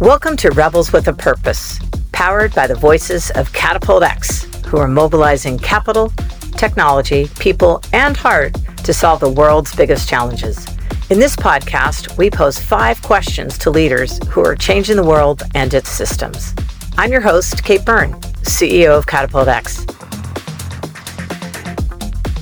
Welcome 0.00 0.38
to 0.38 0.50
Rebels 0.52 0.94
with 0.94 1.08
a 1.08 1.12
Purpose, 1.12 1.78
powered 2.12 2.54
by 2.54 2.66
the 2.66 2.74
voices 2.74 3.30
of 3.32 3.52
Catapult 3.52 4.02
X, 4.02 4.44
who 4.64 4.78
are 4.78 4.88
mobilizing 4.88 5.58
capital, 5.58 6.10
technology, 6.56 7.28
people, 7.38 7.82
and 7.92 8.16
heart 8.16 8.54
to 8.78 8.94
solve 8.94 9.20
the 9.20 9.28
world's 9.28 9.76
biggest 9.76 10.08
challenges. 10.08 10.66
In 11.10 11.18
this 11.18 11.36
podcast, 11.36 12.16
we 12.16 12.30
pose 12.30 12.58
five 12.58 13.02
questions 13.02 13.58
to 13.58 13.68
leaders 13.68 14.18
who 14.28 14.42
are 14.42 14.56
changing 14.56 14.96
the 14.96 15.04
world 15.04 15.42
and 15.54 15.74
its 15.74 15.90
systems. 15.90 16.54
I'm 16.96 17.12
your 17.12 17.20
host, 17.20 17.62
Kate 17.62 17.84
Byrne, 17.84 18.14
CEO 18.40 18.96
of 18.96 19.06
Catapult 19.06 19.48
X. 19.48 19.84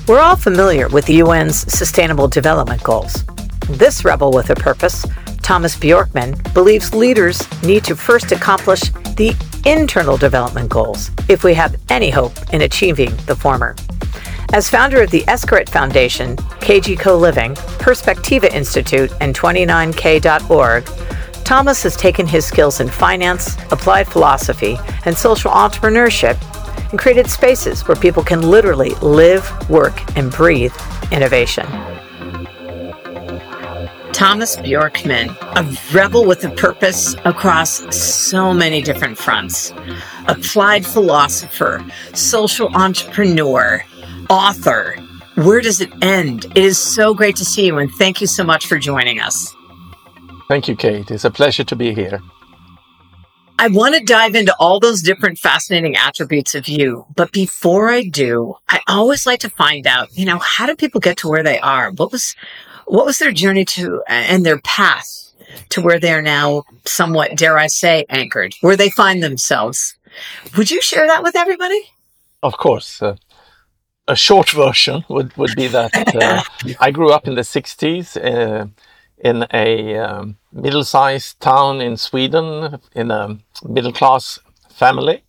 We're 0.07 0.21
all 0.21 0.37
familiar 0.37 0.87
with 0.87 1.05
the 1.07 1.19
UN's 1.19 1.57
Sustainable 1.77 2.29
Development 2.29 2.81
Goals. 2.81 3.25
This 3.67 4.05
rebel 4.05 4.31
with 4.31 4.49
a 4.49 4.55
purpose 4.55 5.05
Thomas 5.49 5.75
Bjorkman 5.75 6.53
believes 6.53 6.93
leaders 6.93 7.41
need 7.63 7.83
to 7.85 7.95
first 7.95 8.31
accomplish 8.31 8.81
the 9.15 9.35
internal 9.65 10.15
development 10.15 10.69
goals 10.69 11.09
if 11.27 11.43
we 11.43 11.55
have 11.55 11.75
any 11.89 12.11
hope 12.11 12.33
in 12.53 12.61
achieving 12.61 13.09
the 13.25 13.35
former. 13.35 13.75
As 14.53 14.69
founder 14.69 15.01
of 15.01 15.09
the 15.09 15.21
Ekskäret 15.21 15.67
Foundation, 15.67 16.35
KG 16.61 16.99
Co 16.99 17.17
Living, 17.17 17.55
Perspectiva 17.79 18.53
Institute, 18.53 19.11
and 19.21 19.35
29K.org, 19.35 20.85
Thomas 21.43 21.81
has 21.81 21.97
taken 21.97 22.27
his 22.27 22.45
skills 22.45 22.79
in 22.79 22.87
finance, 22.87 23.57
applied 23.71 24.07
philosophy, 24.07 24.77
and 25.05 25.17
social 25.17 25.49
entrepreneurship 25.49 26.37
and 26.91 26.99
created 26.99 27.27
spaces 27.27 27.87
where 27.87 27.97
people 27.97 28.23
can 28.23 28.43
literally 28.43 28.91
live, 29.01 29.51
work, 29.67 29.99
and 30.15 30.31
breathe 30.31 30.75
innovation. 31.11 31.65
Thomas 34.13 34.55
Bjorkman, 34.57 35.29
a 35.55 35.95
rebel 35.95 36.25
with 36.25 36.43
a 36.43 36.49
purpose 36.49 37.15
across 37.25 37.95
so 37.95 38.53
many 38.53 38.81
different 38.81 39.17
fronts. 39.17 39.71
Applied 40.27 40.85
philosopher, 40.85 41.83
social 42.13 42.67
entrepreneur, 42.75 43.83
author. 44.29 44.95
Where 45.35 45.61
does 45.61 45.79
it 45.79 45.91
end? 46.01 46.45
It 46.45 46.57
is 46.57 46.77
so 46.77 47.13
great 47.13 47.35
to 47.37 47.45
see 47.45 47.67
you, 47.67 47.77
and 47.77 47.91
thank 47.91 48.19
you 48.19 48.27
so 48.27 48.43
much 48.43 48.67
for 48.67 48.77
joining 48.77 49.19
us. 49.19 49.55
Thank 50.49 50.67
you, 50.67 50.75
Kate. 50.75 51.09
It's 51.11 51.25
a 51.25 51.31
pleasure 51.31 51.63
to 51.63 51.75
be 51.75 51.93
here. 51.93 52.21
I 53.61 53.67
want 53.67 53.93
to 53.95 54.01
dive 54.01 54.35
into 54.35 54.55
all 54.57 54.79
those 54.79 55.01
different 55.01 55.37
fascinating 55.37 55.97
attributes 55.97 56.55
of 56.55 56.69
you. 56.69 57.05
But 57.13 57.33
before 57.33 57.89
I 57.89 58.03
do, 58.03 58.55
I 58.69 58.79
always 58.87 59.25
like 59.25 59.41
to 59.41 59.49
find 59.49 59.85
out, 59.85 60.07
you 60.17 60.25
know, 60.25 60.39
how 60.39 60.65
do 60.65 60.77
people 60.77 61.01
get 61.01 61.17
to 61.17 61.27
where 61.27 61.43
they 61.43 61.59
are? 61.59 61.91
What 61.91 62.11
was, 62.13 62.37
what 62.89 63.05
was 63.05 63.19
their 63.19 63.31
journey 63.31 63.65
to 63.65 64.01
and 64.07 64.43
their 64.43 64.59
path 64.59 65.31
to 65.69 65.81
where 65.81 65.99
they 65.99 66.11
are 66.11 66.23
now 66.23 66.63
somewhat, 66.85 67.35
dare 67.35 67.57
I 67.57 67.67
say, 67.67 68.05
anchored, 68.09 68.55
where 68.61 68.75
they 68.75 68.89
find 68.89 69.21
themselves? 69.21 69.95
Would 70.57 70.71
you 70.71 70.81
share 70.81 71.05
that 71.05 71.21
with 71.21 71.35
everybody? 71.35 71.81
Of 72.41 72.57
course. 72.57 73.01
Uh, 73.01 73.15
a 74.07 74.15
short 74.15 74.49
version 74.65 75.05
would, 75.07 75.37
would 75.37 75.55
be 75.55 75.67
that 75.67 75.91
uh, 76.15 76.41
I 76.79 76.89
grew 76.89 77.11
up 77.11 77.27
in 77.27 77.35
the 77.35 77.41
60s 77.41 78.17
uh, 78.17 78.65
in 79.19 79.45
a 79.53 79.97
um, 79.97 80.37
middle 80.51 80.83
sized 80.83 81.39
town 81.39 81.81
in 81.81 81.95
Sweden, 81.95 82.79
in 82.95 83.11
a 83.11 83.37
middle 83.63 83.93
class 83.93 84.39
family, 84.71 85.23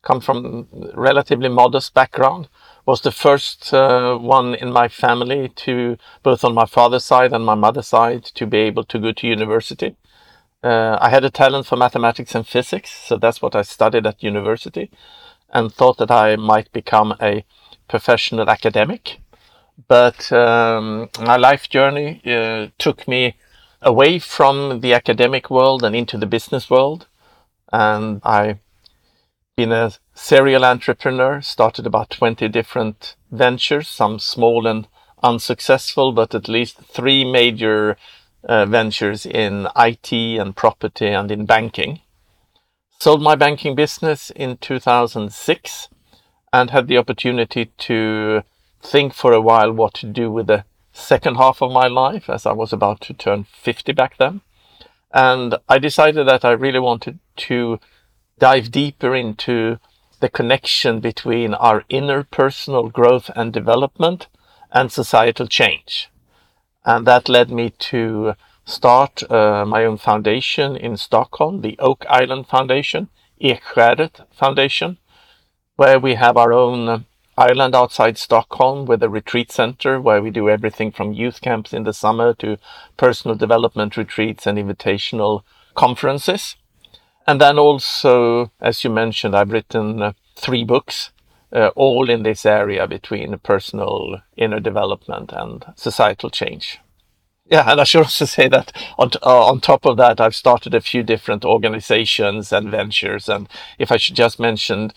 come 0.00 0.20
from 0.22 0.68
relatively 0.94 1.50
modest 1.50 1.92
background 1.92 2.48
was 2.86 3.00
the 3.00 3.10
first 3.12 3.72
uh, 3.72 4.16
one 4.16 4.54
in 4.54 4.72
my 4.72 4.88
family 4.88 5.48
to, 5.48 5.96
both 6.22 6.44
on 6.44 6.54
my 6.54 6.66
father's 6.66 7.04
side 7.04 7.32
and 7.32 7.44
my 7.44 7.54
mother's 7.54 7.88
side, 7.88 8.24
to 8.24 8.46
be 8.46 8.58
able 8.58 8.84
to 8.84 8.98
go 8.98 9.12
to 9.12 9.26
university. 9.26 9.96
Uh, 10.62 10.98
I 11.00 11.10
had 11.10 11.24
a 11.24 11.30
talent 11.30 11.66
for 11.66 11.76
mathematics 11.76 12.34
and 12.34 12.46
physics, 12.46 12.90
so 12.90 13.16
that's 13.16 13.40
what 13.42 13.54
I 13.54 13.62
studied 13.62 14.06
at 14.06 14.22
university, 14.22 14.90
and 15.50 15.72
thought 15.72 15.98
that 15.98 16.10
I 16.10 16.36
might 16.36 16.72
become 16.72 17.14
a 17.20 17.44
professional 17.88 18.48
academic. 18.48 19.18
But 19.88 20.30
um, 20.32 21.08
my 21.20 21.36
life 21.36 21.68
journey 21.68 22.20
uh, 22.24 22.68
took 22.78 23.08
me 23.08 23.36
away 23.82 24.18
from 24.18 24.80
the 24.80 24.94
academic 24.94 25.50
world 25.50 25.84
and 25.84 25.94
into 25.94 26.16
the 26.16 26.26
business 26.26 26.70
world, 26.70 27.06
and 27.72 28.20
I 28.24 28.58
been 29.56 29.72
a 29.72 29.92
serial 30.14 30.64
entrepreneur, 30.64 31.40
started 31.40 31.86
about 31.86 32.10
20 32.10 32.48
different 32.48 33.14
ventures, 33.30 33.88
some 33.88 34.18
small 34.18 34.66
and 34.66 34.88
unsuccessful, 35.22 36.12
but 36.12 36.34
at 36.34 36.48
least 36.48 36.78
three 36.78 37.24
major 37.24 37.96
uh, 38.44 38.66
ventures 38.66 39.24
in 39.24 39.68
IT 39.76 40.12
and 40.12 40.56
property 40.56 41.06
and 41.06 41.30
in 41.30 41.46
banking. 41.46 42.00
Sold 42.98 43.22
my 43.22 43.36
banking 43.36 43.74
business 43.76 44.30
in 44.30 44.56
2006 44.56 45.88
and 46.52 46.70
had 46.70 46.88
the 46.88 46.98
opportunity 46.98 47.66
to 47.78 48.42
think 48.82 49.14
for 49.14 49.32
a 49.32 49.40
while 49.40 49.72
what 49.72 49.94
to 49.94 50.06
do 50.06 50.30
with 50.30 50.48
the 50.48 50.64
second 50.92 51.36
half 51.36 51.62
of 51.62 51.72
my 51.72 51.86
life 51.86 52.28
as 52.28 52.44
I 52.44 52.52
was 52.52 52.72
about 52.72 53.00
to 53.02 53.14
turn 53.14 53.44
50 53.44 53.92
back 53.92 54.16
then. 54.18 54.40
And 55.12 55.56
I 55.68 55.78
decided 55.78 56.26
that 56.26 56.44
I 56.44 56.50
really 56.52 56.80
wanted 56.80 57.20
to 57.36 57.78
dive 58.38 58.70
deeper 58.70 59.14
into 59.14 59.78
the 60.20 60.28
connection 60.28 61.00
between 61.00 61.54
our 61.54 61.84
inner 61.88 62.22
personal 62.24 62.88
growth 62.88 63.30
and 63.36 63.52
development 63.52 64.28
and 64.72 64.90
societal 64.90 65.46
change. 65.46 66.10
And 66.84 67.06
that 67.06 67.28
led 67.28 67.50
me 67.50 67.70
to 67.70 68.34
start 68.64 69.22
uh, 69.30 69.64
my 69.66 69.84
own 69.84 69.98
foundation 69.98 70.76
in 70.76 70.96
Stockholm, 70.96 71.60
the 71.60 71.78
Oak 71.78 72.04
Island 72.08 72.46
Foundation, 72.48 73.08
Ekskäret 73.40 74.26
Foundation, 74.32 74.98
where 75.76 75.98
we 75.98 76.14
have 76.14 76.36
our 76.36 76.52
own 76.52 77.04
island 77.36 77.74
outside 77.74 78.16
Stockholm 78.16 78.86
with 78.86 79.02
a 79.02 79.08
retreat 79.08 79.50
center 79.50 80.00
where 80.00 80.22
we 80.22 80.30
do 80.30 80.48
everything 80.48 80.92
from 80.92 81.12
youth 81.12 81.40
camps 81.40 81.72
in 81.72 81.82
the 81.82 81.92
summer 81.92 82.32
to 82.34 82.58
personal 82.96 83.36
development 83.36 83.96
retreats 83.96 84.46
and 84.46 84.56
invitational 84.56 85.42
conferences. 85.74 86.56
And 87.26 87.40
then 87.40 87.58
also, 87.58 88.50
as 88.60 88.84
you 88.84 88.90
mentioned, 88.90 89.34
I've 89.34 89.52
written 89.52 90.02
uh, 90.02 90.12
three 90.36 90.64
books, 90.64 91.12
uh, 91.52 91.68
all 91.68 92.10
in 92.10 92.22
this 92.22 92.44
area 92.44 92.86
between 92.86 93.38
personal 93.38 94.20
inner 94.36 94.60
development 94.60 95.32
and 95.32 95.64
societal 95.76 96.30
change. 96.30 96.80
Yeah, 97.46 97.70
and 97.70 97.80
I 97.80 97.84
should 97.84 98.02
also 98.02 98.24
say 98.24 98.48
that 98.48 98.72
on, 98.98 99.10
uh, 99.22 99.46
on 99.46 99.60
top 99.60 99.84
of 99.84 99.96
that, 99.98 100.20
I've 100.20 100.34
started 100.34 100.74
a 100.74 100.80
few 100.80 101.02
different 101.02 101.44
organizations 101.44 102.52
and 102.52 102.70
ventures. 102.70 103.28
And 103.28 103.48
if 103.78 103.92
I 103.92 103.96
should 103.96 104.16
just 104.16 104.40
mention 104.40 104.92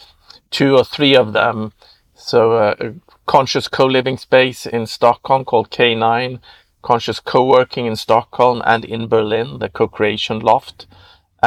two 0.50 0.76
or 0.76 0.84
three 0.84 1.16
of 1.16 1.34
them, 1.34 1.74
so 2.16 2.54
uh, 2.54 2.92
conscious 3.26 3.68
co-living 3.68 4.18
space 4.18 4.66
in 4.66 4.86
Stockholm 4.86 5.46
called 5.46 5.72
K9, 5.72 6.40
conscious 6.82 7.20
co-working 7.20 7.86
in 7.86 7.96
Stockholm 7.96 8.62
and 8.66 8.86
in 8.86 9.08
Berlin, 9.08 9.60
the 9.60 9.70
co-creation 9.70 10.40
loft 10.40 10.88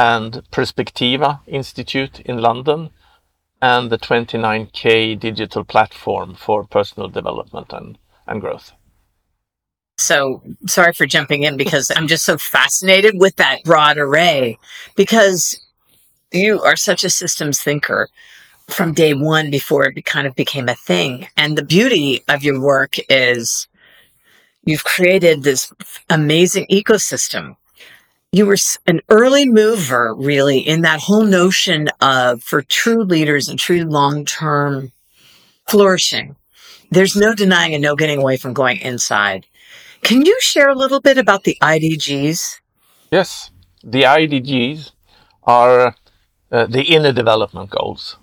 and 0.01 0.41
Perspectiva 0.51 1.41
Institute 1.45 2.21
in 2.21 2.39
London, 2.39 2.89
and 3.61 3.91
the 3.91 3.99
29K 3.99 5.19
digital 5.19 5.63
platform 5.63 6.33
for 6.33 6.63
personal 6.63 7.07
development 7.07 7.71
and, 7.71 7.99
and 8.25 8.41
growth. 8.41 8.71
So 9.99 10.41
sorry 10.65 10.93
for 10.93 11.05
jumping 11.05 11.43
in 11.43 11.55
because 11.55 11.91
I'm 11.95 12.07
just 12.07 12.25
so 12.25 12.39
fascinated 12.39 13.13
with 13.19 13.35
that 13.35 13.63
broad 13.63 13.99
array 13.99 14.57
because 14.95 15.63
you 16.31 16.59
are 16.61 16.75
such 16.75 17.03
a 17.03 17.09
systems 17.11 17.61
thinker 17.61 18.09
from 18.69 18.95
day 18.95 19.13
one 19.13 19.51
before 19.51 19.85
it 19.85 20.05
kind 20.05 20.25
of 20.25 20.35
became 20.35 20.67
a 20.67 20.73
thing. 20.73 21.27
And 21.37 21.55
the 21.55 21.65
beauty 21.77 22.23
of 22.27 22.43
your 22.43 22.59
work 22.59 22.95
is 23.07 23.67
you've 24.63 24.83
created 24.83 25.43
this 25.43 25.71
amazing 26.09 26.65
ecosystem 26.71 27.55
you 28.31 28.45
were 28.45 28.57
an 28.87 29.01
early 29.09 29.45
mover 29.47 30.15
really 30.15 30.59
in 30.59 30.81
that 30.81 31.01
whole 31.01 31.25
notion 31.25 31.89
of 31.99 32.41
for 32.41 32.61
true 32.61 33.03
leaders 33.03 33.49
and 33.49 33.59
true 33.59 33.83
long-term 33.83 34.91
flourishing. 35.67 36.37
There's 36.89 37.15
no 37.15 37.35
denying 37.35 37.73
and 37.73 37.83
no 37.83 37.95
getting 37.95 38.19
away 38.19 38.37
from 38.37 38.53
going 38.53 38.77
inside. 38.79 39.47
Can 40.01 40.25
you 40.25 40.39
share 40.39 40.69
a 40.69 40.75
little 40.75 41.01
bit 41.01 41.17
about 41.17 41.43
the 41.43 41.57
IDGs? 41.61 42.59
Yes, 43.11 43.51
the 43.83 44.03
IDGs 44.03 44.91
are 45.43 45.95
uh, 46.51 46.65
the 46.67 46.83
inner 46.83 47.11
development 47.11 47.69
goals 47.69 48.17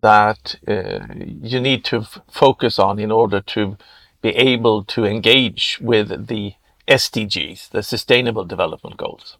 that 0.00 0.56
uh, 0.66 1.00
you 1.14 1.60
need 1.60 1.84
to 1.84 1.98
f- 1.98 2.20
focus 2.30 2.78
on 2.78 2.98
in 2.98 3.10
order 3.10 3.40
to 3.40 3.76
be 4.20 4.30
able 4.30 4.84
to 4.84 5.04
engage 5.04 5.78
with 5.80 6.28
the 6.28 6.54
SDGs, 6.88 7.70
the 7.70 7.82
Sustainable 7.82 8.44
Development 8.44 8.96
Goals. 8.96 9.36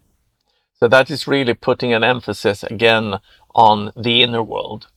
So 0.79 0.89
that 0.89 1.11
is 1.11 1.29
really 1.29 1.55
putting 1.55 1.93
an 1.93 2.03
emphasis 2.03 2.65
again 2.65 3.21
on 3.55 3.93
the 3.97 4.23
inner 4.23 4.43
world. 4.43 4.89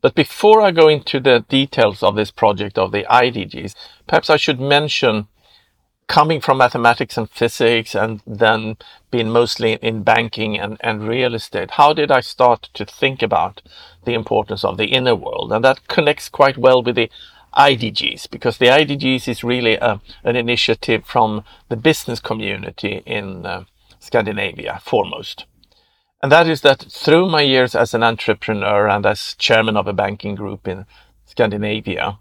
But 0.00 0.14
before 0.14 0.60
I 0.62 0.70
go 0.70 0.88
into 0.88 1.20
the 1.20 1.44
details 1.48 2.02
of 2.02 2.16
this 2.16 2.30
project 2.30 2.78
of 2.78 2.92
the 2.92 3.04
IDGs, 3.04 3.74
perhaps 4.06 4.30
I 4.30 4.36
should 4.36 4.60
mention 4.60 5.28
coming 6.08 6.40
from 6.40 6.58
mathematics 6.58 7.18
and 7.18 7.30
physics 7.30 7.94
and 7.94 8.22
then 8.26 8.76
being 9.10 9.28
mostly 9.28 9.74
in 9.74 10.02
banking 10.02 10.58
and, 10.58 10.78
and 10.80 11.06
real 11.06 11.34
estate, 11.34 11.72
how 11.72 11.92
did 11.92 12.10
I 12.10 12.20
start 12.20 12.70
to 12.74 12.86
think 12.86 13.22
about 13.22 13.60
the 14.04 14.14
importance 14.14 14.64
of 14.64 14.78
the 14.78 14.86
inner 14.86 15.14
world? 15.14 15.52
And 15.52 15.64
that 15.64 15.86
connects 15.86 16.28
quite 16.28 16.56
well 16.56 16.82
with 16.82 16.96
the 16.96 17.10
IDGs 17.58 18.30
because 18.30 18.58
the 18.58 18.66
IDGs 18.66 19.26
is 19.26 19.42
really 19.42 19.74
a, 19.74 19.80
uh, 19.80 19.98
an 20.22 20.36
initiative 20.36 21.04
from 21.04 21.42
the 21.68 21.76
business 21.76 22.20
community 22.20 23.02
in 23.04 23.44
uh, 23.44 23.64
Scandinavia 23.98 24.80
foremost. 24.84 25.44
And 26.22 26.30
that 26.30 26.48
is 26.48 26.60
that 26.62 26.80
through 26.80 27.28
my 27.28 27.42
years 27.42 27.74
as 27.74 27.94
an 27.94 28.02
entrepreneur 28.02 28.88
and 28.88 29.04
as 29.04 29.34
chairman 29.34 29.76
of 29.76 29.88
a 29.88 29.92
banking 29.92 30.36
group 30.36 30.68
in 30.68 30.86
Scandinavia, 31.26 32.18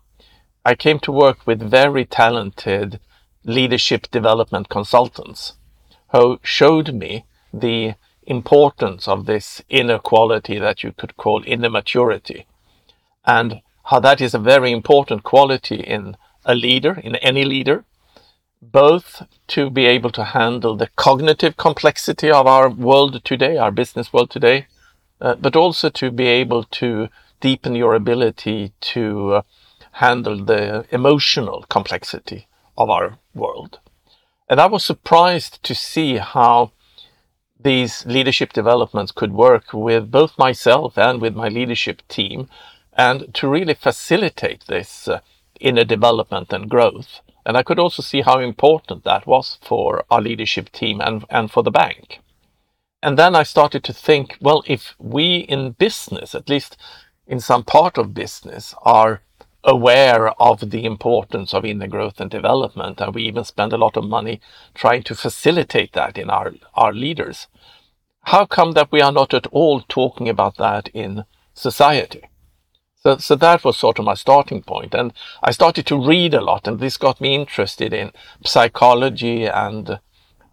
I 0.66 0.76
came 0.76 1.00
to 1.00 1.12
work 1.12 1.46
with 1.46 1.62
very 1.62 2.06
talented 2.06 3.00
leadership 3.44 4.10
development 4.12 4.70
consultants 4.70 5.54
who 6.12 6.40
showed 6.44 6.94
me 6.94 7.26
the 7.54 7.94
importance 8.24 9.08
of 9.08 9.26
this 9.26 9.62
inner 9.70 10.00
quality 10.00 10.60
that 10.60 10.84
you 10.84 10.92
could 10.92 11.16
call 11.16 11.44
inner 11.46 11.70
maturity 11.70 12.46
and 13.26 13.62
how 13.88 14.00
that 14.02 14.20
is 14.20 14.34
a 14.34 14.40
very 14.40 14.72
important 14.72 15.24
quality 15.24 15.78
in 15.78 16.18
a 16.46 16.54
leader, 16.54 17.00
in 17.04 17.16
any 17.18 17.46
leader, 17.46 17.86
both 18.62 19.24
to 19.48 19.70
be 19.70 19.86
able 19.86 20.10
to 20.10 20.24
handle 20.24 20.76
the 20.76 20.90
cognitive 20.98 21.56
complexity 21.56 22.30
of 22.30 22.46
our 22.46 22.70
world 22.70 23.24
today, 23.24 23.56
our 23.58 23.72
business 23.72 24.12
world 24.12 24.30
today, 24.30 24.68
uh, 25.22 25.36
but 25.36 25.56
also 25.56 25.90
to 25.90 26.12
be 26.12 26.28
able 26.28 26.64
to 26.64 27.08
deepen 27.40 27.76
your 27.76 27.94
ability 27.94 28.74
to 28.82 29.36
uh, 29.36 29.42
handle 29.92 30.44
the 30.44 30.86
emotional 30.92 31.64
complexity 31.70 32.48
of 32.78 32.90
our 32.90 33.18
world. 33.34 33.80
And 34.50 34.60
I 34.60 34.66
was 34.66 34.84
surprised 34.84 35.64
to 35.64 35.74
see 35.74 36.18
how 36.18 36.72
these 37.60 38.06
leadership 38.06 38.52
developments 38.52 39.14
could 39.14 39.32
work 39.32 39.74
with 39.74 40.12
both 40.12 40.38
myself 40.38 40.98
and 40.98 41.22
with 41.22 41.36
my 41.36 41.48
leadership 41.48 42.02
team 42.10 42.50
and 42.98 43.34
to 43.36 43.48
really 43.48 43.76
facilitate 43.76 44.66
this 44.68 45.08
uh, 45.08 45.20
inner 45.60 45.84
development 45.84 46.52
and 46.52 46.70
growth. 46.70 47.22
And 47.46 47.56
I 47.56 47.64
could 47.64 47.80
also 47.80 48.02
see 48.02 48.22
how 48.22 48.40
important 48.40 49.04
that 49.04 49.28
was 49.28 49.58
for 49.62 50.04
our 50.10 50.22
leadership 50.22 50.72
team 50.72 51.00
and, 51.00 51.24
and 51.30 51.50
for 51.50 51.64
the 51.64 51.72
bank. 51.72 52.20
And 53.02 53.18
then 53.18 53.36
I 53.36 53.44
started 53.44 53.84
to 53.86 53.94
think, 53.94 54.38
well, 54.42 54.64
if 54.66 54.96
we 54.98 55.38
in 55.38 55.72
business, 55.72 56.34
at 56.34 56.50
least 56.50 56.76
in 57.28 57.40
some 57.40 57.64
part 57.64 57.98
of 57.98 58.14
business, 58.14 58.74
are 58.82 59.22
aware 59.64 60.30
of 60.42 60.72
the 60.72 60.86
importance 60.86 61.54
of 61.54 61.66
inner 61.66 61.88
growth 61.88 62.20
and 62.20 62.32
development. 62.32 63.00
And 63.00 63.14
we 63.14 63.24
even 63.24 63.44
spend 63.44 63.74
a 63.74 63.78
lot 63.78 63.98
of 63.98 64.04
money 64.04 64.42
trying 64.74 65.04
to 65.04 65.16
facilitate 65.16 65.94
that 65.94 66.18
in 66.18 66.30
our, 66.30 66.54
our 66.74 66.94
leaders. 66.94 67.48
How 68.24 68.46
come 68.46 68.74
that 68.74 68.92
we 68.92 69.02
are 69.02 69.12
not 69.12 69.34
at 69.34 69.48
all 69.48 69.82
talking 69.82 70.28
about 70.28 70.58
that 70.58 70.90
in 70.94 71.24
society? 71.54 72.28
So, 73.16 73.36
that 73.36 73.64
was 73.64 73.78
sort 73.78 74.00
of 74.00 74.06
my 74.06 74.14
starting 74.14 74.62
point. 74.64 74.94
And 74.94 75.14
I 75.42 75.52
started 75.52 75.86
to 75.88 76.08
read 76.08 76.34
a 76.34 76.42
lot 76.42 76.68
and 76.68 76.80
this 76.80 76.98
got 76.98 77.22
me 77.22 77.36
interested 77.36 77.94
in 77.94 78.12
psychology 78.44 79.46
and 79.46 80.00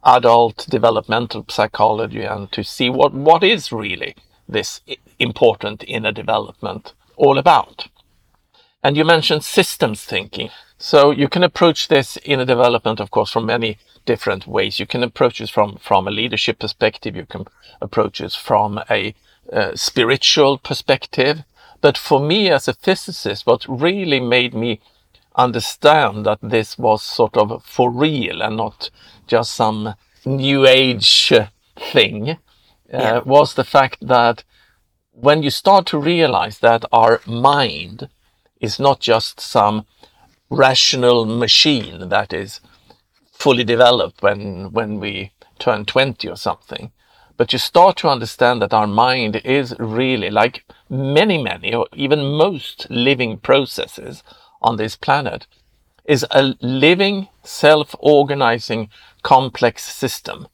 adult 0.05 0.67
developmental 0.69 1.45
psychology 1.49 2.23
and 2.23 2.53
to 2.53 2.63
see 2.63 2.91
what, 2.91 3.15
what 3.15 3.43
is 3.43 3.73
really 3.73 4.15
this 4.49 4.81
important 5.19 5.85
inner 5.89 6.13
development 6.13 6.93
all 7.17 7.39
about. 7.39 7.89
And 8.83 8.97
you 8.97 9.05
mentioned 9.05 9.45
systems 9.45 10.05
thinking. 10.05 10.51
So 10.77 11.11
you 11.11 11.29
can 11.29 11.43
approach 11.43 11.89
this 11.89 12.19
inner 12.25 12.45
development, 12.45 13.01
of 13.01 13.11
course, 13.11 13.31
from 13.31 13.47
many 13.47 13.79
different 14.05 14.47
ways. 14.47 14.79
You 14.79 14.87
can 14.87 15.03
approach 15.03 15.41
it 15.41 15.49
from, 15.49 15.77
from 15.77 16.07
a 16.07 16.11
leadership 16.11 16.59
perspective. 16.59 17.17
You 17.17 17.25
can 17.25 17.47
approach 17.81 18.21
it 18.21 18.33
from 18.33 18.81
a 18.91 19.15
uh, 19.51 19.75
spiritual 19.75 20.59
perspective. 20.59 21.45
But 21.85 21.99
for 21.99 22.19
me 22.19 22.49
as 22.49 22.67
a 22.67 22.73
physicist, 22.73 23.47
what 23.47 23.67
really 23.69 24.19
made 24.19 24.55
me 24.55 24.81
understand 25.37 26.25
that 26.25 26.39
this 26.41 26.79
was 26.79 27.03
sort 27.03 27.37
of 27.37 27.63
for 27.63 27.91
real 27.91 28.41
and 28.41 28.57
not 28.57 28.89
just 29.27 29.55
some 29.55 29.95
new 30.25 30.67
age 30.67 31.31
thing 31.77 32.31
uh, 32.31 32.37
yeah. 32.89 33.19
was 33.19 33.53
the 33.53 33.65
fact 33.65 33.99
that 34.01 34.45
when 35.11 35.43
you 35.43 35.51
start 35.51 35.85
to 35.89 35.99
realize 35.99 36.61
that 36.61 36.87
our 36.91 37.21
mind 37.27 38.09
is 38.63 38.81
not 38.81 39.01
just 39.01 39.39
some 39.39 39.85
rational 40.49 41.27
machine 41.27 42.09
that 42.09 42.33
is 42.33 42.61
fully 43.31 43.63
developed 43.63 44.23
when, 44.23 44.73
when 44.73 45.01
we 45.01 45.33
turn 45.59 45.85
20 45.85 46.31
or 46.31 46.37
something. 46.37 46.93
But 47.37 47.53
you 47.53 47.59
start 47.59 47.97
to 47.99 48.09
understand 48.09 48.63
that 48.63 48.75
our 48.75 48.87
mind 48.87 49.37
is 49.45 49.75
really 49.79 50.31
like 50.31 50.65
many, 50.89 51.43
many, 51.43 51.75
or 51.75 51.87
even 51.95 52.37
most 52.37 52.87
living 52.91 53.39
processes 53.39 54.23
on 54.63 54.77
this 54.77 54.97
planet, 54.97 55.47
is 56.05 56.25
a 56.31 56.55
living, 56.61 57.29
self-organizing, 57.43 58.89
complex 59.23 59.83
system 59.85 60.47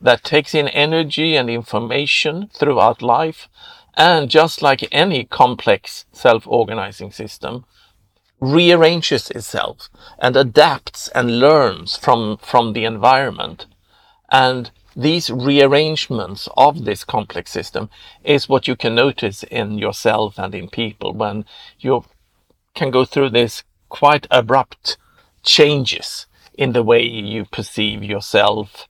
that 0.00 0.22
takes 0.22 0.54
in 0.54 0.68
energy 0.68 1.34
and 1.34 1.48
information 1.48 2.50
throughout 2.52 3.00
life 3.00 3.48
and 3.96 4.30
just 4.30 4.60
like 4.60 4.86
any 4.92 5.24
complex 5.24 6.04
self-organizing 6.12 7.10
system, 7.10 7.64
rearranges 8.40 9.30
itself 9.30 9.88
and 10.18 10.36
adapts 10.36 11.08
and 11.08 11.40
learns 11.40 11.96
from, 11.96 12.36
from 12.36 12.74
the 12.74 12.84
environment. 12.84 13.66
And 14.30 14.70
these 14.98 15.30
rearrangements 15.30 16.48
of 16.56 16.84
this 16.84 17.04
complex 17.04 17.52
system 17.52 17.88
is 18.24 18.48
what 18.48 18.66
you 18.66 18.74
can 18.74 18.96
notice 18.96 19.44
in 19.44 19.78
yourself 19.78 20.38
and 20.38 20.52
in 20.56 20.68
people 20.68 21.14
when 21.14 21.44
you 21.78 22.04
can 22.74 22.90
go 22.90 23.04
through 23.04 23.30
this 23.30 23.62
quite 23.88 24.26
abrupt 24.28 24.98
changes 25.44 26.26
in 26.52 26.72
the 26.72 26.82
way 26.82 27.00
you 27.00 27.44
perceive 27.44 28.02
yourself, 28.02 28.88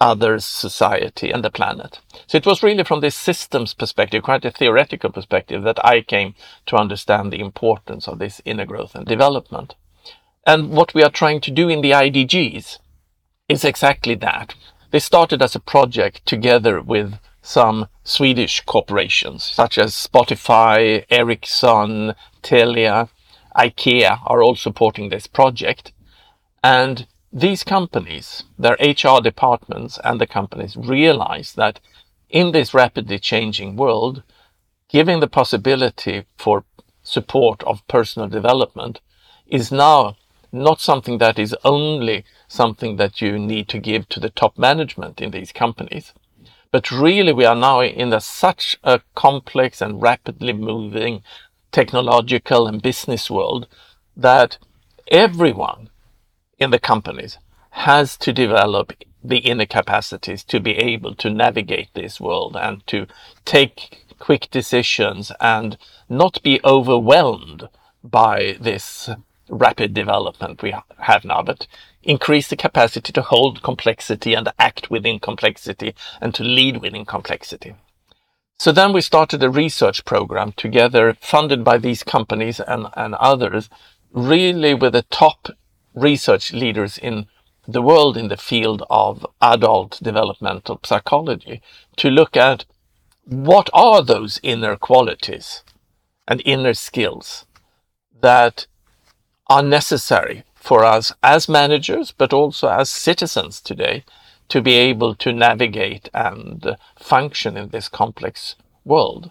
others, 0.00 0.44
society, 0.44 1.30
and 1.30 1.44
the 1.44 1.50
planet. 1.50 2.00
So 2.26 2.36
it 2.36 2.44
was 2.44 2.64
really 2.64 2.82
from 2.82 2.98
this 2.98 3.14
systems 3.14 3.72
perspective, 3.72 4.24
quite 4.24 4.44
a 4.44 4.50
theoretical 4.50 5.12
perspective, 5.12 5.62
that 5.62 5.78
I 5.84 6.00
came 6.00 6.34
to 6.66 6.76
understand 6.76 7.32
the 7.32 7.40
importance 7.40 8.08
of 8.08 8.18
this 8.18 8.42
inner 8.44 8.66
growth 8.66 8.96
and 8.96 9.06
development. 9.06 9.76
And 10.44 10.70
what 10.70 10.92
we 10.92 11.04
are 11.04 11.10
trying 11.10 11.40
to 11.42 11.52
do 11.52 11.68
in 11.68 11.82
the 11.82 11.92
IDGs 11.92 12.78
is 13.48 13.64
exactly 13.64 14.16
that. 14.16 14.54
They 14.90 14.98
started 14.98 15.40
as 15.40 15.54
a 15.54 15.60
project 15.60 16.26
together 16.26 16.80
with 16.80 17.18
some 17.42 17.86
Swedish 18.02 18.60
corporations, 18.62 19.44
such 19.44 19.78
as 19.78 19.94
Spotify, 19.94 21.04
Ericsson, 21.10 22.14
Telia, 22.42 23.08
IKEA 23.56 24.20
are 24.26 24.42
all 24.42 24.56
supporting 24.56 25.08
this 25.08 25.26
project. 25.26 25.92
And 26.62 27.06
these 27.32 27.62
companies, 27.62 28.44
their 28.58 28.76
HR 28.80 29.20
departments 29.22 29.98
and 30.02 30.20
the 30.20 30.26
companies 30.26 30.76
realize 30.76 31.54
that 31.54 31.80
in 32.28 32.52
this 32.52 32.74
rapidly 32.74 33.18
changing 33.18 33.76
world, 33.76 34.22
giving 34.88 35.20
the 35.20 35.28
possibility 35.28 36.24
for 36.36 36.64
support 37.02 37.62
of 37.64 37.86
personal 37.86 38.28
development 38.28 39.00
is 39.46 39.70
now 39.72 40.16
not 40.52 40.80
something 40.80 41.18
that 41.18 41.38
is 41.38 41.54
only 41.64 42.24
something 42.50 42.96
that 42.96 43.20
you 43.22 43.38
need 43.38 43.68
to 43.68 43.78
give 43.78 44.08
to 44.08 44.18
the 44.18 44.28
top 44.28 44.58
management 44.58 45.20
in 45.20 45.30
these 45.30 45.52
companies. 45.52 46.12
But 46.72 46.90
really 46.90 47.32
we 47.32 47.44
are 47.44 47.54
now 47.54 47.80
in 47.80 48.12
a, 48.12 48.20
such 48.20 48.76
a 48.82 49.00
complex 49.14 49.80
and 49.80 50.02
rapidly 50.02 50.52
moving 50.52 51.22
technological 51.70 52.66
and 52.66 52.82
business 52.82 53.30
world 53.30 53.68
that 54.16 54.58
everyone 55.08 55.90
in 56.58 56.70
the 56.70 56.80
companies 56.80 57.38
has 57.70 58.16
to 58.16 58.32
develop 58.32 58.92
the 59.22 59.38
inner 59.38 59.66
capacities 59.66 60.42
to 60.42 60.58
be 60.58 60.72
able 60.72 61.14
to 61.14 61.30
navigate 61.30 61.90
this 61.94 62.20
world 62.20 62.56
and 62.56 62.84
to 62.88 63.06
take 63.44 64.04
quick 64.18 64.48
decisions 64.50 65.30
and 65.40 65.78
not 66.08 66.42
be 66.42 66.60
overwhelmed 66.64 67.68
by 68.02 68.56
this 68.60 69.08
rapid 69.48 69.94
development 69.94 70.62
we 70.62 70.74
have 70.98 71.24
now, 71.24 71.42
but 71.42 71.68
increase 72.02 72.48
the 72.48 72.56
capacity 72.56 73.12
to 73.12 73.22
hold 73.22 73.62
complexity 73.62 74.34
and 74.34 74.48
act 74.58 74.90
within 74.90 75.18
complexity 75.18 75.94
and 76.20 76.34
to 76.34 76.44
lead 76.44 76.80
within 76.80 77.04
complexity. 77.04 77.74
So 78.58 78.72
then 78.72 78.92
we 78.92 79.00
started 79.00 79.42
a 79.42 79.50
research 79.50 80.04
program 80.04 80.52
together 80.52 81.14
funded 81.20 81.64
by 81.64 81.78
these 81.78 82.02
companies 82.02 82.60
and, 82.60 82.86
and 82.94 83.14
others, 83.14 83.70
really 84.12 84.74
with 84.74 84.92
the 84.92 85.02
top 85.02 85.48
research 85.94 86.52
leaders 86.52 86.98
in 86.98 87.26
the 87.66 87.82
world 87.82 88.16
in 88.16 88.28
the 88.28 88.36
field 88.36 88.82
of 88.90 89.26
adult 89.40 89.98
developmental 90.02 90.80
psychology 90.84 91.62
to 91.96 92.08
look 92.08 92.36
at 92.36 92.64
what 93.24 93.70
are 93.72 94.02
those 94.02 94.40
inner 94.42 94.76
qualities 94.76 95.62
and 96.26 96.42
inner 96.44 96.74
skills 96.74 97.46
that 98.20 98.66
are 99.46 99.62
necessary 99.62 100.44
for 100.60 100.84
us 100.84 101.12
as 101.22 101.48
managers, 101.48 102.12
but 102.12 102.32
also 102.32 102.68
as 102.68 102.88
citizens 102.90 103.60
today 103.60 104.04
to 104.50 104.60
be 104.60 104.74
able 104.74 105.14
to 105.14 105.32
navigate 105.32 106.08
and 106.12 106.76
function 106.98 107.56
in 107.56 107.70
this 107.70 107.88
complex 107.88 108.56
world. 108.84 109.30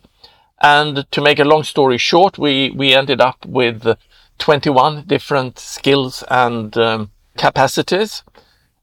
And 0.62 1.10
to 1.12 1.22
make 1.22 1.40
a 1.40 1.46
long 1.46 1.64
story 1.64 1.98
short, 1.98 2.38
we, 2.38 2.72
we 2.72 2.94
ended 2.94 3.22
up 3.22 3.46
with 3.46 3.96
21 4.40 5.04
different 5.06 5.60
skills 5.60 6.24
and 6.30 6.76
um, 6.78 7.12
capacities. 7.38 8.24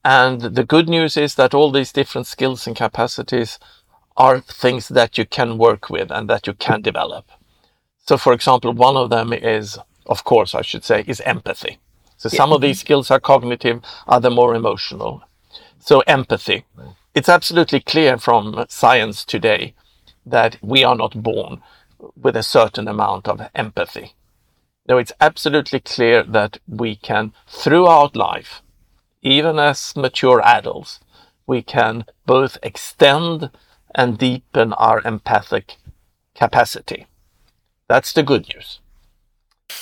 And 0.04 0.40
the 0.40 0.64
good 0.64 0.88
news 0.88 1.16
is 1.16 1.34
that 1.34 1.52
all 1.52 1.72
these 1.72 1.92
different 1.92 2.26
skills 2.26 2.66
and 2.66 2.76
capacities 2.76 3.58
are 4.16 4.40
things 4.40 4.88
that 4.88 5.18
you 5.18 5.26
can 5.26 5.58
work 5.58 5.90
with 5.90 6.10
and 6.10 6.30
that 6.30 6.46
you 6.46 6.54
can 6.54 6.80
develop. 6.80 7.26
So, 8.06 8.16
for 8.16 8.32
example, 8.32 8.72
one 8.72 8.96
of 8.96 9.10
them 9.10 9.32
is, 9.32 9.78
of 10.06 10.22
course, 10.24 10.54
I 10.54 10.62
should 10.62 10.84
say, 10.84 11.04
is 11.06 11.20
empathy. 11.22 11.78
So 12.16 12.28
some 12.28 12.52
of 12.52 12.60
these 12.60 12.80
skills 12.80 13.10
are 13.10 13.20
cognitive, 13.20 13.82
other 14.06 14.30
more 14.30 14.54
emotional. 14.54 15.22
So 15.78 16.00
empathy. 16.06 16.64
It's 17.14 17.28
absolutely 17.28 17.80
clear 17.80 18.18
from 18.18 18.64
science 18.68 19.24
today 19.24 19.74
that 20.24 20.58
we 20.60 20.84
are 20.84 20.96
not 20.96 21.22
born 21.22 21.62
with 22.16 22.36
a 22.36 22.42
certain 22.42 22.88
amount 22.88 23.28
of 23.28 23.40
empathy. 23.54 24.14
No, 24.88 24.98
it's 24.98 25.12
absolutely 25.20 25.80
clear 25.80 26.22
that 26.22 26.58
we 26.66 26.96
can, 26.96 27.32
throughout 27.48 28.16
life, 28.16 28.62
even 29.22 29.58
as 29.58 29.94
mature 29.96 30.40
adults, 30.44 31.00
we 31.46 31.62
can 31.62 32.04
both 32.24 32.58
extend 32.62 33.50
and 33.94 34.18
deepen 34.18 34.72
our 34.74 35.00
empathic 35.04 35.76
capacity. 36.34 37.06
That's 37.88 38.12
the 38.12 38.22
good 38.22 38.48
news. 38.54 38.80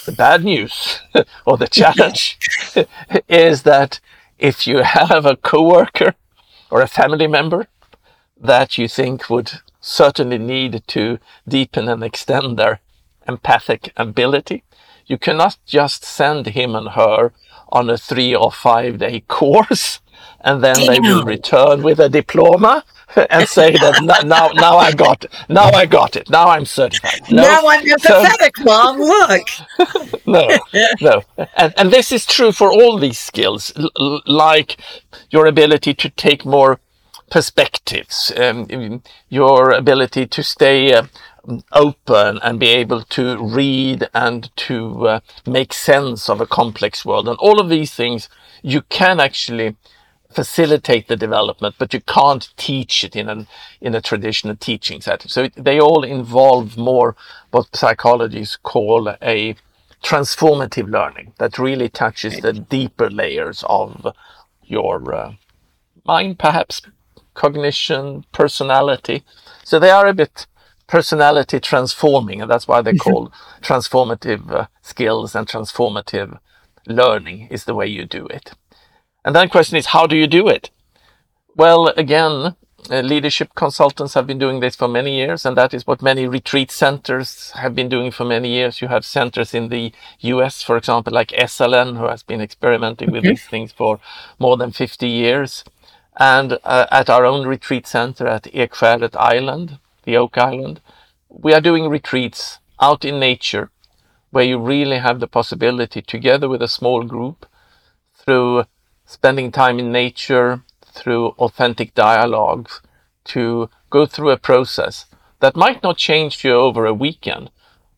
The 0.05 0.13
bad 0.13 0.45
news 0.45 1.01
or 1.47 1.57
the 1.57 1.69
challenge 1.69 2.39
is 3.29 3.63
that 3.63 4.01
if 4.39 4.67
you 4.67 4.79
have 4.79 5.25
a 5.27 5.37
coworker 5.37 6.15
or 6.71 6.81
a 6.81 6.87
family 6.87 7.27
member 7.27 7.67
that 8.41 8.77
you 8.79 8.89
think 8.89 9.31
would 9.31 9.53
certainly 9.81 10.39
need 10.39 10.83
to 10.89 11.19
deepen 11.49 11.89
and 11.89 12.03
extend 12.03 12.59
their 12.59 12.81
empathic 13.29 13.93
ability, 13.97 14.65
you 15.07 15.19
cannot 15.19 15.57
just 15.67 16.05
send 16.05 16.47
him 16.47 16.75
and 16.75 16.91
her 16.91 17.33
on 17.69 17.91
a 17.91 17.99
three 17.99 18.35
or 18.35 18.51
five 18.51 18.99
day 18.99 19.21
course 19.21 20.01
and 20.41 20.63
then 20.63 20.77
Damn. 20.77 20.87
they 20.87 21.01
will 21.01 21.25
return 21.25 21.83
with 21.83 21.99
a 21.99 22.09
diploma 22.09 22.85
and 23.31 23.49
say 23.49 23.73
that 23.73 24.25
now, 24.25 24.49
now 24.55 24.77
I 24.79 24.93
got 24.93 25.25
it. 25.25 25.33
Now 25.49 25.71
I 25.71 25.87
got 25.87 26.17
it. 26.17 26.29
Now 26.31 26.49
I'm 26.49 26.65
certified. 26.65 27.21
No, 27.31 27.43
now 27.43 27.61
I'm 27.69 27.85
empathetic, 27.85 28.57
so, 28.57 28.65
mom. 28.65 28.99
Look. 28.99 29.47
no, 30.27 30.59
no, 31.01 31.23
and 31.57 31.75
and 31.77 31.91
this 31.93 32.13
is 32.13 32.27
true 32.27 32.53
for 32.53 32.73
all 32.73 32.99
these 32.99 33.19
skills, 33.19 33.73
l- 33.77 34.23
like 34.27 34.77
your 35.31 35.47
ability 35.47 35.95
to 35.95 36.11
take 36.11 36.45
more 36.45 36.81
perspectives, 37.31 38.33
um, 38.37 39.03
your 39.29 39.71
ability 39.73 40.27
to 40.27 40.43
stay. 40.43 40.93
Uh, 40.93 41.07
open 41.73 42.39
and 42.43 42.59
be 42.59 42.69
able 42.69 43.03
to 43.03 43.37
read 43.37 44.09
and 44.15 44.51
to 44.57 45.07
uh, 45.07 45.21
make 45.47 45.75
sense 45.75 46.31
of 46.31 46.41
a 46.41 46.47
complex 46.47 47.05
world 47.05 47.29
and 47.29 47.37
all 47.39 47.61
of 47.61 47.69
these 47.69 47.93
things 47.93 48.31
you 48.63 48.81
can 48.89 49.21
actually 49.21 49.77
facilitate 50.35 51.09
the 51.09 51.17
development, 51.17 51.77
but 51.79 51.95
you 51.95 52.01
can't 52.01 52.53
teach 52.57 53.05
it 53.05 53.15
in 53.15 53.29
an 53.29 53.47
in 53.81 53.95
a 53.95 54.01
traditional 54.01 54.57
teaching 54.57 55.01
setting. 55.01 55.29
So 55.29 55.45
it, 55.45 55.53
they 55.57 55.81
all 55.81 56.03
involve 56.05 56.77
more 56.77 57.17
what 57.51 57.75
psychologists 57.75 58.57
call 58.57 59.15
a 59.23 59.55
transformative 60.03 60.91
learning 60.91 61.33
that 61.39 61.59
really 61.59 61.89
touches 61.89 62.41
the 62.41 62.53
deeper 62.53 63.09
layers 63.09 63.65
of 63.69 64.07
your 64.65 65.15
uh, 65.15 65.33
mind, 66.05 66.39
perhaps 66.39 66.83
cognition, 67.35 68.25
personality. 68.33 69.23
So 69.65 69.79
they 69.79 69.91
are 69.91 70.07
a 70.07 70.15
bit 70.15 70.47
personality 70.87 71.61
transforming, 71.61 72.43
and 72.43 72.51
that's 72.51 72.69
why 72.69 72.83
they're 72.83 72.95
called 72.95 73.33
transformative 73.63 74.51
uh, 74.51 74.67
skills 74.83 75.35
and 75.35 75.47
transformative 75.47 76.39
learning 76.87 77.49
is 77.51 77.65
the 77.65 77.75
way 77.75 77.87
you 77.87 78.05
do 78.05 78.27
it. 78.27 78.53
And 79.25 79.35
then 79.35 79.47
the 79.47 79.51
question 79.51 79.77
is, 79.77 79.87
how 79.87 80.07
do 80.07 80.17
you 80.17 80.27
do 80.27 80.49
it? 80.49 80.71
Well, 81.57 81.89
again, 81.89 82.57
uh, 82.91 83.01
leadership 83.01 83.55
consultants 83.55 84.13
have 84.15 84.27
been 84.27 84.39
doing 84.39 84.61
this 84.61 84.77
for 84.77 84.89
many 84.89 85.17
years, 85.17 85.47
and 85.47 85.57
that 85.57 85.73
is 85.73 85.87
what 85.87 86.03
many 86.03 86.27
retreat 86.27 86.71
centers 86.71 87.51
have 87.53 87.75
been 87.75 87.89
doing 87.89 88.11
for 88.11 88.25
many 88.25 88.49
years. 88.51 88.83
You 88.83 88.89
have 88.89 89.07
centers 89.07 89.55
in 89.55 89.69
the 89.69 89.93
US, 90.21 90.63
for 90.63 90.77
example, 90.77 91.13
like 91.13 91.29
Esalen, 91.29 91.97
who 91.97 92.07
has 92.07 92.23
been 92.23 92.43
experimenting 92.43 93.11
with 93.11 93.25
these 93.25 93.47
things 93.47 93.73
for 93.73 94.01
more 94.39 94.59
than 94.59 94.71
50 94.71 95.09
years. 95.09 95.65
And 96.19 96.59
uh, 96.65 96.87
at 96.91 97.09
our 97.09 97.25
own 97.25 97.47
retreat 97.47 97.87
center 97.87 98.27
at 98.27 98.45
Ekskäret 98.45 99.17
Island, 99.17 99.79
the 100.05 100.17
Oak 100.19 100.37
Island, 100.37 100.81
we 101.31 101.55
are 101.55 101.61
doing 101.61 101.89
retreats 101.89 102.59
out 102.81 103.05
in 103.05 103.19
nature 103.19 103.71
where 104.31 104.45
you 104.45 104.59
really 104.59 104.99
have 104.99 105.21
the 105.21 105.27
possibility, 105.27 106.03
together 106.03 106.49
with 106.49 106.61
a 106.61 106.69
small 106.69 107.05
group, 107.05 107.47
through 108.15 108.65
spending 109.05 109.53
time 109.53 109.79
in 109.79 109.93
nature 109.93 110.63
through 110.85 111.29
authentic 111.39 111.95
dialogues 111.95 112.81
to 113.25 113.69
go 113.91 114.07
through 114.07 114.31
a 114.31 114.37
process 114.37 115.07
that 115.41 115.57
might 115.57 115.83
not 115.83 115.97
change 115.97 116.45
you 116.45 116.53
over 116.53 116.87
a 116.87 116.95
weekend, 116.95 117.51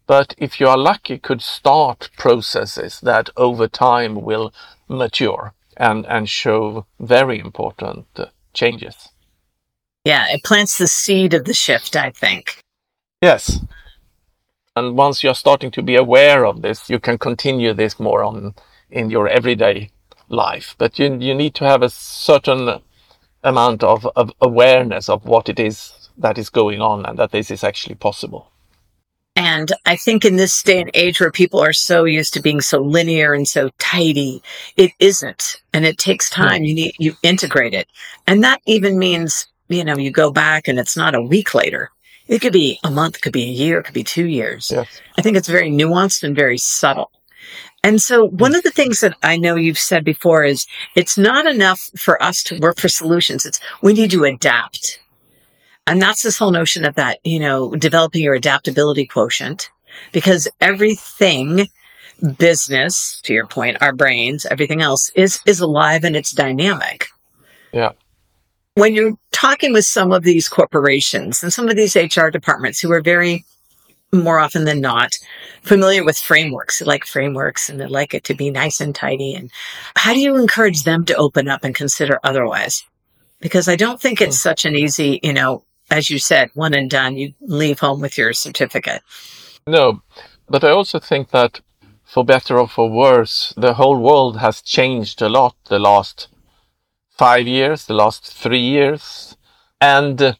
but 0.06 0.34
if 0.38 0.60
you 0.60 0.68
are 0.68 0.78
lucky, 0.78 1.18
could 1.18 1.42
start 1.42 2.10
processes 2.16 3.00
that 3.00 3.30
over 3.36 3.68
time 3.68 4.22
will 4.22 4.52
mature 4.88 5.52
and, 5.76 6.06
and 6.06 6.28
show 6.28 6.86
very 7.00 7.38
important 7.38 8.06
uh, 8.16 8.26
changes. 8.54 9.08
Yeah, 10.04 10.26
it 10.28 10.44
plants 10.44 10.78
the 10.78 10.86
seed 10.86 11.34
of 11.34 11.44
the 11.44 11.54
shift, 11.54 11.96
I 11.96 12.10
think. 12.10 12.60
Yes. 13.20 13.60
And 14.76 14.96
once 14.96 15.25
you're 15.25 15.34
starting 15.34 15.70
to 15.72 15.82
be 15.82 15.96
aware 15.96 16.46
of 16.46 16.62
this, 16.62 16.88
you 16.88 17.00
can 17.00 17.18
continue 17.18 17.72
this 17.72 17.98
more 17.98 18.22
on 18.22 18.54
in 18.90 19.10
your 19.10 19.26
everyday 19.26 19.90
life, 20.28 20.75
but 20.78 20.99
you 20.99 21.16
you 21.16 21.35
need 21.35 21.54
to 21.56 21.64
have 21.64 21.83
a 21.83 21.90
certain 21.90 22.80
amount 23.42 23.83
of, 23.83 24.06
of 24.16 24.33
awareness 24.40 25.09
of 25.09 25.25
what 25.25 25.49
it 25.49 25.61
is 25.61 26.11
that 26.18 26.38
is 26.38 26.50
going 26.50 26.80
on 26.80 27.06
and 27.06 27.18
that 27.18 27.30
this 27.30 27.50
is 27.50 27.62
actually 27.62 27.95
possible. 27.95 28.50
And 29.37 29.71
I 29.85 29.97
think 29.97 30.25
in 30.25 30.37
this 30.37 30.62
day 30.62 30.80
and 30.80 30.90
age 30.95 31.21
where 31.21 31.30
people 31.30 31.61
are 31.61 31.75
so 31.75 32.04
used 32.04 32.33
to 32.35 32.40
being 32.40 32.62
so 32.62 32.80
linear 32.80 33.35
and 33.35 33.47
so 33.47 33.68
tidy, 33.78 34.42
it 34.78 34.92
isn't. 34.99 35.61
And 35.75 35.85
it 35.85 35.99
takes 35.99 36.30
time. 36.30 36.64
You 36.64 36.75
need, 36.75 36.95
you 36.99 37.14
integrate 37.23 37.75
it. 37.75 37.87
And 38.26 38.42
that 38.42 38.62
even 38.64 38.99
means, 38.99 39.47
you 39.68 39.85
know, 39.85 39.99
you 39.99 40.11
go 40.11 40.30
back 40.30 40.68
and 40.68 40.78
it's 40.78 40.97
not 40.97 41.14
a 41.14 41.21
week 41.21 41.54
later. 41.54 41.90
It 42.28 42.40
could 42.40 42.54
be 42.54 42.80
a 42.83 42.90
month, 42.90 43.16
it 43.16 43.23
could 43.23 43.33
be 43.33 43.45
a 43.45 43.52
year, 43.52 43.78
it 43.78 43.85
could 43.85 43.95
be 43.95 44.02
two 44.02 44.26
years. 44.26 44.73
Yes. 44.75 44.88
I 45.16 45.23
think 45.23 45.37
it's 45.37 45.49
very 45.49 45.71
nuanced 45.71 46.25
and 46.25 46.35
very 46.35 46.59
subtle. 46.59 47.12
And 47.87 48.02
so 48.02 48.26
one 48.26 48.52
mm. 48.52 48.57
of 48.57 48.64
the 48.64 48.73
things 48.73 48.99
that 48.99 49.16
I 49.23 49.37
know 49.37 49.55
you've 49.55 49.78
said 49.78 50.05
before 50.05 50.43
is 50.43 50.66
it's 50.97 51.16
not 51.16 51.47
enough 51.47 51.88
for 51.97 52.21
us 52.21 52.43
to 52.45 52.59
work 52.59 52.81
for 52.81 52.88
solutions. 52.88 53.47
It's 53.47 53.61
we 53.81 53.93
need 53.93 54.11
to 54.11 54.25
adapt. 54.25 54.99
And 55.87 56.02
that's 56.02 56.25
this 56.25 56.37
whole 56.37 56.50
notion 56.50 56.85
of 56.85 56.97
that, 56.97 57.21
you 57.23 57.38
know, 57.38 57.76
developing 57.76 58.25
your 58.25 58.35
adaptability 58.35 59.07
quotient 59.07 59.71
because 60.11 60.49
everything 60.61 61.69
business, 62.38 63.21
to 63.21 63.33
your 63.33 63.47
point, 63.47 63.81
our 63.81 63.93
brains, 63.93 64.47
everything 64.47 64.83
else 64.83 65.12
is, 65.14 65.38
is 65.47 65.61
alive 65.61 66.02
and 66.02 66.16
it's 66.16 66.33
dynamic. 66.33 67.07
Yeah. 67.73 67.93
When 68.75 68.97
you're 68.97 69.14
talking 69.31 69.73
with 69.73 69.85
some 69.85 70.11
of 70.11 70.25
these 70.25 70.49
corporations 70.49 71.40
and 71.40 71.52
some 71.52 71.69
of 71.69 71.76
these 71.76 71.95
HR 71.95 72.31
departments 72.31 72.81
who 72.81 72.90
are 72.90 73.00
very 73.00 73.45
more 74.23 74.38
often 74.38 74.64
than 74.64 74.80
not 74.80 75.18
familiar 75.62 76.04
with 76.04 76.18
frameworks, 76.18 76.80
like 76.82 77.04
frameworks 77.04 77.68
and 77.68 77.80
they 77.80 77.87
like 77.87 78.14
it 78.14 78.25
to 78.25 78.35
be 78.35 78.50
nice 78.50 78.80
and 78.80 78.94
tidy. 78.94 79.35
And 79.35 79.50
how 79.96 80.14
do 80.14 80.20
you 80.20 80.37
encourage 80.37 80.85
them 80.85 81.04
to 81.06 81.16
open 81.16 81.49
up 81.49 81.64
and 81.64 81.75
consider 81.75 82.20
otherwise? 82.25 82.85
Because 83.40 83.68
I 83.68 83.76
don't 83.76 84.00
think 84.00 84.20
it's 84.20 84.37
hmm. 84.37 84.49
such 84.49 84.64
an 84.64 84.75
easy, 84.75 85.20
you 85.23 85.32
know, 85.32 85.64
as 85.90 86.11
you 86.11 86.18
said, 86.18 86.50
one 86.54 86.75
and 86.75 86.90
done, 86.90 87.16
you 87.16 87.32
leave 87.40 87.78
home 87.78 88.00
with 88.00 88.18
your 88.18 88.32
certificate. 88.32 89.02
No, 89.66 90.02
but 90.49 90.64
I 90.64 90.70
also 90.70 90.99
think 90.99 91.30
that 91.30 91.61
for 92.04 92.25
better 92.25 92.58
or 92.58 92.68
for 92.68 92.90
worse, 92.90 93.52
the 93.56 93.75
whole 93.75 94.00
world 94.00 94.38
has 94.38 94.62
changed 94.62 95.20
a 95.23 95.28
lot 95.28 95.54
the 95.66 95.78
last 95.78 96.28
five 97.11 97.46
years, 97.46 97.87
the 97.87 97.94
last 97.94 98.32
three 98.32 98.61
years. 98.61 99.37
And 99.80 100.37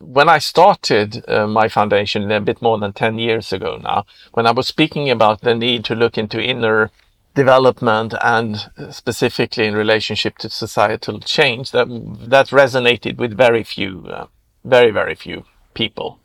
when 0.00 0.28
I 0.28 0.38
started 0.38 1.28
uh, 1.28 1.46
my 1.46 1.68
foundation 1.68 2.30
a 2.30 2.40
bit 2.40 2.62
more 2.62 2.78
than 2.78 2.92
10 2.92 3.18
years 3.18 3.52
ago 3.52 3.78
now, 3.82 4.04
when 4.32 4.46
I 4.46 4.52
was 4.52 4.68
speaking 4.68 5.10
about 5.10 5.40
the 5.40 5.54
need 5.54 5.84
to 5.86 5.94
look 5.94 6.16
into 6.16 6.40
inner 6.40 6.90
development 7.34 8.14
and 8.22 8.70
specifically 8.90 9.66
in 9.66 9.74
relationship 9.74 10.38
to 10.38 10.50
societal 10.50 11.20
change, 11.20 11.70
that, 11.72 11.88
that 11.88 12.48
resonated 12.48 13.18
with 13.18 13.36
very 13.36 13.62
few, 13.62 14.06
uh, 14.08 14.26
very, 14.64 14.90
very 14.90 15.14
few 15.14 15.44
people. 15.74 16.18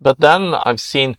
But 0.00 0.20
then 0.20 0.54
I've 0.54 0.80
seen 0.80 1.16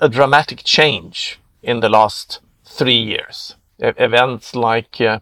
a 0.00 0.08
dramatic 0.08 0.62
change 0.64 1.38
in 1.62 1.80
the 1.80 1.88
last 1.88 2.40
three 2.64 2.98
years. 2.98 3.54
E- 3.82 3.92
events 3.96 4.54
like 4.54 5.00
uh, 5.00 5.20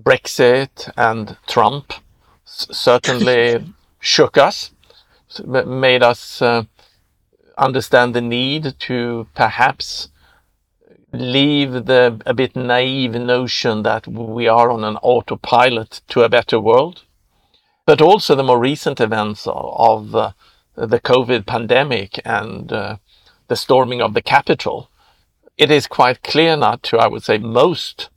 Brexit 0.00 0.90
and 0.96 1.36
Trump 1.46 1.92
s- 2.46 2.66
certainly 2.70 3.64
shook 4.00 4.36
us, 4.36 4.70
made 5.44 6.02
us 6.02 6.42
uh, 6.42 6.64
understand 7.56 8.14
the 8.14 8.20
need 8.20 8.74
to 8.80 9.26
perhaps 9.34 10.08
leave 11.12 11.86
the 11.86 12.20
a 12.26 12.34
bit 12.34 12.56
naive 12.56 13.14
notion 13.14 13.82
that 13.82 14.06
we 14.08 14.48
are 14.48 14.70
on 14.70 14.84
an 14.84 14.96
autopilot 14.96 16.00
to 16.08 16.22
a 16.22 16.28
better 16.28 16.58
world. 16.58 17.02
But 17.86 18.00
also 18.00 18.34
the 18.34 18.42
more 18.42 18.58
recent 18.58 19.00
events 19.00 19.46
of, 19.46 19.54
of 19.54 20.14
uh, 20.14 20.32
the 20.74 21.00
COVID 21.00 21.46
pandemic 21.46 22.20
and 22.24 22.72
uh, 22.72 22.96
the 23.48 23.56
storming 23.56 24.00
of 24.00 24.14
the 24.14 24.22
Capitol. 24.22 24.90
It 25.56 25.70
is 25.70 25.86
quite 25.86 26.22
clear 26.22 26.56
now 26.56 26.78
to, 26.82 26.98
I 26.98 27.06
would 27.06 27.22
say, 27.22 27.38
most 27.38 28.10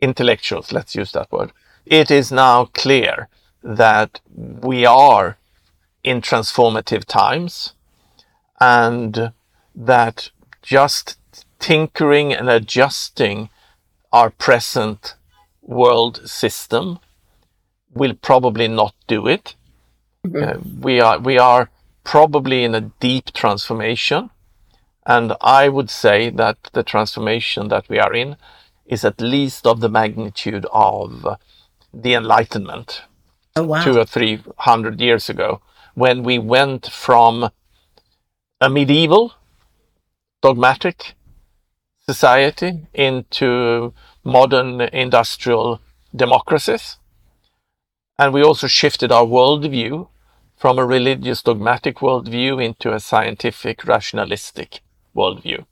intellectuals, 0.00 0.72
let's 0.72 0.94
use 0.94 1.12
that 1.12 1.32
word. 1.32 1.50
It 1.86 2.10
is 2.10 2.30
now 2.30 2.66
clear 2.66 3.28
that 3.62 4.20
we 4.34 4.86
are 4.86 5.38
in 6.04 6.20
transformative 6.20 7.04
times 7.04 7.72
and 8.60 9.32
that 9.74 10.30
just 10.62 11.18
tinkering 11.58 12.32
and 12.32 12.48
adjusting 12.48 13.48
our 14.12 14.30
present 14.30 15.14
world 15.62 16.28
system 16.28 16.98
will 17.92 18.14
probably 18.14 18.68
not 18.68 18.94
do 19.06 19.26
it. 19.26 19.54
Mm-hmm. 20.26 20.44
Uh, 20.44 20.80
we 20.80 21.00
are 21.00 21.18
we 21.18 21.38
are 21.38 21.70
probably 22.04 22.64
in 22.64 22.74
a 22.74 22.80
deep 22.80 23.32
transformation, 23.32 24.30
and 25.06 25.32
I 25.40 25.68
would 25.68 25.90
say 25.90 26.30
that 26.30 26.56
the 26.72 26.82
transformation 26.82 27.68
that 27.68 27.88
we 27.88 27.98
are 27.98 28.14
in 28.14 28.36
is 28.86 29.04
at 29.04 29.20
least 29.20 29.66
of 29.66 29.80
the 29.80 29.88
magnitude 29.88 30.66
of 30.72 31.26
the 31.92 32.14
Enlightenment, 32.14 33.02
oh, 33.56 33.64
wow. 33.64 33.82
two 33.82 33.98
or 33.98 34.04
three 34.04 34.42
hundred 34.58 35.00
years 35.00 35.28
ago, 35.28 35.60
when 35.94 36.22
we 36.22 36.38
went 36.38 36.86
from 36.86 37.50
a 38.60 38.68
medieval, 38.68 39.34
dogmatic 40.42 41.14
society 42.06 42.86
into 42.92 43.92
modern 44.22 44.80
industrial 44.80 45.80
democracies. 46.14 46.98
And 48.18 48.32
we 48.32 48.42
also 48.42 48.66
shifted 48.66 49.10
our 49.10 49.24
worldview 49.24 50.08
from 50.56 50.78
a 50.78 50.86
religious 50.86 51.42
dogmatic 51.42 51.96
worldview 51.96 52.64
into 52.64 52.92
a 52.92 53.00
scientific 53.00 53.84
rationalistic 53.84 54.80
worldview. 55.14 55.64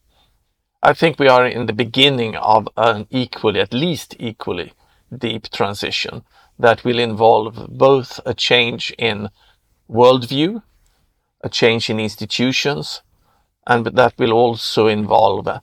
I 0.83 0.93
think 0.93 1.19
we 1.19 1.29
are 1.29 1.47
in 1.47 1.67
the 1.67 1.73
beginning 1.73 2.35
of 2.35 2.69
an 2.77 3.07
equally, 3.11 3.61
at 3.61 3.73
least 3.73 4.17
equally 4.19 4.73
deep 5.17 5.49
transition 5.51 6.25
that 6.59 6.85
will 6.85 6.99
involve 6.99 7.69
both 7.69 8.19
a 8.27 8.35
change 8.35 8.93
in 8.99 9.29
worldview, 9.91 10.63
a 11.43 11.49
change 11.49 11.91
in 11.91 12.01
institutions, 12.01 13.03
and 13.67 13.87
that 13.87 14.15
will 14.19 14.33
also 14.33 14.87
involve 14.87 15.47
a 15.47 15.63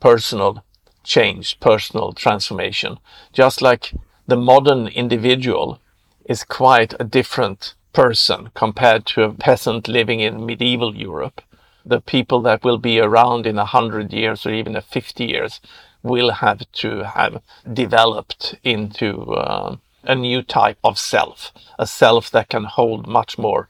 personal 0.00 0.64
change, 1.04 1.58
personal 1.60 2.12
transformation. 2.12 2.98
Just 3.32 3.62
like 3.62 3.94
the 4.26 4.36
modern 4.36 4.88
individual 4.88 5.80
is 6.24 6.44
quite 6.44 6.94
a 7.00 7.04
different 7.04 7.74
person 7.92 8.50
compared 8.54 9.06
to 9.06 9.22
a 9.22 9.32
peasant 9.32 9.88
living 9.88 10.20
in 10.20 10.44
medieval 10.44 10.94
Europe. 10.94 11.40
The 11.84 12.00
people 12.00 12.42
that 12.42 12.62
will 12.62 12.78
be 12.78 13.00
around 13.00 13.46
in 13.46 13.58
a 13.58 13.64
hundred 13.64 14.12
years 14.12 14.44
or 14.44 14.52
even 14.52 14.76
a 14.76 14.82
50 14.82 15.24
years 15.24 15.60
will 16.02 16.30
have 16.30 16.70
to 16.72 17.04
have 17.04 17.42
developed 17.72 18.54
into 18.62 19.32
uh, 19.32 19.76
a 20.02 20.14
new 20.14 20.42
type 20.42 20.78
of 20.84 20.98
self, 20.98 21.52
a 21.78 21.86
self 21.86 22.30
that 22.30 22.48
can 22.48 22.64
hold 22.64 23.06
much 23.06 23.38
more 23.38 23.68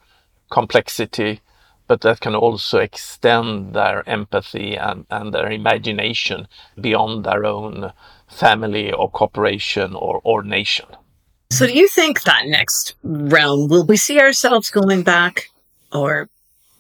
complexity, 0.51 1.41
but 1.87 2.03
that 2.03 2.21
can 2.21 2.35
also 2.35 2.79
extend 2.79 3.75
their 3.75 4.09
empathy 4.09 4.77
and, 4.77 5.07
and 5.11 5.33
their 5.33 5.51
imagination 5.51 6.47
beyond 6.81 7.25
their 7.25 7.45
own 7.45 7.93
family 8.29 8.93
or 8.93 9.11
corporation 9.11 9.95
or, 9.95 10.21
or 10.23 10.43
nation. 10.43 10.87
So, 11.51 11.67
do 11.67 11.73
you 11.73 11.89
think 11.89 12.23
that 12.23 12.47
next 12.47 12.95
round 13.03 13.71
will 13.71 13.87
we 13.87 13.97
see 13.97 14.21
ourselves 14.21 14.71
going 14.71 15.03
back 15.03 15.49
or 15.93 16.29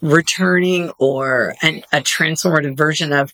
returning 0.02 0.90
or 0.98 1.54
an, 1.62 1.82
a 1.90 2.00
transformative 2.00 2.76
version 2.76 3.12
of 3.12 3.32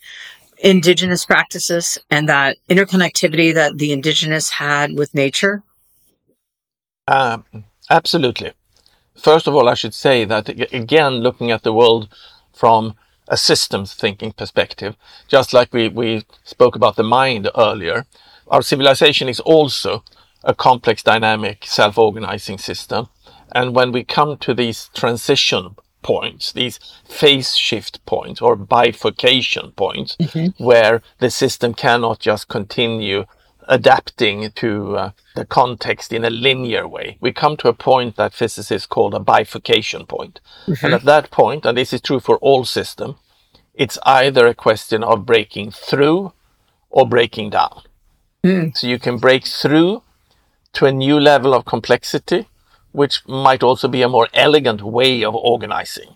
indigenous 0.58 1.24
practices 1.24 1.98
and 2.08 2.28
that 2.28 2.56
interconnectivity 2.70 3.52
that 3.52 3.78
the 3.78 3.92
indigenous 3.92 4.48
had 4.50 4.96
with 4.96 5.12
nature? 5.12 5.64
Uh, 7.06 7.38
absolutely. 7.90 8.52
First 9.16 9.46
of 9.46 9.54
all, 9.54 9.68
I 9.68 9.74
should 9.74 9.94
say 9.94 10.24
that 10.24 10.48
again, 10.48 11.14
looking 11.14 11.50
at 11.50 11.62
the 11.62 11.72
world 11.72 12.08
from 12.52 12.94
a 13.28 13.36
systems 13.36 13.94
thinking 13.94 14.32
perspective, 14.32 14.96
just 15.28 15.52
like 15.52 15.72
we, 15.72 15.88
we 15.88 16.24
spoke 16.44 16.76
about 16.76 16.96
the 16.96 17.02
mind 17.02 17.48
earlier, 17.56 18.06
our 18.48 18.62
civilization 18.62 19.28
is 19.28 19.40
also 19.40 20.04
a 20.42 20.54
complex, 20.54 21.02
dynamic, 21.02 21.64
self-organizing 21.64 22.58
system. 22.58 23.08
And 23.52 23.74
when 23.74 23.92
we 23.92 24.04
come 24.04 24.36
to 24.38 24.52
these 24.52 24.90
transition 24.94 25.76
points, 26.02 26.52
these 26.52 26.78
phase 27.08 27.56
shift 27.56 28.04
points 28.04 28.42
or 28.42 28.56
bifurcation 28.56 29.72
points, 29.72 30.16
mm-hmm. 30.16 30.62
where 30.62 31.02
the 31.18 31.30
system 31.30 31.72
cannot 31.72 32.18
just 32.18 32.48
continue 32.48 33.24
adapting 33.68 34.50
to 34.53 34.96
uh, 34.96 35.11
the 35.35 35.44
context 35.44 36.12
in 36.12 36.24
a 36.24 36.31
linear 36.31 36.87
way. 36.87 37.18
We 37.20 37.33
come 37.33 37.57
to 37.59 37.68
a 37.68 37.74
point 37.74 38.16
that 38.16 38.35
physicists 38.35 38.87
call 38.87 39.14
a 39.14 39.20
bifurcation 39.20 40.07
point. 40.07 40.40
Mm-hmm. 40.66 40.85
And 40.85 40.94
at 40.94 41.05
that 41.05 41.31
point, 41.31 41.64
and 41.64 41.77
this 41.77 41.92
is 41.92 42.00
true 42.00 42.20
for 42.20 42.38
all 42.38 42.64
systems, 42.64 43.16
it's 43.74 43.98
either 44.05 44.46
a 44.46 44.55
question 44.55 45.03
of 45.03 45.27
breaking 45.27 45.72
through 45.72 46.33
or 46.90 47.09
breaking 47.09 47.50
down. 47.50 47.83
Mm. 48.44 48.77
So 48.77 48.87
you 48.87 48.98
can 48.98 49.18
break 49.18 49.46
through 49.46 50.03
to 50.74 50.87
a 50.87 50.92
new 50.92 51.18
level 51.18 51.55
of 51.55 51.64
complexity, 51.64 52.48
which 52.92 53.27
might 53.27 53.62
also 53.62 53.88
be 53.88 54.03
a 54.03 54.09
more 54.09 54.29
elegant 54.33 54.83
way 54.83 55.24
of 55.24 55.35
organizing 55.35 56.14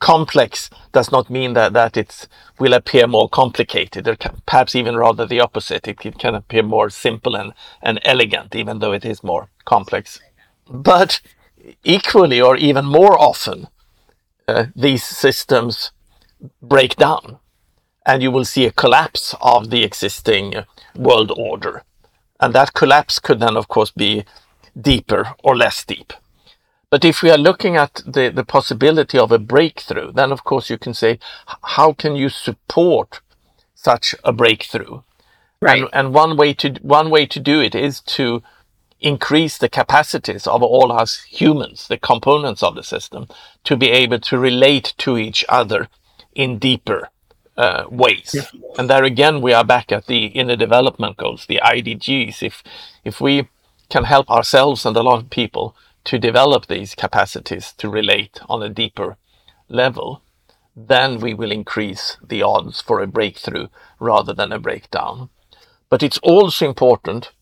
complex 0.00 0.70
does 0.92 1.12
not 1.12 1.30
mean 1.30 1.52
that, 1.54 1.72
that 1.74 1.96
it 1.96 2.26
will 2.58 2.72
appear 2.72 3.06
more 3.06 3.28
complicated, 3.28 4.08
or 4.08 4.16
perhaps 4.46 4.74
even 4.74 4.96
rather 4.96 5.26
the 5.26 5.40
opposite. 5.40 5.86
It, 5.86 5.98
can 6.18 6.34
appear 6.34 6.62
more 6.62 6.90
simple 6.90 7.36
and, 7.36 7.52
and 7.82 8.00
elegant, 8.04 8.54
even 8.54 8.80
though 8.80 8.92
it 8.92 9.04
is 9.04 9.22
more 9.22 9.48
complex. 9.64 10.20
But 10.68 11.20
equally 11.84 12.40
or 12.40 12.56
even 12.56 12.84
more 12.86 13.18
often, 13.20 13.68
uh, 14.48 14.66
these 14.74 15.04
systems 15.04 15.92
break 16.62 16.96
down 16.96 17.38
and 18.06 18.22
you 18.22 18.30
will 18.30 18.44
see 18.44 18.66
a 18.66 18.72
collapse 18.72 19.34
of 19.40 19.70
the 19.70 19.84
existing 19.84 20.54
world 20.96 21.30
order. 21.36 21.84
And 22.40 22.54
that 22.54 22.72
collapse 22.72 23.18
could 23.18 23.40
then, 23.40 23.56
of 23.56 23.68
course, 23.68 23.90
be 23.90 24.24
deeper 24.80 25.34
or 25.44 25.56
less 25.56 25.84
deep. 25.84 26.12
But 26.90 27.04
if 27.04 27.22
we 27.22 27.30
are 27.30 27.38
looking 27.38 27.76
at 27.76 28.02
the, 28.04 28.30
the 28.30 28.44
possibility 28.44 29.16
of 29.16 29.30
a 29.30 29.38
breakthrough, 29.38 30.12
then 30.12 30.32
of 30.32 30.42
course 30.42 30.68
you 30.68 30.76
can 30.76 30.92
say, 30.92 31.20
how 31.62 31.92
can 31.92 32.16
you 32.16 32.28
support 32.28 33.20
such 33.74 34.14
a 34.24 34.32
breakthrough? 34.32 35.02
Right. 35.62 35.82
And, 35.82 35.90
and 35.92 36.14
one 36.14 36.36
way 36.36 36.52
to 36.54 36.70
one 36.82 37.10
way 37.10 37.26
to 37.26 37.38
do 37.38 37.60
it 37.60 37.74
is 37.74 38.00
to 38.00 38.42
increase 39.00 39.56
the 39.56 39.68
capacities 39.68 40.46
of 40.46 40.62
all 40.62 40.90
us 40.90 41.22
humans, 41.22 41.86
the 41.86 41.98
components 41.98 42.62
of 42.62 42.74
the 42.74 42.82
system, 42.82 43.28
to 43.64 43.76
be 43.76 43.90
able 43.90 44.18
to 44.20 44.38
relate 44.38 44.94
to 44.98 45.16
each 45.16 45.44
other 45.48 45.88
in 46.34 46.58
deeper 46.58 47.08
uh, 47.56 47.84
ways. 47.90 48.34
Yeah. 48.34 48.60
And 48.78 48.90
there 48.90 49.04
again, 49.04 49.40
we 49.40 49.52
are 49.52 49.64
back 49.64 49.92
at 49.92 50.06
the 50.06 50.26
inner 50.26 50.56
development 50.56 51.18
goals, 51.18 51.46
the 51.46 51.60
IDGs. 51.62 52.42
If 52.42 52.62
if 53.04 53.20
we 53.20 53.48
can 53.90 54.04
help 54.04 54.30
ourselves 54.30 54.86
and 54.86 54.96
a 54.96 55.02
lot 55.02 55.22
of 55.22 55.30
people 55.30 55.76
to 56.04 56.18
develop 56.18 56.66
these 56.66 56.94
capacities 56.94 57.72
to 57.78 57.88
relate 57.88 58.40
on 58.48 58.62
a 58.62 58.68
deeper 58.68 59.16
level, 59.68 60.22
then 60.76 61.18
we 61.18 61.34
will 61.34 61.52
increase 61.52 62.16
the 62.26 62.42
odds 62.42 62.80
for 62.80 63.00
a 63.00 63.06
breakthrough 63.06 63.68
rather 63.98 64.32
than 64.32 64.52
a 64.52 64.58
breakdown. 64.58 65.28
But 65.88 66.02
it's 66.02 66.18
also 66.18 66.66
important, 66.66 67.32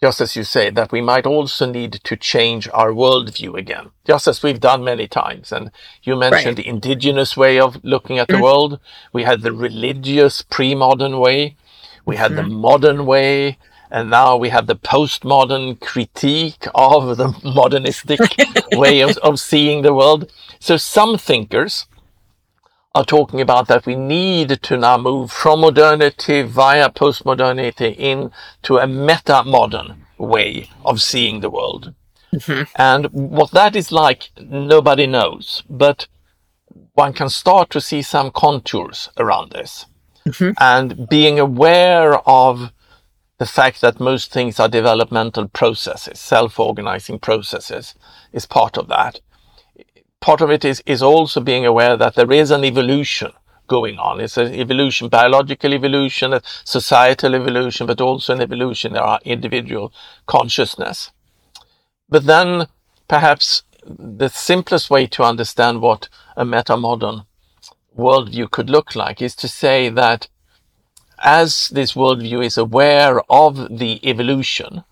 just 0.00 0.20
as 0.20 0.36
you 0.36 0.44
say, 0.44 0.70
that 0.70 0.92
we 0.92 1.00
might 1.00 1.26
also 1.26 1.70
need 1.70 1.92
to 2.04 2.16
change 2.16 2.68
our 2.72 2.92
worldview 2.92 3.58
again, 3.58 3.90
just 4.06 4.28
as 4.28 4.42
we've 4.42 4.60
done 4.60 4.84
many 4.84 5.08
times. 5.08 5.52
And 5.52 5.70
you 6.02 6.16
mentioned 6.16 6.58
right. 6.58 6.64
the 6.64 6.68
indigenous 6.68 7.36
way 7.36 7.58
of 7.58 7.82
looking 7.84 8.18
at 8.18 8.28
the 8.28 8.34
mm-hmm. 8.34 8.42
world. 8.42 8.80
We 9.12 9.24
had 9.24 9.42
the 9.42 9.52
religious 9.52 10.42
pre-modern 10.42 11.18
way. 11.18 11.56
We 12.04 12.16
had 12.16 12.32
mm-hmm. 12.32 12.48
the 12.48 12.54
modern 12.54 13.06
way 13.06 13.58
and 13.90 14.10
now 14.10 14.36
we 14.36 14.48
have 14.48 14.66
the 14.66 14.76
postmodern 14.76 15.80
critique 15.80 16.66
of 16.74 17.16
the 17.16 17.28
modernistic 17.44 18.20
way 18.72 19.00
of, 19.00 19.16
of 19.18 19.38
seeing 19.40 19.82
the 19.82 19.94
world. 19.94 20.30
So 20.58 20.76
some 20.76 21.18
thinkers 21.18 21.86
are 22.94 23.04
talking 23.04 23.40
about 23.40 23.68
that 23.68 23.84
we 23.84 23.94
need 23.94 24.62
to 24.62 24.76
now 24.76 24.96
move 24.96 25.30
from 25.30 25.60
modernity 25.60 26.42
via 26.42 26.88
postmodernity 26.90 27.94
into 27.94 28.78
a 28.78 28.86
meta-modern 28.86 30.06
way 30.18 30.70
of 30.84 31.02
seeing 31.02 31.40
the 31.40 31.50
world. 31.50 31.94
Mm-hmm. 32.34 32.62
And 32.76 33.06
what 33.12 33.50
that 33.52 33.76
is 33.76 33.92
like, 33.92 34.30
nobody 34.40 35.06
knows, 35.06 35.62
but 35.68 36.06
one 36.94 37.12
can 37.12 37.28
start 37.28 37.68
to 37.70 37.80
see 37.80 38.00
some 38.00 38.30
contours 38.30 39.10
around 39.18 39.52
this. 39.52 39.86
Mm-hmm. 40.26 40.52
And 40.58 41.08
being 41.08 41.38
aware 41.38 42.18
of 42.28 42.72
the 43.38 43.46
fact 43.46 43.80
that 43.80 44.00
most 44.00 44.32
things 44.32 44.58
are 44.58 44.68
developmental 44.68 45.48
processes, 45.48 46.18
self-organizing 46.18 47.18
processes 47.18 47.94
is 48.32 48.46
part 48.46 48.76
of 48.78 48.88
that 48.88 49.20
part 50.26 50.40
of 50.40 50.50
it 50.50 50.64
is, 50.64 50.82
is 50.86 51.02
also 51.02 51.40
being 51.40 51.64
aware 51.64 51.96
that 51.96 52.16
there 52.16 52.32
is 52.32 52.50
an 52.50 52.64
evolution 52.64 53.30
going 53.68 53.98
on. 53.98 54.20
It's 54.20 54.36
an 54.36 54.52
evolution, 54.54 55.08
biological 55.08 55.72
evolution, 55.72 56.32
a 56.32 56.42
societal 56.64 57.34
evolution, 57.34 57.86
but 57.86 58.00
also 58.00 58.34
an 58.34 58.40
evolution 58.40 58.92
in 58.92 58.98
our 58.98 59.20
individual 59.24 59.92
consciousness. 60.26 61.12
But 62.08 62.26
then 62.26 62.66
perhaps 63.06 63.62
the 63.84 64.28
simplest 64.28 64.90
way 64.90 65.06
to 65.06 65.22
understand 65.22 65.80
what 65.80 66.08
a 66.36 66.44
meta-modern 66.44 67.22
worldview 67.96 68.50
could 68.50 68.68
look 68.68 68.96
like 68.96 69.22
is 69.22 69.36
to 69.36 69.48
say 69.48 69.88
that 69.90 70.28
as 71.18 71.68
this 71.68 71.94
worldview 71.94 72.44
is 72.44 72.58
aware 72.58 73.20
of 73.30 73.78
the 73.78 74.00
evolution, 74.08 74.84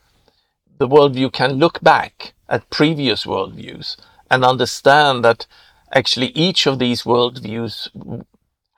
the 0.78 0.88
worldview 0.88 1.32
can 1.32 1.54
look 1.54 1.80
back 1.82 2.34
at 2.48 2.70
previous 2.70 3.24
worldviews 3.24 3.96
and 4.30 4.44
understand 4.44 5.24
that 5.24 5.46
actually 5.92 6.28
each 6.28 6.66
of 6.66 6.78
these 6.78 7.02
worldviews 7.02 7.88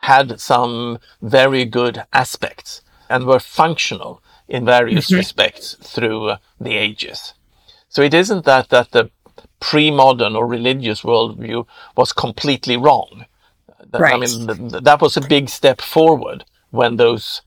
had 0.03 0.41
some 0.41 0.99
very 1.23 1.65
good 1.65 2.05
aspects 2.13 2.83
and 3.09 3.27
were 3.27 3.41
functional 3.41 4.23
in 4.49 4.65
various 4.65 5.07
mm-hmm. 5.07 5.17
respects 5.17 5.75
through 5.83 6.35
the 6.61 6.77
ages. 6.77 7.35
So 7.89 8.03
it 8.03 8.15
isn't 8.15 8.45
that, 8.45 8.69
that 8.69 8.91
the 8.91 9.11
pre-modern 9.61 10.37
or 10.37 10.47
religious 10.47 11.03
worldview 11.03 11.67
was 11.97 12.13
completely 12.13 12.77
wrong. 12.77 13.27
Right. 13.93 14.15
I 14.15 14.19
mean, 14.19 14.47
th- 14.47 14.83
that 14.83 15.01
was 15.01 15.17
a 15.17 15.21
big 15.21 15.49
step 15.49 15.81
forward 15.81 16.45
when 16.77 16.97
those 16.97 17.43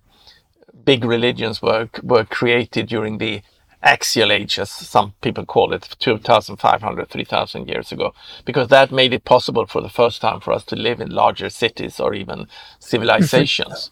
big 0.84 1.04
religions 1.06 1.62
were, 1.62 1.90
were 2.04 2.26
created 2.26 2.88
during 2.88 3.18
the 3.18 3.42
axial 3.82 4.32
age, 4.32 4.60
as 4.60 4.70
some 4.70 5.14
people 5.22 5.46
call 5.46 5.74
it, 5.74 5.96
2,500, 6.00 7.10
3,000 7.10 7.68
years 7.68 7.92
ago, 7.92 8.14
because 8.46 8.68
that 8.68 8.92
made 8.92 9.14
it 9.14 9.24
possible 9.24 9.66
for 9.66 9.82
the 9.82 9.90
first 9.90 10.22
time 10.22 10.40
for 10.40 10.52
us 10.52 10.66
to 10.66 10.76
live 10.76 11.00
in 11.00 11.10
larger 11.10 11.50
cities 11.50 12.00
or 12.00 12.14
even 12.14 12.48
civilizations. 12.80 13.92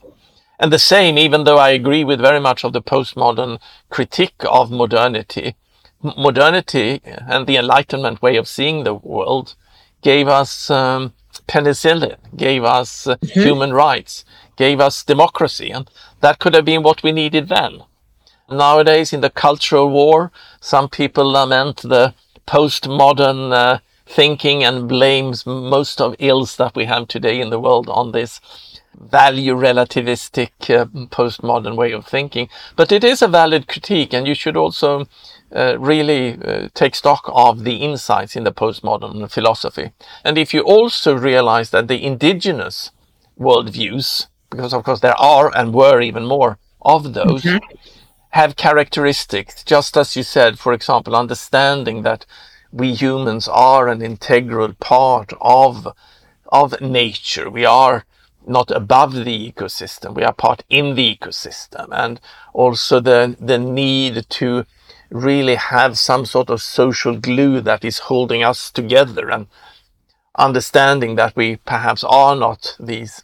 and 0.60 0.73
the 0.73 0.80
same, 0.80 1.17
even 1.17 1.43
though 1.43 1.58
I 1.58 1.69
agree 1.69 2.04
with 2.04 2.19
very 2.19 2.39
much 2.39 2.63
of 2.63 2.73
the 2.73 2.82
postmodern 2.82 3.60
critique 3.89 4.43
of 4.43 4.71
modernity, 4.71 5.56
modernity 6.02 7.02
and 7.06 7.47
the 7.47 7.58
Enlightenment 7.58 8.21
way 8.21 8.36
of 8.38 8.47
seeing 8.47 8.84
the 8.84 8.93
world 8.93 9.56
gave 10.02 10.28
us 10.28 10.69
um, 10.69 11.13
penicillin, 11.47 12.17
gave 12.36 12.63
us 12.63 13.08
uh, 13.08 13.15
mm-hmm. 13.15 13.41
human 13.41 13.73
rights, 13.73 14.26
gave 14.56 14.80
us 14.80 15.04
democracy, 15.04 15.71
and 15.71 15.89
that 16.21 16.39
could 16.39 16.54
have 16.54 16.65
been 16.65 16.84
what 16.84 17.04
we 17.04 17.12
needed 17.12 17.50
then. 17.50 17.84
Nowadays, 18.50 19.12
in 19.13 19.21
the 19.21 19.30
cultural 19.30 19.89
war, 19.89 20.32
some 20.62 20.88
people 20.88 21.30
lament 21.30 21.82
the 21.82 22.13
postmodern 22.47 23.54
uh, 23.54 23.80
thinking 24.06 24.63
and 24.63 24.88
blames 24.88 25.45
most 25.45 26.00
of 26.00 26.15
ills 26.17 26.56
that 26.56 26.76
we 26.76 26.86
have 26.86 27.08
today 27.08 27.41
in 27.41 27.50
the 27.50 27.60
world 27.60 27.89
on 27.89 28.13
this 28.13 28.39
value 29.00 29.54
relativistic 29.54 30.52
uh, 30.69 30.86
postmodern 31.08 31.76
way 31.76 31.91
of 31.91 32.06
thinking. 32.06 32.50
But 32.76 32.91
it 32.91 33.04
is 33.04 33.21
a 33.21 33.28
valid 33.28 33.67
critique, 33.67 34.13
and 34.13 34.28
you 34.28 34.34
should 34.34 34.58
also 34.58 35.08
uh, 35.56 35.78
really 35.80 36.38
uh, 36.44 36.68
take 36.74 36.96
stock 36.96 37.24
of 37.28 37.64
the 37.64 37.78
insights 37.78 38.36
in 38.36 38.44
the 38.44 38.52
postmodern 38.52 39.30
philosophy. 39.32 39.92
And 40.24 40.38
if 40.38 40.54
you 40.54 40.62
also 40.62 41.16
realize 41.18 41.70
that 41.70 41.88
the 41.88 42.04
indigenous 42.04 42.92
worldviews, 43.40 44.28
because 44.50 44.74
of 44.74 44.84
course 44.84 45.00
there 45.00 45.20
are 45.20 45.56
and 45.56 45.74
were 45.74 46.02
even 46.02 46.26
more 46.26 46.58
of 46.82 47.14
those, 47.14 47.44
mm-hmm 47.44 47.58
have 48.38 48.56
characteristics, 48.56 49.64
just 49.64 49.98
as 49.98 50.16
you 50.16 50.24
said, 50.24 50.60
for 50.60 50.72
example, 50.72 51.16
understanding 51.16 52.04
that 52.04 52.26
we 52.72 52.94
humans 52.94 53.48
are 53.48 53.88
an 53.88 54.02
integral 54.02 54.74
part 54.74 55.34
of, 55.42 55.88
of 56.50 56.80
nature. 56.80 57.50
We 57.50 57.66
are 57.66 58.06
not 58.46 58.70
above 58.70 59.14
the 59.14 59.52
ecosystem. 59.52 60.14
We 60.14 60.24
are 60.24 60.34
part 60.34 60.64
in 60.70 60.96
the 60.96 61.16
ecosystem 61.16 61.88
and 61.92 62.20
also 62.54 63.00
the, 63.00 63.36
the 63.40 63.58
need 63.58 64.30
to 64.30 64.66
really 65.10 65.56
have 65.56 65.98
some 65.98 66.26
sort 66.26 66.50
of 66.50 66.62
social 66.62 67.17
glue 67.17 67.62
that 67.62 67.86
is 67.86 68.00
holding 68.00 68.43
us 68.43 68.72
together 68.72 69.30
and 69.30 69.48
understanding 70.38 71.15
that 71.15 71.36
we 71.36 71.56
perhaps 71.58 72.04
are 72.04 72.36
not 72.36 72.76
these 72.80 73.24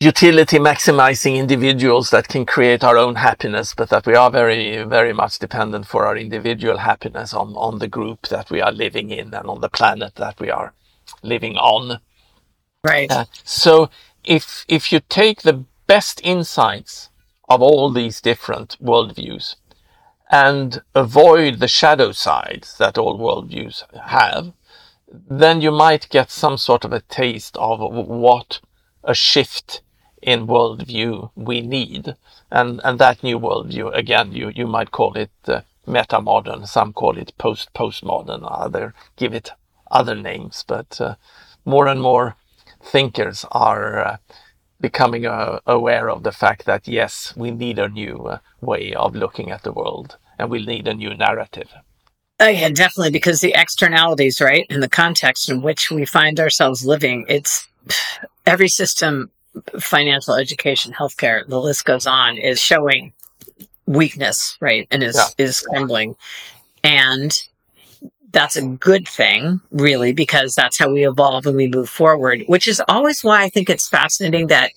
utility 0.00 0.58
maximizing 0.58 1.36
individuals 1.36 2.10
that 2.10 2.26
can 2.26 2.44
create 2.44 2.82
our 2.82 2.98
own 2.98 3.14
happiness, 3.14 3.72
but 3.72 3.88
that 3.90 4.04
we 4.04 4.16
are 4.16 4.30
very, 4.30 4.82
very 4.82 5.12
much 5.12 5.38
dependent 5.38 5.86
for 5.86 6.06
our 6.06 6.16
individual 6.16 6.78
happiness 6.78 7.32
on, 7.32 7.54
on 7.54 7.78
the 7.78 7.86
group 7.86 8.26
that 8.26 8.50
we 8.50 8.60
are 8.60 8.72
living 8.72 9.10
in 9.10 9.32
and 9.32 9.46
on 9.46 9.60
the 9.60 9.68
planet 9.68 10.16
that 10.16 10.40
we 10.40 10.50
are 10.50 10.74
living 11.22 11.56
on. 11.56 12.00
Right. 12.82 13.10
Uh, 13.12 13.26
so 13.44 13.90
if, 14.24 14.64
if 14.66 14.90
you 14.90 15.00
take 15.08 15.42
the 15.42 15.64
best 15.86 16.20
insights 16.24 17.10
of 17.48 17.62
all 17.62 17.88
these 17.90 18.20
different 18.20 18.76
worldviews 18.82 19.54
and 20.32 20.80
avoid 20.94 21.60
the 21.60 21.68
shadow 21.68 22.10
sides 22.10 22.78
that 22.78 22.96
all 22.96 23.18
worldviews 23.18 23.84
have, 24.06 24.54
then 25.12 25.60
you 25.60 25.70
might 25.70 26.08
get 26.08 26.30
some 26.30 26.56
sort 26.56 26.86
of 26.86 26.92
a 26.92 27.02
taste 27.02 27.54
of 27.58 27.80
what 27.80 28.60
a 29.04 29.12
shift 29.14 29.82
in 30.22 30.46
worldview 30.46 31.30
we 31.36 31.60
need. 31.60 32.16
And, 32.50 32.80
and 32.82 32.98
that 32.98 33.22
new 33.22 33.38
worldview, 33.38 33.94
again, 33.94 34.32
you, 34.32 34.50
you 34.54 34.66
might 34.66 34.90
call 34.90 35.12
it 35.18 35.30
uh, 35.46 35.60
meta 35.86 36.22
modern, 36.22 36.64
some 36.64 36.94
call 36.94 37.18
it 37.18 37.36
post 37.36 37.68
postmodern, 37.74 38.40
other 38.50 38.94
give 39.16 39.34
it 39.34 39.50
other 39.90 40.14
names, 40.14 40.64
but 40.66 40.98
uh, 40.98 41.16
more 41.66 41.86
and 41.86 42.00
more 42.00 42.36
thinkers 42.82 43.44
are 43.50 43.98
uh, 43.98 44.16
becoming 44.80 45.26
uh, 45.26 45.60
aware 45.66 46.08
of 46.08 46.22
the 46.22 46.32
fact 46.32 46.64
that 46.64 46.88
yes, 46.88 47.34
we 47.36 47.50
need 47.50 47.78
a 47.78 47.90
new 47.90 48.16
uh, 48.24 48.38
way 48.62 48.94
of 48.94 49.14
looking 49.14 49.50
at 49.50 49.62
the 49.62 49.72
world 49.72 50.16
and 50.42 50.50
we 50.50 50.66
need 50.66 50.88
a 50.88 50.94
new 50.94 51.14
narrative. 51.14 51.72
Oh, 52.40 52.48
yeah, 52.48 52.68
definitely, 52.68 53.12
because 53.12 53.40
the 53.40 53.54
externalities, 53.56 54.40
right, 54.40 54.66
and 54.68 54.82
the 54.82 54.88
context 54.88 55.48
in 55.48 55.62
which 55.62 55.90
we 55.90 56.04
find 56.04 56.40
ourselves 56.40 56.84
living, 56.84 57.24
it's 57.28 57.68
every 58.44 58.68
system 58.68 59.30
financial 59.78 60.34
education, 60.34 60.92
healthcare, 60.92 61.46
the 61.46 61.60
list 61.60 61.84
goes 61.84 62.06
on, 62.06 62.36
is 62.36 62.60
showing 62.60 63.12
weakness, 63.86 64.56
right? 64.60 64.88
And 64.90 65.02
is, 65.02 65.14
yeah. 65.14 65.44
is 65.44 65.60
crumbling. 65.60 66.16
And 66.82 67.40
that's 68.32 68.56
a 68.56 68.66
good 68.66 69.06
thing, 69.06 69.60
really, 69.70 70.12
because 70.12 70.56
that's 70.56 70.78
how 70.78 70.90
we 70.90 71.06
evolve 71.06 71.46
and 71.46 71.56
we 71.56 71.68
move 71.68 71.88
forward, 71.88 72.42
which 72.46 72.66
is 72.66 72.82
always 72.88 73.22
why 73.22 73.42
I 73.42 73.48
think 73.48 73.70
it's 73.70 73.88
fascinating 73.88 74.48
that 74.48 74.72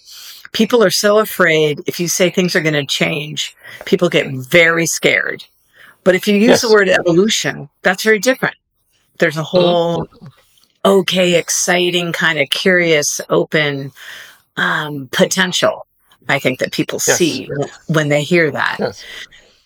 people 0.51 0.83
are 0.83 0.91
so 0.91 1.17
afraid 1.17 1.81
if 1.87 1.99
you 1.99 2.07
say 2.07 2.29
things 2.29 2.55
are 2.55 2.61
going 2.61 2.73
to 2.73 2.85
change, 2.85 3.55
people 3.85 4.09
get 4.09 4.31
very 4.31 4.85
scared. 4.85 5.43
But 6.05 6.15
if 6.15 6.27
you 6.27 6.35
use 6.35 6.47
yes. 6.47 6.61
the 6.61 6.71
word 6.71 6.87
evolution, 6.87 7.67
that's 7.81 8.03
very 8.03 8.19
different. 8.19 8.55
There's 9.17 9.37
a 9.37 9.43
whole 9.43 10.05
mm-hmm. 10.05 10.27
okay, 10.85 11.37
exciting, 11.37 12.13
kind 12.13 12.39
of 12.39 12.47
curious, 12.49 13.19
open 13.29 13.91
um, 14.55 15.09
potential. 15.11 15.87
I 16.29 16.39
think 16.39 16.59
that 16.59 16.71
people 16.71 16.99
yes. 17.07 17.17
see 17.17 17.49
when 17.87 18.09
they 18.09 18.23
hear 18.23 18.51
that. 18.51 18.77
Yes. 18.79 19.03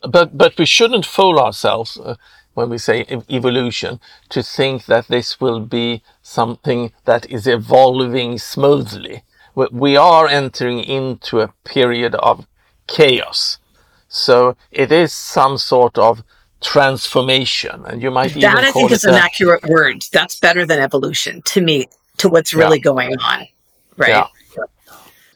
But 0.09 0.37
but 0.37 0.57
we 0.57 0.65
shouldn't 0.65 1.05
fool 1.05 1.39
ourselves 1.39 1.97
uh, 1.97 2.15
when 2.53 2.69
we 2.69 2.77
say 2.77 3.05
evolution 3.29 3.99
to 4.29 4.41
think 4.41 4.85
that 4.85 5.09
this 5.09 5.41
will 5.41 5.59
be 5.59 6.01
something 6.21 6.93
that 7.03 7.29
is 7.29 7.47
evolving 7.47 8.37
smoothly. 8.37 9.23
We 9.55 9.97
are 9.97 10.27
entering 10.27 10.79
into 10.79 11.41
a 11.41 11.53
period 11.65 12.15
of 12.15 12.47
chaos. 12.87 13.59
So 14.09 14.57
it 14.71 14.91
is 14.91 15.13
some 15.13 15.57
sort 15.57 15.97
of 15.97 16.23
transformation 16.61 17.85
and 17.85 18.01
you 18.01 18.11
might 18.11 18.33
that 18.33 18.57
I 18.57 18.71
think 18.71 18.91
is 18.91 19.05
an 19.05 19.13
accurate 19.13 19.65
word. 19.65 20.03
That's 20.11 20.37
better 20.37 20.65
than 20.65 20.79
evolution 20.79 21.41
to 21.43 21.61
me, 21.61 21.87
to 22.17 22.27
what's 22.27 22.53
really 22.53 22.77
yeah. 22.77 22.83
going 22.83 23.17
on. 23.19 23.47
Right. 23.95 24.09
Yeah 24.09 24.27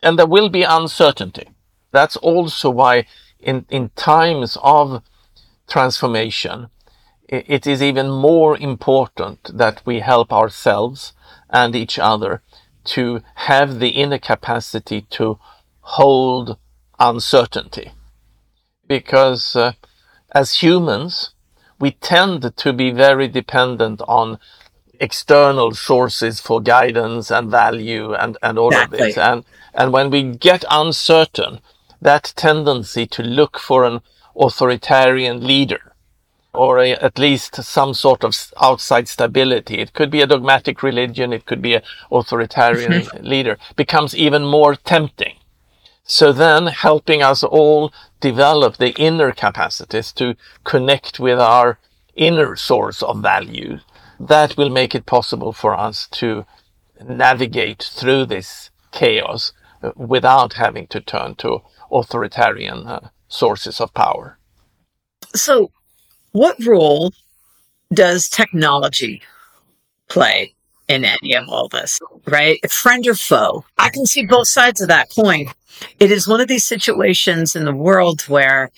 and 0.04 0.20
there 0.20 0.28
will 0.28 0.50
be 0.50 0.64
uncertainty. 0.64 1.50
That's 1.92 2.18
also 2.18 2.70
why 2.70 3.06
in, 3.40 3.66
in 3.70 3.90
times 3.96 4.58
of 4.62 5.02
transformation, 5.68 6.68
it, 7.28 7.46
it 7.48 7.68
is 7.68 7.82
even 7.82 8.10
more 8.10 8.58
important 8.58 9.58
that 9.58 9.82
we 9.86 10.02
help 10.02 10.32
ourselves 10.34 11.14
and 11.50 11.76
each 11.76 11.98
other 11.98 12.42
to 12.84 13.22
have 13.36 13.80
the 13.80 13.90
inner 13.90 14.18
capacity 14.18 15.02
to 15.12 15.40
hold 15.82 16.58
uncertainty. 17.00 17.92
Because 18.88 19.56
uh, 19.56 19.74
as 20.34 20.62
humans, 20.62 21.32
we 21.80 21.92
tend 21.92 22.56
to 22.56 22.74
be 22.74 22.92
very 22.92 23.28
dependent 23.28 24.02
on 24.08 24.40
external 25.00 25.74
sources 25.74 26.40
for 26.40 26.62
guidance 26.62 27.32
and 27.32 27.50
value 27.50 28.14
and, 28.14 28.38
and 28.42 28.58
all 28.58 28.70
exactly. 28.70 29.00
of 29.00 29.06
this. 29.06 29.18
And, 29.18 29.44
and 29.74 29.92
when 29.92 30.10
we 30.10 30.24
get 30.24 30.64
uncertain, 30.70 31.60
that 32.02 32.34
tendency 32.36 33.06
to 33.08 33.24
look 33.24 33.60
for 33.60 33.86
an 33.86 34.02
authoritarian 34.36 35.46
leader 35.46 35.94
or 36.54 36.80
a, 36.80 36.92
at 36.92 37.18
least 37.18 37.56
some 37.64 37.94
sort 37.94 38.24
of 38.24 38.54
outside 38.62 39.08
stability. 39.08 39.80
It 39.80 39.94
could 39.94 40.12
be 40.12 40.22
a 40.22 40.28
dogmatic 40.28 40.84
religion. 40.84 41.34
It 41.34 41.46
could 41.46 41.62
be 41.62 41.76
an 41.76 41.82
authoritarian 42.12 43.08
leader 43.22 43.58
becomes 43.76 44.16
even 44.16 44.46
more 44.46 44.76
tempting. 44.76 45.36
So 46.06 46.34
then 46.34 46.68
helping 46.68 47.24
us 47.24 47.44
all 47.44 47.94
develop 48.20 48.78
the 48.78 48.94
inner 49.00 49.32
capacities 49.32 50.12
to 50.14 50.36
connect 50.64 51.20
with 51.20 51.40
our 51.40 51.80
inner 52.16 52.56
source 52.56 53.02
of 53.02 53.22
value, 53.22 53.80
that 54.20 54.58
will 54.58 54.70
make 54.70 54.94
it 54.94 55.06
possible 55.06 55.54
for 55.54 55.74
us 55.74 56.08
to 56.12 56.46
navigate 57.04 57.84
through 57.84 58.26
this 58.26 58.70
chaos 58.92 59.54
uh, 59.82 59.92
without 59.96 60.54
having 60.54 60.88
to 60.88 61.02
turn 61.02 61.36
to 61.36 61.60
authoritarian 61.92 62.86
uh, 62.88 63.10
sources 63.28 63.82
of 63.82 63.94
power. 63.94 64.38
So, 65.34 65.72
what 66.32 66.64
role 66.64 67.14
does 67.94 68.30
technology 68.30 69.22
play 70.10 70.54
in 70.88 71.06
any 71.06 71.36
of 71.36 71.50
all 71.50 71.68
this, 71.68 72.00
right? 72.28 72.60
Friend 72.72 73.06
or 73.08 73.16
foe? 73.16 73.66
I 73.78 73.90
can 73.90 74.06
see 74.06 74.26
both 74.26 74.48
sides 74.48 74.82
of 74.82 74.90
that 74.90 75.10
coin. 75.14 75.48
It 76.00 76.12
is 76.12 76.28
one 76.28 76.42
of 76.42 76.48
these 76.48 76.66
situations 76.66 77.56
in 77.56 77.66
the 77.66 77.76
world 77.76 78.22
where 78.22 78.72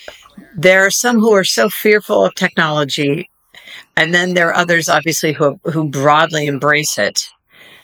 there 0.55 0.85
are 0.85 0.91
some 0.91 1.19
who 1.19 1.33
are 1.33 1.43
so 1.43 1.69
fearful 1.69 2.25
of 2.25 2.35
technology, 2.35 3.29
and 3.97 4.13
then 4.13 4.33
there 4.33 4.49
are 4.49 4.55
others, 4.55 4.89
obviously, 4.89 5.33
who, 5.33 5.59
who 5.63 5.89
broadly 5.89 6.47
embrace 6.47 6.97
it. 6.97 7.29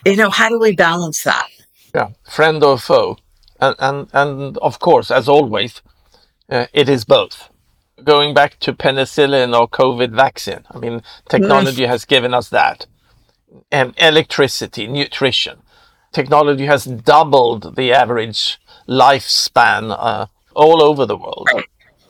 You 0.05 0.15
know, 0.15 0.29
how 0.29 0.49
do 0.49 0.59
we 0.59 0.75
balance 0.75 1.23
that? 1.23 1.47
Yeah, 1.93 2.09
friend 2.29 2.63
or 2.63 2.77
foe. 2.77 3.17
And, 3.59 3.75
and, 3.79 4.07
and 4.13 4.57
of 4.57 4.79
course, 4.79 5.11
as 5.11 5.27
always, 5.27 5.81
uh, 6.49 6.67
it 6.73 6.89
is 6.89 7.05
both 7.05 7.49
going 8.03 8.33
back 8.33 8.59
to 8.59 8.73
penicillin 8.73 9.57
or 9.57 9.67
COVID 9.67 10.11
vaccine. 10.11 10.65
I 10.71 10.79
mean, 10.79 11.03
technology 11.29 11.85
has 11.85 12.05
given 12.05 12.33
us 12.33 12.49
that. 12.49 12.87
And 13.71 13.93
electricity, 13.97 14.87
nutrition. 14.87 15.59
Technology 16.11 16.65
has 16.65 16.85
doubled 16.85 17.75
the 17.75 17.93
average 17.93 18.59
lifespan 18.87 19.95
uh, 19.97 20.27
all 20.53 20.83
over 20.83 21.05
the 21.05 21.17
world. 21.17 21.49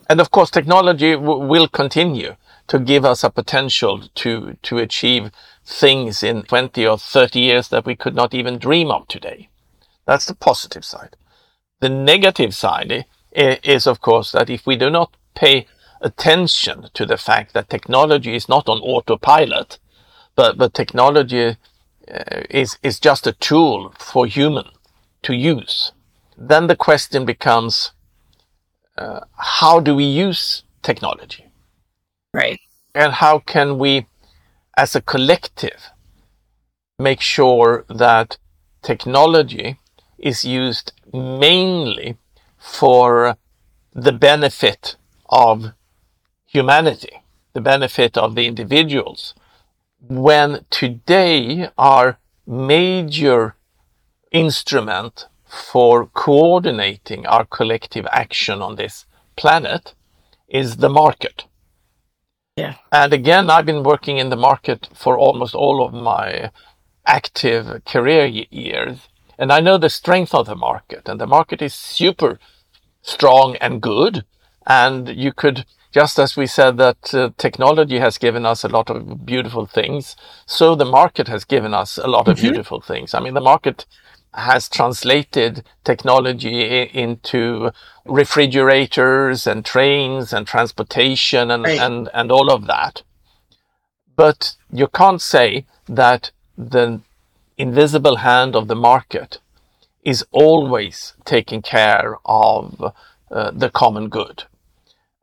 And 0.10 0.20
of 0.20 0.32
course, 0.32 0.50
technology 0.50 1.14
w- 1.14 1.46
will 1.46 1.68
continue 1.68 2.36
to 2.68 2.80
give 2.80 3.06
us 3.06 3.24
a 3.24 3.30
potential 3.30 4.04
to, 4.16 4.58
to 4.64 4.78
achieve 4.78 5.32
things 5.66 6.24
in 6.24 6.44
20 6.44 6.86
or 6.86 6.98
30 6.98 7.40
years 7.40 7.68
that 7.70 7.86
we 7.86 7.96
could 7.96 8.16
not 8.16 8.34
even 8.34 8.58
dream 8.58 8.92
of 8.92 9.08
today. 9.08 9.50
That's 10.06 10.26
the 10.26 10.36
positive 10.36 10.84
side. 10.84 11.16
The 11.80 11.90
negative 11.90 12.54
side 12.54 13.06
is, 13.32 13.88
of 13.88 14.02
course, 14.02 14.32
that 14.32 14.50
if 14.50 14.66
we 14.66 14.76
do 14.76 14.90
not 14.90 15.16
pay 15.36 15.68
attention 16.02 16.88
to 16.94 17.06
the 17.06 17.18
fact 17.18 17.54
that 17.54 17.70
technology 17.70 18.36
is 18.36 18.50
not 18.50 18.68
on 18.68 18.80
autopilot, 18.80 19.80
but, 20.42 20.58
but 20.58 20.74
technology 20.74 21.48
uh, 22.12 22.42
is, 22.50 22.80
is 22.82 23.00
just 23.00 23.28
a 23.28 23.34
tool 23.34 23.94
for 24.00 24.26
human 24.26 24.66
to 25.22 25.34
use. 25.36 25.92
Then 26.36 26.66
the 26.66 26.76
question 26.76 27.26
becomes, 27.26 27.92
uh, 28.98 29.20
how 29.36 29.80
do 29.80 29.96
we 29.96 30.06
use 30.06 30.64
technology? 30.82 31.46
Right. 32.34 32.60
And 32.96 33.14
how 33.14 33.38
can 33.54 33.78
we, 33.78 34.08
as 34.76 34.96
a 34.96 35.02
collective, 35.02 35.92
make 36.98 37.22
sure 37.22 37.86
that 37.88 38.40
technology 38.82 39.78
is 40.18 40.44
used 40.44 40.92
mainly 41.14 42.18
for 42.58 43.38
the 43.94 44.12
benefit 44.12 44.96
of 45.30 45.74
humanity, 46.48 47.22
the 47.54 47.62
benefit 47.62 48.18
of 48.18 48.34
the 48.34 48.48
individuals, 48.48 49.36
when 50.08 50.66
today 50.70 51.70
our 51.78 52.20
major 52.46 53.56
instrument 54.32 55.28
for 55.46 56.08
coordinating 56.08 57.26
our 57.26 57.46
collective 57.46 58.08
action 58.12 58.62
on 58.62 58.76
this 58.76 59.06
planet 59.36 59.94
is 60.48 60.78
the 60.78 60.90
market. 60.90 61.46
Yeah. 62.56 62.76
And 62.92 63.14
again, 63.14 63.50
I've 63.50 63.66
been 63.66 63.84
working 63.84 64.18
in 64.18 64.30
the 64.30 64.36
market 64.36 64.90
for 64.94 65.18
almost 65.18 65.56
all 65.56 65.86
of 65.86 65.94
my 65.94 66.52
active 67.06 67.84
career 67.86 68.26
years. 68.26 69.08
And 69.38 69.52
I 69.52 69.60
know 69.60 69.78
the 69.78 69.90
strength 69.90 70.36
of 70.36 70.46
the 70.46 70.56
market, 70.56 71.10
and 71.10 71.20
the 71.20 71.28
market 71.28 71.62
is 71.62 71.74
super 71.74 72.40
strong 73.02 73.56
and 73.56 73.82
good. 73.82 74.24
And 74.68 75.10
you 75.10 75.34
could 75.34 75.66
just 75.92 76.18
as 76.20 76.38
we 76.38 76.48
said 76.48 76.78
that 76.78 77.14
uh, 77.14 77.30
technology 77.38 78.00
has 78.00 78.18
given 78.18 78.46
us 78.46 78.64
a 78.64 78.70
lot 78.70 78.90
of 78.90 79.26
beautiful 79.26 79.66
things, 79.66 80.16
so 80.46 80.76
the 80.76 80.86
market 80.86 81.28
has 81.28 81.44
given 81.44 81.74
us 81.74 81.98
a 81.98 82.08
lot 82.08 82.28
of 82.28 82.38
mm-hmm. 82.38 82.48
beautiful 82.48 82.82
things. 82.82 83.14
I 83.14 83.20
mean, 83.20 83.34
the 83.34 83.42
market 83.42 83.86
has 84.34 84.70
translated 84.70 85.64
technology 85.84 86.90
into 86.94 87.72
refrigerators 88.06 89.46
and 89.46 89.66
trains 89.66 90.32
and 90.32 90.48
transportation 90.48 91.52
and, 91.52 91.64
right. 91.64 91.80
and, 91.80 92.10
and 92.14 92.32
all 92.32 92.50
of 92.50 92.66
that. 92.68 93.04
But 94.16 94.56
you 94.72 94.88
can't 94.88 95.22
say 95.22 95.66
that 95.88 96.32
the 96.58 97.02
invisible 97.58 98.18
hand 98.18 98.56
of 98.56 98.68
the 98.68 98.76
market 98.76 99.40
is 100.04 100.26
always 100.32 101.14
taking 101.26 101.62
care 101.62 102.18
of 102.26 102.94
uh, 103.30 103.52
the 103.52 103.70
common 103.70 104.08
good. 104.10 104.44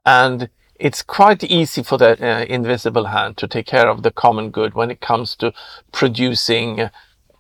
And 0.05 0.49
it's 0.79 1.03
quite 1.03 1.43
easy 1.45 1.83
for 1.83 1.99
the 1.99 2.13
uh, 2.25 2.45
invisible 2.45 3.07
hand 3.07 3.37
to 3.39 3.49
take 3.49 3.67
care 3.67 3.89
of 3.89 4.03
the 4.03 4.11
common 4.11 4.51
good 4.51 4.75
when 4.75 4.91
it 4.91 5.01
comes 5.01 5.35
to 5.37 5.53
producing 5.93 6.91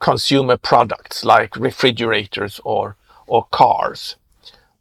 consumer 0.01 0.57
products 0.57 1.25
like 1.25 1.57
refrigerators 1.57 2.61
or, 2.65 2.97
or 3.27 3.47
cars. 3.51 4.17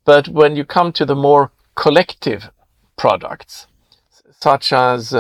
But 0.05 0.27
when 0.27 0.55
you 0.55 0.65
come 0.65 0.91
to 0.93 1.05
the 1.05 1.15
more 1.15 1.51
collective 1.75 2.49
products, 2.95 3.67
such 4.39 4.73
as 4.73 5.15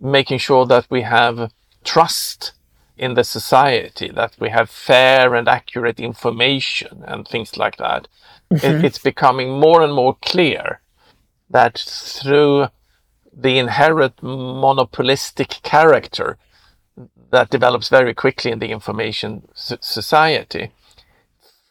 making 0.00 0.38
sure 0.38 0.66
that 0.66 0.86
we 0.90 1.02
have 1.02 1.52
trust 1.84 2.52
in 2.96 3.14
the 3.14 3.24
society, 3.24 4.10
that 4.10 4.34
we 4.40 4.50
have 4.50 4.70
fair 4.70 5.34
and 5.34 5.48
accurate 5.48 6.00
information 6.00 7.04
and 7.06 7.26
things 7.26 7.56
like 7.56 7.76
that, 7.76 8.08
mm-hmm. 8.52 8.66
it, 8.66 8.84
it's 8.84 8.98
becoming 8.98 9.60
more 9.60 9.82
and 9.82 9.92
more 9.92 10.16
clear 10.22 10.80
that 11.54 11.78
through 11.78 12.66
the 13.32 13.58
inherent 13.58 14.14
monopolistic 14.22 15.50
character 15.62 16.36
that 17.30 17.48
develops 17.48 17.88
very 17.88 18.12
quickly 18.12 18.50
in 18.50 18.58
the 18.58 18.72
information 18.72 19.48
society, 19.54 20.72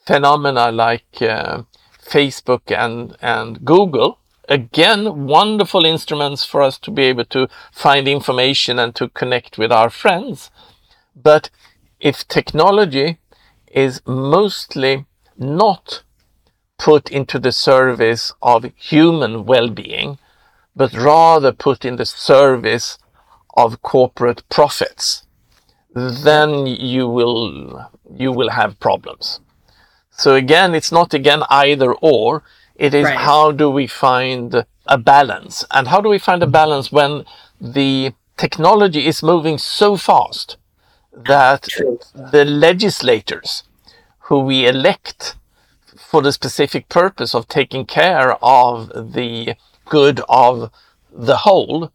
phenomena 0.05 0.71
like 0.71 1.21
uh, 1.21 1.63
Facebook 2.01 2.71
and, 2.71 3.17
and 3.21 3.65
Google, 3.65 4.19
again, 4.47 5.27
wonderful 5.27 5.85
instruments 5.85 6.45
for 6.45 6.61
us 6.61 6.77
to 6.79 6.89
be 6.89 7.03
able 7.03 7.25
to 7.25 7.49
find 7.73 8.07
information 8.07 8.79
and 8.79 8.95
to 8.95 9.09
connect 9.09 9.57
with 9.57 9.71
our 9.71 9.89
friends. 9.89 10.49
But 11.13 11.49
if 11.99 12.25
technology 12.27 13.17
is 13.67 14.01
mostly 14.05 15.05
not 15.37 16.03
put 16.83 17.09
into 17.09 17.39
the 17.39 17.51
service 17.53 18.33
of 18.41 18.65
human 18.75 19.45
well-being, 19.45 20.17
but 20.75 20.93
rather 20.93 21.53
put 21.53 21.85
in 21.85 21.95
the 21.95 22.05
service 22.05 22.97
of 23.55 23.81
corporate 23.81 24.43
profits, 24.49 25.25
then 25.95 26.67
you 26.67 27.07
will, 27.07 27.89
you 28.13 28.33
will 28.33 28.49
have 28.49 28.81
problems. 28.81 29.39
So 30.11 30.35
again, 30.35 30.75
it's 30.75 30.91
not 30.91 31.13
again 31.13 31.43
either 31.49 31.93
or. 31.93 32.43
It 32.75 32.93
is 32.93 33.05
right. 33.05 33.17
how 33.17 33.53
do 33.53 33.69
we 33.69 33.87
find 33.87 34.65
a 34.85 34.97
balance? 34.97 35.63
And 35.71 35.87
how 35.87 36.01
do 36.01 36.09
we 36.09 36.19
find 36.19 36.43
a 36.43 36.47
balance 36.47 36.91
when 36.91 37.23
the 37.61 38.11
technology 38.35 39.07
is 39.07 39.23
moving 39.23 39.57
so 39.57 39.95
fast 39.95 40.57
that 41.13 41.69
the 42.13 42.43
legislators 42.43 43.63
who 44.25 44.39
we 44.39 44.67
elect 44.67 45.35
for 46.13 46.21
the 46.21 46.31
specific 46.31 46.89
purpose 46.89 47.33
of 47.33 47.47
taking 47.47 47.87
care 47.87 48.37
of 48.43 49.13
the 49.13 49.55
good 49.85 50.21
of 50.29 50.69
the 51.11 51.37
whole 51.37 51.91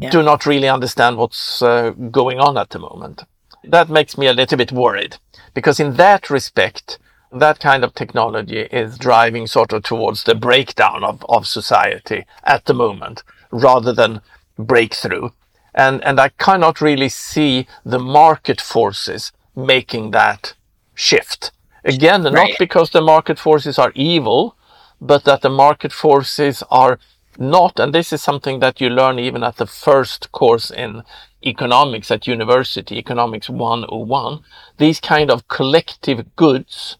yeah. 0.00 0.08
do 0.08 0.22
not 0.22 0.46
really 0.46 0.70
understand 0.70 1.18
what's 1.18 1.60
uh, 1.60 1.90
going 1.90 2.40
on 2.40 2.56
at 2.56 2.70
the 2.70 2.78
moment. 2.78 3.24
that 3.62 3.90
makes 3.90 4.16
me 4.16 4.26
a 4.26 4.32
little 4.32 4.56
bit 4.56 4.72
worried 4.72 5.18
because 5.52 5.78
in 5.78 5.96
that 5.96 6.30
respect, 6.30 6.98
that 7.30 7.60
kind 7.60 7.84
of 7.84 7.94
technology 7.94 8.62
is 8.82 8.96
driving 8.96 9.46
sort 9.46 9.74
of 9.74 9.82
towards 9.82 10.24
the 10.24 10.34
breakdown 10.34 11.04
of, 11.04 11.22
of 11.28 11.46
society 11.46 12.24
at 12.44 12.64
the 12.64 12.72
moment 12.72 13.22
rather 13.50 13.92
than 13.92 14.22
breakthrough. 14.58 15.28
And, 15.74 16.02
and 16.04 16.18
I 16.18 16.30
cannot 16.30 16.80
really 16.80 17.10
see 17.10 17.66
the 17.84 17.98
market 17.98 18.62
forces 18.62 19.30
making 19.54 20.12
that 20.12 20.54
shift. 20.94 21.52
Again, 21.84 22.22
right. 22.24 22.32
not 22.32 22.50
because 22.58 22.90
the 22.90 23.00
market 23.00 23.38
forces 23.38 23.78
are 23.78 23.92
evil, 23.94 24.56
but 25.00 25.24
that 25.24 25.42
the 25.42 25.50
market 25.50 25.92
forces 25.92 26.62
are 26.70 26.98
not, 27.38 27.80
and 27.80 27.94
this 27.94 28.12
is 28.12 28.22
something 28.22 28.60
that 28.60 28.80
you 28.80 28.88
learn 28.88 29.18
even 29.18 29.42
at 29.42 29.56
the 29.56 29.66
first 29.66 30.32
course 30.32 30.70
in 30.70 31.02
economics 31.44 32.10
at 32.10 32.26
university, 32.26 32.98
economics 32.98 33.48
101, 33.48 34.40
these 34.78 35.00
kind 35.00 35.30
of 35.30 35.48
collective 35.48 36.36
goods, 36.36 36.98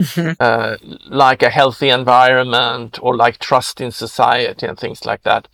mm-hmm. 0.00 0.32
uh, 0.40 0.76
like 1.08 1.42
a 1.42 1.50
healthy 1.50 1.90
environment 1.90 2.98
or 3.02 3.16
like 3.16 3.38
trust 3.38 3.80
in 3.80 3.90
society 3.90 4.66
and 4.66 4.78
things 4.78 5.04
like 5.04 5.22
that. 5.22 5.48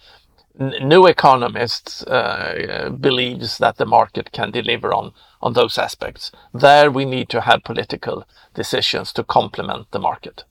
N- 0.61 0.75
new 0.83 1.07
economists 1.07 2.03
uh, 2.05 2.90
believes 3.01 3.59
that 3.59 3.77
the 3.77 3.87
market 3.87 4.33
can 4.33 4.51
deliver 4.51 4.92
on 4.92 5.12
on 5.40 5.53
those 5.53 5.79
aspects. 5.79 6.33
There 6.53 6.90
we 6.90 7.05
need 7.05 7.29
to 7.29 7.40
have 7.42 7.62
political 7.64 8.27
decisions 8.55 9.12
to 9.12 9.25
complement 9.25 9.90
the 9.92 10.01
market. 10.01 10.44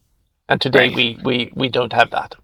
And 0.49 0.61
today 0.61 0.87
right. 0.87 0.95
we, 0.95 1.19
we, 1.23 1.51
we 1.55 1.69
don't 1.69 1.93
have 1.93 2.09
that. 2.11 2.35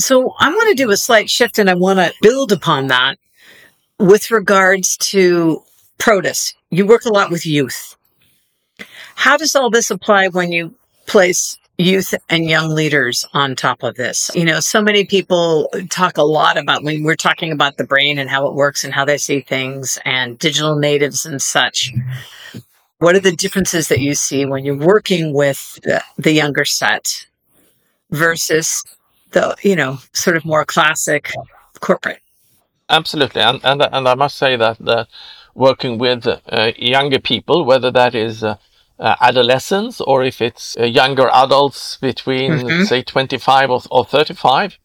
So 0.00 0.34
I 0.40 0.48
want 0.48 0.68
to 0.70 0.82
do 0.82 0.90
a 0.90 0.96
slight 0.96 1.30
shift 1.30 1.58
and 1.58 1.70
I 1.70 1.74
want 1.74 2.00
to 2.00 2.12
build 2.20 2.50
upon 2.50 2.88
that 2.88 3.18
with 3.98 4.32
regards 4.32 4.96
to 4.96 5.62
Protus. 5.98 6.54
You 6.70 6.86
work 6.86 7.04
a 7.04 7.12
lot 7.12 7.30
with 7.30 7.46
youth. 7.46 7.96
How 9.14 9.36
does 9.36 9.54
all 9.54 9.70
this 9.70 9.90
apply 9.90 10.28
when 10.28 10.50
you 10.50 10.74
place 11.06 11.56
youth 11.78 12.14
and 12.28 12.48
young 12.48 12.70
leaders 12.70 13.24
on 13.32 13.56
top 13.56 13.82
of 13.82 13.96
this? 13.96 14.30
You 14.34 14.44
know, 14.44 14.60
so 14.60 14.82
many 14.82 15.04
people 15.04 15.68
talk 15.90 16.16
a 16.16 16.22
lot 16.22 16.56
about 16.56 16.84
when 16.84 17.02
we're 17.02 17.16
talking 17.16 17.52
about 17.52 17.76
the 17.76 17.84
brain 17.84 18.18
and 18.18 18.28
how 18.30 18.46
it 18.46 18.54
works 18.54 18.84
and 18.84 18.92
how 18.92 19.04
they 19.04 19.18
see 19.18 19.40
things 19.40 19.98
and 20.04 20.38
digital 20.38 20.76
natives 20.76 21.26
and 21.26 21.40
such. 21.40 21.92
What 22.98 23.16
are 23.16 23.20
the 23.20 23.34
differences 23.34 23.88
that 23.88 24.00
you 24.00 24.14
see 24.14 24.46
when 24.46 24.64
you're 24.64 24.76
working 24.76 25.32
with 25.32 25.80
the, 25.82 26.02
the 26.18 26.32
younger 26.32 26.64
set 26.64 27.26
versus 28.10 28.84
the, 29.32 29.56
you 29.62 29.74
know, 29.74 29.98
sort 30.12 30.36
of 30.36 30.44
more 30.44 30.64
classic 30.64 31.32
corporate? 31.80 32.20
Absolutely, 32.88 33.40
and 33.40 33.60
and 33.64 33.80
and 33.80 34.06
I 34.06 34.14
must 34.14 34.36
say 34.36 34.54
that 34.56 34.76
the 34.78 35.06
working 35.54 35.98
with 35.98 36.26
uh, 36.26 36.72
younger 36.76 37.18
people, 37.18 37.64
whether 37.64 37.90
that 37.90 38.14
is 38.14 38.44
uh, 38.44 38.56
uh, 38.98 39.16
adolescents 39.20 40.00
or 40.00 40.22
if 40.22 40.40
it's 40.40 40.76
uh, 40.78 40.84
younger 40.84 41.28
adults 41.32 41.96
between 42.00 42.52
mm-hmm. 42.52 42.84
say 42.84 43.02
25 43.02 43.70
or, 43.70 43.80
or 43.90 44.04
35, 44.04 44.78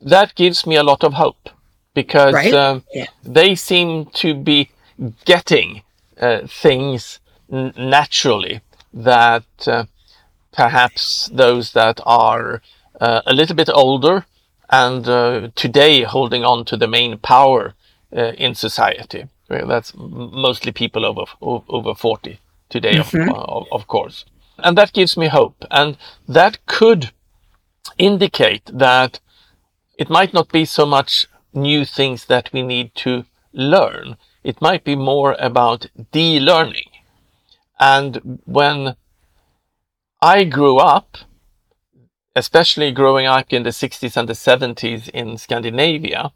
that 0.00 0.34
gives 0.34 0.66
me 0.66 0.76
a 0.76 0.82
lot 0.82 1.04
of 1.04 1.14
hope 1.14 1.48
because 1.94 2.34
right? 2.34 2.54
um, 2.54 2.84
yeah. 2.92 3.06
they 3.22 3.54
seem 3.54 4.06
to 4.06 4.34
be 4.34 4.70
getting 5.24 5.82
uh, 6.20 6.46
things 6.46 7.20
n- 7.50 7.72
naturally 7.76 8.60
that 8.92 9.44
uh, 9.66 9.84
perhaps 10.52 11.30
those 11.32 11.72
that 11.72 12.00
are 12.04 12.60
a 13.00 13.34
little 13.34 13.56
bit 13.56 13.68
older 13.74 14.24
and 14.70 15.08
uh, 15.08 15.48
today 15.54 16.02
holding 16.02 16.44
on 16.44 16.64
to 16.64 16.76
the 16.76 16.86
main 16.86 17.18
power 17.18 17.74
uh, 18.16 18.32
in 18.38 18.54
society. 18.54 19.26
That's 19.48 19.92
mostly 19.96 20.72
people 20.72 21.04
over 21.04 21.24
over 21.42 21.94
40 21.94 22.38
today, 22.72 22.96
mm-hmm. 22.96 23.30
of, 23.30 23.66
of 23.70 23.86
course. 23.86 24.24
And 24.58 24.76
that 24.78 24.92
gives 24.92 25.16
me 25.16 25.28
hope. 25.28 25.64
And 25.70 25.96
that 26.26 26.64
could 26.66 27.12
indicate 27.98 28.64
that 28.72 29.20
it 29.98 30.10
might 30.10 30.32
not 30.32 30.50
be 30.50 30.64
so 30.64 30.84
much 30.86 31.26
new 31.52 31.84
things 31.84 32.24
that 32.26 32.50
we 32.52 32.62
need 32.62 32.94
to 32.94 33.24
learn. 33.52 34.16
It 34.42 34.60
might 34.60 34.82
be 34.84 34.96
more 34.96 35.36
about 35.38 35.86
de-learning. 36.10 36.90
And 37.78 38.40
when 38.44 38.96
I 40.20 40.44
grew 40.44 40.78
up, 40.78 41.18
especially 42.34 42.92
growing 42.92 43.26
up 43.26 43.52
in 43.52 43.62
the 43.62 43.70
60s 43.70 44.16
and 44.16 44.28
the 44.28 44.32
70s 44.32 45.08
in 45.10 45.36
Scandinavia, 45.36 46.32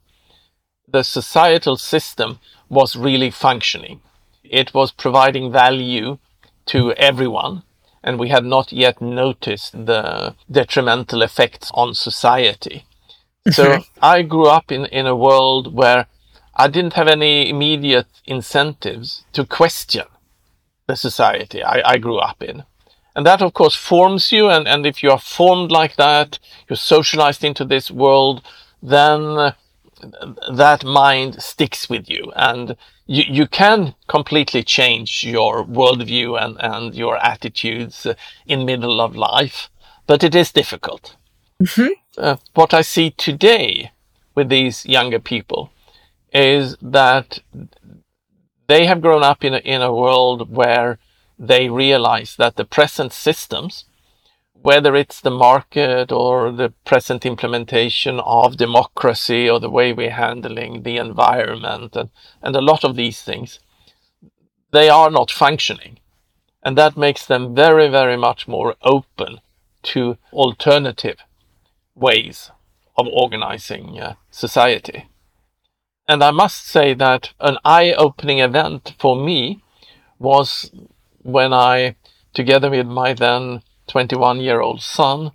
the 0.87 1.03
societal 1.03 1.77
system 1.77 2.39
was 2.69 2.97
really 2.97 3.31
functioning. 3.31 4.01
It 4.51 4.75
was 4.75 4.93
providing 4.93 5.53
value 5.53 6.19
to 6.67 6.93
everyone, 6.93 7.63
and 8.03 8.19
we 8.19 8.29
had 8.29 8.45
not 8.45 8.73
yet 8.73 9.01
noticed 9.01 9.87
the 9.87 10.35
detrimental 10.51 11.23
effects 11.23 11.71
on 11.75 11.95
society. 11.95 12.85
So 13.51 13.65
mm-hmm. 13.65 13.83
I 14.03 14.23
grew 14.23 14.47
up 14.47 14.73
in, 14.73 14.87
in 14.87 15.07
a 15.07 15.17
world 15.17 15.75
where 15.75 16.07
I 16.55 16.69
didn't 16.69 16.95
have 16.95 17.09
any 17.09 17.49
immediate 17.49 18.07
incentives 18.25 19.25
to 19.33 19.45
question 19.45 20.07
the 20.87 20.97
society 20.97 21.63
I, 21.63 21.83
I 21.85 21.99
grew 21.99 22.19
up 22.19 22.43
in. 22.43 22.65
And 23.15 23.25
that, 23.25 23.43
of 23.43 23.55
course, 23.55 23.75
forms 23.75 24.31
you. 24.33 24.51
And, 24.51 24.69
and 24.69 24.85
if 24.85 25.03
you 25.03 25.11
are 25.11 25.19
formed 25.19 25.71
like 25.71 25.97
that, 25.97 26.39
you're 26.69 26.77
socialized 26.77 27.45
into 27.45 27.65
this 27.65 27.91
world, 27.91 28.43
then 28.83 29.53
that 30.53 30.85
mind 30.85 31.43
sticks 31.43 31.89
with 31.89 32.11
you. 32.11 32.33
And 32.37 32.77
you, 33.07 33.25
you 33.27 33.47
can 33.47 33.95
completely 34.09 34.63
change 34.63 35.25
your 35.25 35.65
worldview 35.65 36.41
and, 36.43 36.57
and 36.61 36.95
your 36.95 37.17
attitudes 37.19 38.07
in 38.47 38.65
middle 38.65 39.01
of 39.01 39.17
life, 39.17 39.71
but 40.07 40.25
it 40.25 40.35
is 40.35 40.53
difficult. 40.53 41.17
Mm-hmm. 41.63 41.93
Uh, 42.19 42.37
what 42.55 42.75
I 42.75 42.83
see 42.83 43.11
today 43.11 43.93
with 44.35 44.49
these 44.49 44.85
younger 44.87 45.19
people 45.19 45.71
is 46.33 46.77
that 46.83 47.39
they 48.67 48.87
have 48.87 49.01
grown 49.01 49.23
up 49.23 49.45
in 49.45 49.55
a, 49.55 49.59
in 49.59 49.81
a 49.83 49.95
world 49.95 50.55
where 50.55 50.99
they 51.39 51.69
realize 51.69 52.37
that 52.37 52.57
the 52.57 52.65
present 52.65 53.13
systems, 53.13 53.85
whether 54.67 54.97
it's 54.97 55.21
the 55.21 55.31
market 55.31 56.11
or 56.11 56.51
the 56.51 56.71
present 56.85 57.25
implementation 57.25 58.19
of 58.19 58.57
democracy 58.57 59.49
or 59.49 59.61
the 59.61 59.71
way 59.71 59.93
we're 59.93 60.11
handling 60.11 60.83
the 60.83 60.97
environment 60.97 61.95
and, 61.95 62.11
and 62.43 62.57
a 62.57 62.61
lot 62.61 62.83
of 62.83 62.97
these 62.97 63.23
things, 63.23 63.61
they 64.73 64.89
are 64.89 65.09
not 65.09 65.31
functioning. 65.31 66.01
And 66.65 66.77
that 66.77 66.97
makes 66.97 67.25
them 67.25 67.55
very, 67.55 67.87
very 67.87 68.17
much 68.17 68.49
more 68.49 68.75
open 68.83 69.41
to 69.95 70.19
alternative 70.33 71.19
ways 71.95 72.51
of 72.97 73.07
organizing 73.07 74.01
uh, 74.01 74.15
society. 74.33 75.07
And 76.09 76.25
I 76.25 76.33
must 76.33 76.67
say 76.67 76.93
that 76.95 77.33
an 77.39 77.59
eye 77.65 77.93
opening 77.93 78.41
event 78.41 78.97
for 78.99 79.15
me 79.15 79.63
was 80.19 80.73
when 81.23 81.53
I, 81.53 81.95
together 82.35 82.69
with 82.69 82.89
my 82.89 83.13
then 83.13 83.63
21 83.89 84.41
year 84.41 84.61
old 84.61 84.83
son, 84.83 85.33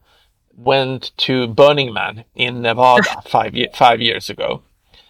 went 0.55 1.11
to 1.17 1.47
Burning 1.47 1.93
Man 1.93 2.25
in 2.35 2.61
Nevada 2.61 3.21
five, 3.25 3.55
five 3.73 4.01
years 4.01 4.29
ago. 4.29 4.63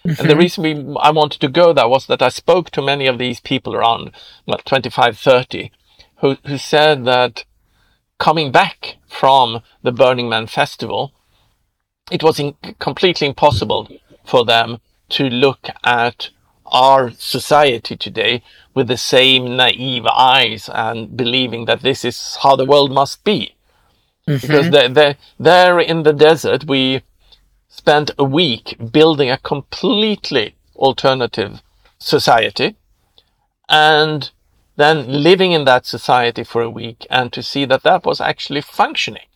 Mm-hmm. 0.04 0.20
And 0.20 0.30
the 0.30 0.36
reason 0.36 0.62
we, 0.62 0.96
I 1.00 1.10
wanted 1.10 1.40
to 1.42 1.48
go 1.48 1.72
there 1.72 1.88
was 1.88 2.06
that 2.06 2.22
I 2.22 2.28
spoke 2.28 2.70
to 2.70 2.82
many 2.82 3.06
of 3.06 3.18
these 3.18 3.40
people 3.40 3.74
around, 3.74 4.12
well, 4.46 4.58
25, 4.64 5.16
30, 5.16 5.70
who, 6.18 6.36
who 6.46 6.58
said 6.58 7.04
that 7.04 7.44
coming 8.18 8.50
back 8.50 8.96
from 9.06 9.62
the 9.82 9.92
Burning 9.92 10.28
Man 10.28 10.46
festival, 10.46 11.12
it 12.10 12.22
was 12.22 12.40
in, 12.40 12.54
completely 12.78 13.26
impossible 13.26 13.88
for 14.24 14.44
them 14.44 14.78
to 15.10 15.24
look 15.24 15.68
at 15.84 16.30
our 16.72 17.10
society 17.10 17.96
today 17.96 18.42
with 18.74 18.88
the 18.88 18.96
same 18.96 19.56
naive 19.56 20.06
eyes 20.06 20.68
and 20.72 21.16
believing 21.16 21.66
that 21.66 21.82
this 21.82 22.04
is 22.04 22.38
how 22.42 22.56
the 22.56 22.64
world 22.64 22.90
must 22.90 23.22
be. 23.22 23.54
Mm-hmm. 24.26 24.40
Because 24.40 24.70
they, 24.70 24.88
they, 24.88 25.16
there 25.38 25.78
in 25.78 26.02
the 26.02 26.12
desert, 26.12 26.64
we 26.64 27.02
spent 27.68 28.10
a 28.18 28.24
week 28.24 28.76
building 28.90 29.30
a 29.30 29.38
completely 29.38 30.54
alternative 30.76 31.62
society 31.98 32.76
and 33.68 34.30
then 34.76 35.06
living 35.22 35.52
in 35.52 35.64
that 35.64 35.86
society 35.86 36.44
for 36.44 36.62
a 36.62 36.70
week 36.70 37.06
and 37.10 37.32
to 37.32 37.42
see 37.42 37.64
that 37.66 37.82
that 37.82 38.04
was 38.04 38.20
actually 38.20 38.60
functioning. 38.60 39.26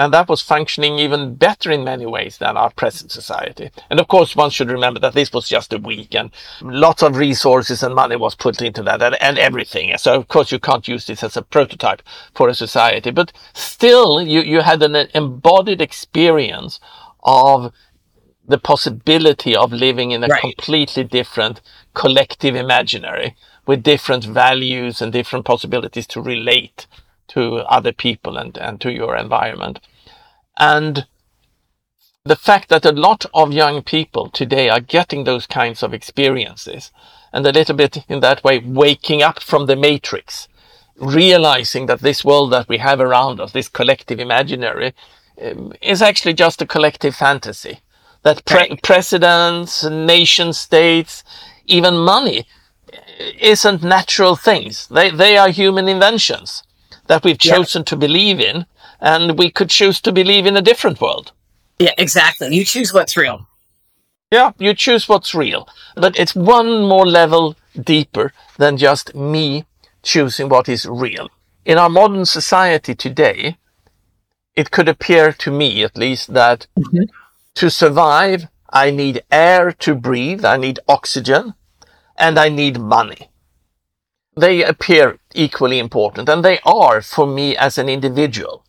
And 0.00 0.14
that 0.14 0.30
was 0.30 0.40
functioning 0.40 0.98
even 0.98 1.34
better 1.34 1.70
in 1.70 1.84
many 1.84 2.06
ways 2.06 2.38
than 2.38 2.56
our 2.56 2.70
present 2.70 3.12
society. 3.12 3.70
And 3.90 4.00
of 4.00 4.08
course, 4.08 4.34
one 4.34 4.48
should 4.48 4.70
remember 4.70 4.98
that 5.00 5.12
this 5.12 5.30
was 5.30 5.46
just 5.46 5.74
a 5.74 5.78
week 5.78 6.14
and 6.14 6.30
lots 6.62 7.02
of 7.02 7.16
resources 7.16 7.82
and 7.82 7.94
money 7.94 8.16
was 8.16 8.34
put 8.34 8.62
into 8.62 8.82
that 8.84 9.02
and, 9.02 9.14
and 9.20 9.38
everything. 9.38 9.94
So 9.98 10.14
of 10.14 10.26
course, 10.28 10.50
you 10.50 10.58
can't 10.58 10.88
use 10.88 11.04
this 11.04 11.22
as 11.22 11.36
a 11.36 11.42
prototype 11.42 12.00
for 12.34 12.48
a 12.48 12.54
society, 12.54 13.10
but 13.10 13.30
still 13.52 14.22
you, 14.22 14.40
you 14.40 14.62
had 14.62 14.82
an 14.82 14.96
embodied 15.12 15.82
experience 15.82 16.80
of 17.22 17.70
the 18.48 18.56
possibility 18.56 19.54
of 19.54 19.70
living 19.70 20.12
in 20.12 20.24
a 20.24 20.28
right. 20.28 20.40
completely 20.40 21.04
different 21.04 21.60
collective 21.92 22.54
imaginary 22.54 23.36
with 23.66 23.82
different 23.82 24.24
values 24.24 25.02
and 25.02 25.12
different 25.12 25.44
possibilities 25.44 26.06
to 26.06 26.22
relate 26.22 26.86
to 27.30 27.56
other 27.70 27.92
people 27.92 28.36
and, 28.36 28.56
and 28.58 28.80
to 28.80 28.92
your 28.92 29.16
environment. 29.16 29.80
And 30.58 31.06
the 32.24 32.36
fact 32.36 32.68
that 32.68 32.84
a 32.84 32.92
lot 32.92 33.24
of 33.32 33.52
young 33.52 33.82
people 33.82 34.28
today 34.28 34.68
are 34.68 34.80
getting 34.80 35.24
those 35.24 35.46
kinds 35.46 35.82
of 35.82 35.94
experiences 35.94 36.90
and 37.32 37.46
a 37.46 37.52
little 37.52 37.76
bit 37.76 38.04
in 38.08 38.20
that 38.20 38.44
way 38.44 38.58
waking 38.58 39.22
up 39.22 39.40
from 39.42 39.66
the 39.66 39.76
matrix, 39.76 40.48
realizing 40.96 41.86
that 41.86 42.00
this 42.00 42.24
world 42.24 42.52
that 42.52 42.68
we 42.68 42.78
have 42.78 43.00
around 43.00 43.40
us, 43.40 43.52
this 43.52 43.68
collective 43.68 44.20
imaginary, 44.20 44.92
um, 45.40 45.72
is 45.80 46.02
actually 46.02 46.34
just 46.34 46.60
a 46.60 46.66
collective 46.66 47.14
fantasy. 47.14 47.80
That 48.22 48.44
pre- 48.44 48.76
presidents, 48.82 49.82
nation 49.84 50.52
states, 50.52 51.24
even 51.64 51.96
money 51.96 52.46
isn't 53.40 53.82
natural 53.82 54.36
things. 54.36 54.88
They, 54.88 55.10
they 55.10 55.38
are 55.38 55.48
human 55.48 55.88
inventions 55.88 56.64
that 57.10 57.24
we've 57.24 57.38
chosen 57.38 57.80
yeah. 57.80 57.90
to 57.90 57.96
believe 57.96 58.38
in, 58.38 58.66
and 59.00 59.36
we 59.36 59.50
could 59.50 59.68
choose 59.68 60.00
to 60.00 60.12
believe 60.12 60.46
in 60.46 60.56
a 60.56 60.62
different 60.62 61.00
world. 61.00 61.32
Yeah, 61.80 61.94
exactly. 61.98 62.54
You 62.54 62.64
choose 62.64 62.94
what's 62.94 63.16
real. 63.16 63.48
Yeah, 64.30 64.52
you 64.58 64.74
choose 64.74 65.08
what's 65.08 65.34
real. 65.34 65.68
But 65.96 66.16
it's 66.16 66.36
one 66.36 66.84
more 66.86 67.06
level 67.06 67.56
deeper 67.74 68.32
than 68.58 68.76
just 68.76 69.12
me 69.16 69.64
choosing 70.04 70.48
what 70.48 70.68
is 70.68 70.86
real. 70.86 71.28
In 71.64 71.78
our 71.78 71.88
modern 71.88 72.26
society 72.26 72.94
today, 72.94 73.58
it 74.54 74.70
could 74.70 74.88
appear 74.88 75.32
to 75.32 75.50
me 75.50 75.82
at 75.82 75.98
least 75.98 76.32
that 76.32 76.68
mm-hmm. 76.78 77.06
to 77.56 77.70
survive, 77.70 78.46
I 78.70 78.92
need 78.92 79.24
air 79.32 79.72
to 79.72 79.96
breathe, 79.96 80.44
I 80.44 80.56
need 80.58 80.78
oxygen, 80.86 81.54
and 82.16 82.38
I 82.38 82.50
need 82.50 82.78
money. 82.78 83.29
They 84.40 84.64
appear 84.64 85.18
equally 85.34 85.78
important, 85.78 86.28
and 86.28 86.42
they 86.42 86.58
are 86.64 87.02
for 87.02 87.26
me 87.26 87.56
as 87.56 87.78
an 87.78 87.88
individual. 87.88 88.64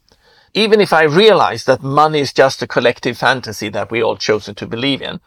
Even 0.53 0.82
if 0.82 0.91
I 0.91 1.03
realize 1.03 1.63
that 1.63 1.82
money 1.82 2.19
is 2.19 2.34
just 2.34 2.61
a 2.61 2.67
collective 2.67 3.17
fantasy 3.17 3.69
that 3.69 3.89
we 3.89 4.03
all 4.03 4.17
chosen 4.17 4.53
to 4.55 4.67
believe 4.67 5.01
in, 5.01 5.22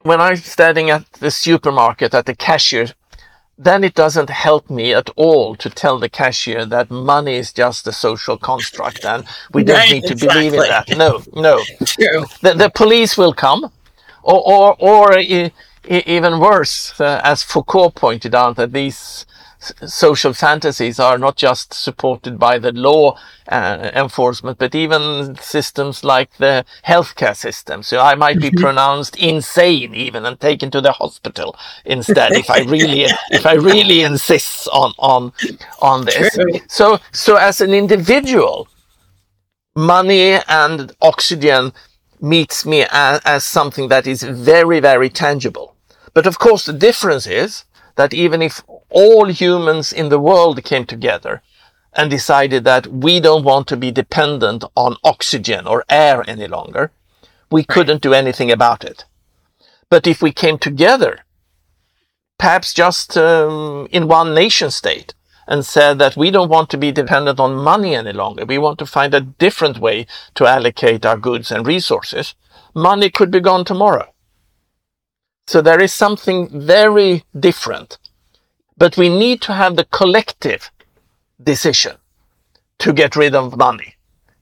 when 0.00 0.20
I'm 0.20 0.36
standing 0.36 0.88
at 0.90 1.04
the 1.20 1.30
supermarket 1.30 2.14
at 2.14 2.24
the 2.26 2.34
cashier, 2.34 2.86
then 3.58 3.84
it 3.84 3.94
doesn't 3.94 4.30
help 4.30 4.70
me 4.70 4.94
at 4.94 5.10
all 5.16 5.54
to 5.56 5.68
tell 5.68 5.98
the 5.98 6.08
cashier 6.08 6.64
that 6.66 6.90
money 6.90 7.36
is 7.36 7.52
just 7.52 7.86
a 7.86 7.92
social 7.92 8.38
construct 8.38 9.04
and 9.04 9.24
we 9.52 9.62
don't 9.62 9.76
right, 9.76 9.92
need 9.92 10.04
to 10.04 10.12
exactly. 10.12 10.48
believe 10.48 10.54
in 10.54 10.68
that. 10.68 10.88
No, 10.96 11.22
no. 11.34 11.62
True. 11.84 12.24
The, 12.40 12.54
the 12.54 12.70
police 12.70 13.18
will 13.18 13.34
come 13.34 13.70
or, 14.22 14.40
or, 14.54 14.76
or 14.78 15.18
even 15.18 16.40
worse, 16.40 16.98
uh, 17.00 17.20
as 17.22 17.42
Foucault 17.42 17.90
pointed 17.90 18.34
out, 18.34 18.56
that 18.56 18.72
these 18.72 19.26
social 19.86 20.32
fantasies 20.32 20.98
are 20.98 21.18
not 21.18 21.36
just 21.36 21.72
supported 21.72 22.38
by 22.38 22.58
the 22.58 22.72
law 22.72 23.16
uh, 23.48 23.90
enforcement, 23.94 24.58
but 24.58 24.74
even 24.74 25.36
systems 25.36 26.04
like 26.04 26.36
the 26.38 26.64
healthcare 26.86 27.36
system. 27.36 27.82
So 27.82 28.00
I 28.00 28.14
might 28.14 28.40
be 28.40 28.50
mm-hmm. 28.50 28.62
pronounced 28.62 29.16
insane 29.16 29.94
even 29.94 30.26
and 30.26 30.38
taken 30.40 30.70
to 30.72 30.80
the 30.80 30.92
hospital 30.92 31.56
instead 31.84 32.32
if 32.32 32.50
I 32.50 32.60
really, 32.62 33.02
if 33.30 33.46
I 33.46 33.54
really 33.54 34.02
insist 34.02 34.68
on, 34.72 34.92
on, 34.98 35.32
on 35.80 36.04
this. 36.04 36.34
True. 36.34 36.60
So, 36.68 36.98
so 37.12 37.36
as 37.36 37.60
an 37.60 37.72
individual, 37.72 38.68
money 39.74 40.38
and 40.48 40.92
oxygen 41.00 41.72
meets 42.20 42.64
me 42.64 42.86
as, 42.90 43.20
as 43.24 43.44
something 43.44 43.88
that 43.88 44.06
is 44.06 44.22
very, 44.22 44.80
very 44.80 45.08
tangible. 45.08 45.74
But 46.14 46.26
of 46.26 46.38
course, 46.38 46.66
the 46.66 46.72
difference 46.72 47.26
is 47.26 47.64
that 47.96 48.14
even 48.14 48.42
if 48.42 48.62
all 48.90 49.26
humans 49.26 49.92
in 49.92 50.08
the 50.08 50.18
world 50.18 50.62
came 50.64 50.84
together 50.86 51.42
and 51.92 52.10
decided 52.10 52.64
that 52.64 52.86
we 52.86 53.20
don't 53.20 53.44
want 53.44 53.66
to 53.68 53.76
be 53.76 53.90
dependent 53.90 54.64
on 54.74 54.96
oxygen 55.04 55.66
or 55.66 55.84
air 55.88 56.24
any 56.26 56.48
longer, 56.48 56.90
we 57.50 57.64
couldn't 57.64 58.02
do 58.02 58.14
anything 58.14 58.50
about 58.50 58.84
it. 58.84 59.04
But 59.90 60.06
if 60.06 60.22
we 60.22 60.32
came 60.32 60.58
together, 60.58 61.20
perhaps 62.38 62.72
just 62.72 63.16
um, 63.16 63.88
in 63.90 64.08
one 64.08 64.34
nation 64.34 64.70
state, 64.70 65.14
and 65.46 65.66
said 65.66 65.98
that 65.98 66.16
we 66.16 66.30
don't 66.30 66.48
want 66.48 66.70
to 66.70 66.78
be 66.78 66.92
dependent 66.92 67.40
on 67.40 67.54
money 67.54 67.94
any 67.94 68.12
longer. 68.12 68.44
We 68.44 68.58
want 68.58 68.78
to 68.78 68.86
find 68.86 69.12
a 69.12 69.20
different 69.20 69.78
way 69.78 70.06
to 70.36 70.46
allocate 70.46 71.04
our 71.04 71.16
goods 71.16 71.50
and 71.50 71.66
resources. 71.66 72.34
Money 72.74 73.10
could 73.10 73.30
be 73.30 73.40
gone 73.40 73.64
tomorrow. 73.64 74.11
So 75.46 75.60
there 75.60 75.80
is 75.80 75.92
something 75.92 76.48
very 76.48 77.24
different. 77.38 77.98
But 78.76 78.96
we 78.96 79.08
need 79.08 79.42
to 79.42 79.52
have 79.52 79.76
the 79.76 79.84
collective 79.84 80.70
decision 81.42 81.96
to 82.78 82.92
get 82.92 83.16
rid 83.16 83.34
of 83.34 83.56
money. 83.56 83.94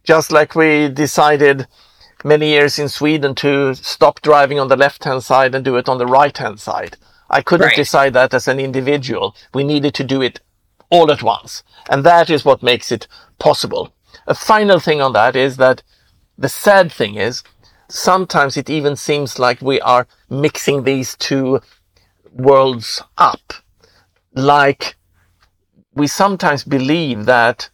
Just 0.04 0.32
like 0.32 0.54
we 0.54 0.88
decided 0.88 1.66
many 2.24 2.48
years 2.48 2.78
in 2.78 2.88
Sweden 2.88 3.34
to 3.36 3.74
stop 3.74 4.20
driving 4.22 4.58
on 4.58 4.68
the 4.68 4.76
left 4.76 5.04
hand 5.04 5.22
side 5.24 5.54
and 5.54 5.64
do 5.64 5.76
it 5.76 5.88
on 5.88 5.98
the 5.98 6.06
right 6.06 6.36
hand 6.36 6.60
side. 6.60 6.96
I 7.28 7.42
couldn't 7.42 7.68
right. 7.68 7.76
decide 7.76 8.12
that 8.14 8.34
as 8.34 8.48
an 8.48 8.58
individual. 8.58 9.36
We 9.54 9.64
needed 9.64 9.94
to 9.94 10.04
do 10.04 10.20
it 10.20 10.40
all 10.90 11.10
at 11.12 11.22
once. 11.22 11.62
And 11.88 12.04
that 12.04 12.28
is 12.28 12.44
what 12.44 12.62
makes 12.62 12.90
it 12.90 13.06
possible. 13.38 13.92
A 14.26 14.34
final 14.34 14.80
thing 14.80 15.00
on 15.00 15.12
that 15.12 15.36
is 15.36 15.56
that 15.56 15.82
the 16.36 16.48
sad 16.48 16.90
thing 16.90 17.14
is 17.16 17.42
sometimes 17.90 18.56
it 18.56 18.70
even 18.70 18.96
seems 18.96 19.38
like 19.38 19.60
we 19.60 19.80
are 19.80 20.06
mixing 20.28 20.84
these 20.84 21.16
two 21.16 21.60
worlds 22.32 23.02
up. 23.18 23.52
Like 24.34 24.96
we 25.94 26.06
sometimes 26.06 26.64
believe 26.64 27.26
that 27.26 27.68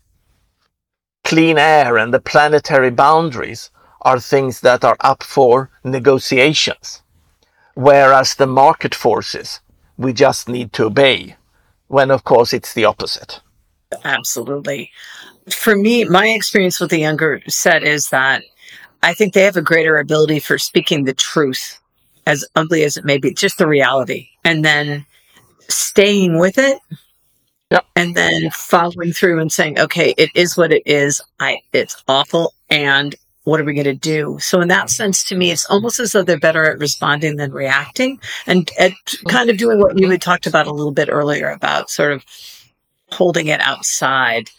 clean 1.25 1.59
air 1.59 1.97
and 1.99 2.13
the 2.15 2.21
planetary 2.21 2.91
boundaries 2.91 3.71
are 4.03 4.21
things 4.21 4.61
that 4.61 4.85
are 4.85 4.97
up 5.01 5.23
for 5.23 5.71
negotiations. 5.85 7.03
Whereas 7.75 8.35
the 8.35 8.47
market 8.47 8.95
forces, 8.95 9.61
we 9.99 10.13
just 10.13 10.49
need 10.49 10.73
to 10.75 10.85
obey. 10.85 11.37
When 11.89 12.11
of 12.11 12.25
course 12.25 12.53
it's 12.53 12.73
the 12.73 12.85
opposite. 12.85 13.41
Absolutely. 14.05 14.91
For 15.51 15.77
me, 15.77 16.05
my 16.05 16.29
experience 16.29 16.81
with 16.81 16.91
the 16.91 16.99
younger 16.99 17.41
set 17.49 17.85
is 17.85 18.09
that 18.09 18.43
I 19.07 19.15
think 19.15 19.35
they 19.35 19.45
have 19.45 19.57
a 19.57 19.63
greater 19.63 19.99
ability 19.99 20.41
for 20.41 20.59
speaking 20.59 21.05
the 21.05 21.15
truth, 21.15 21.79
as 22.27 22.45
ugly 22.57 22.83
as 22.83 22.97
it 22.97 23.05
may 23.05 23.19
be, 23.19 23.33
just 23.33 23.57
the 23.57 23.69
reality, 23.69 24.31
and 24.45 24.65
then 24.65 25.07
staying 25.69 26.41
with 26.41 26.59
it. 26.59 26.81
Yep. 27.71 27.87
And 27.95 28.17
then 28.17 28.51
following 28.51 29.13
through 29.13 29.41
and 29.41 29.53
saying, 29.53 29.79
okay, 29.79 30.13
it 30.19 30.31
is 30.35 30.57
what 30.57 30.73
it 30.73 30.83
is. 30.87 31.23
I, 31.39 31.61
it's 31.73 32.03
awful. 32.09 32.53
And 32.69 33.15
what 33.45 33.61
are 33.61 33.65
we 33.65 33.75
going 33.75 33.85
to 33.85 33.95
do? 33.95 34.39
So 34.41 34.61
in 34.61 34.67
that 34.69 34.91
sense, 34.91 35.23
to 35.25 35.37
me, 35.37 35.53
it's 35.53 35.67
almost 35.67 36.01
as 36.01 36.11
though 36.11 36.25
they're 36.25 36.39
better 36.39 36.69
at 36.69 36.81
responding 36.81 37.37
than 37.37 37.53
reacting 37.53 38.21
and 38.49 38.69
at 38.77 38.93
kind 39.29 39.51
of 39.51 39.57
doing 39.57 39.79
what 39.81 39.97
you 39.97 40.11
had 40.11 40.21
talked 40.21 40.49
about 40.49 40.67
a 40.67 40.73
little 40.73 40.93
bit 40.93 41.09
earlier 41.09 41.51
about 41.51 41.91
sort 41.91 42.13
of 42.13 42.25
holding 43.13 43.47
it 43.47 43.61
outside 43.61 44.51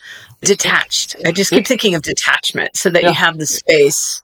detached. 0.41 1.15
I 1.25 1.31
just 1.31 1.51
keep 1.51 1.65
thinking 1.65 1.95
of 1.95 2.03
detachment 2.03 2.75
so 2.75 2.89
that 2.89 3.03
yeah. 3.03 3.09
you 3.09 3.15
have 3.15 3.37
the 3.37 3.45
space. 3.45 4.21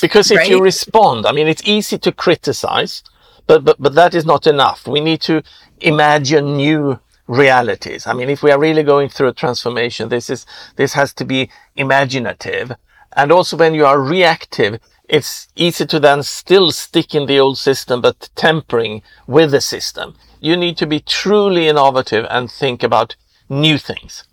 Because 0.00 0.30
if 0.30 0.48
you 0.48 0.62
respond, 0.62 1.26
I 1.26 1.32
mean, 1.32 1.48
it's 1.48 1.66
easy 1.66 1.98
to 1.98 2.12
criticize, 2.12 3.02
but, 3.46 3.64
but, 3.64 3.76
but 3.80 3.94
that 3.94 4.14
is 4.14 4.24
not 4.24 4.46
enough. 4.46 4.86
We 4.86 5.00
need 5.00 5.20
to 5.22 5.42
imagine 5.80 6.56
new 6.56 7.00
realities. 7.26 8.06
I 8.06 8.14
mean, 8.14 8.30
if 8.30 8.42
we 8.42 8.50
are 8.50 8.58
really 8.58 8.82
going 8.82 9.08
through 9.08 9.28
a 9.28 9.34
transformation, 9.34 10.08
this 10.08 10.30
is, 10.30 10.46
this 10.76 10.94
has 10.94 11.12
to 11.14 11.24
be 11.24 11.50
imaginative. 11.76 12.72
And 13.16 13.32
also 13.32 13.56
when 13.56 13.74
you 13.74 13.84
are 13.84 14.00
reactive, 14.00 14.80
it's 15.08 15.48
easy 15.56 15.86
to 15.86 15.98
then 15.98 16.22
still 16.22 16.70
stick 16.70 17.14
in 17.14 17.26
the 17.26 17.40
old 17.40 17.58
system, 17.58 18.00
but 18.00 18.28
tempering 18.36 19.02
with 19.26 19.50
the 19.50 19.60
system. 19.60 20.14
You 20.40 20.56
need 20.56 20.76
to 20.78 20.86
be 20.86 21.00
truly 21.00 21.66
innovative 21.66 22.26
and 22.30 22.50
think 22.50 22.82
about 22.82 23.16
new 23.48 23.78
things. 23.78 24.24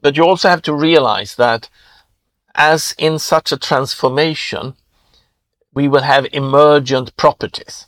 But 0.00 0.16
you 0.16 0.24
also 0.24 0.48
have 0.48 0.62
to 0.62 0.74
realize 0.74 1.36
that 1.36 1.68
as 2.54 2.94
in 2.98 3.18
such 3.18 3.52
a 3.52 3.56
transformation, 3.58 4.74
we 5.74 5.88
will 5.88 6.02
have 6.02 6.26
emergent 6.32 7.16
properties. 7.16 7.86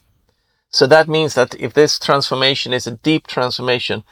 So 0.70 0.86
that 0.86 1.08
means 1.08 1.34
that 1.34 1.54
if 1.60 1.74
this 1.74 1.98
transformation 1.98 2.72
is 2.72 2.86
a 2.86 2.92
deep 2.96 3.26
transformation, 3.26 4.04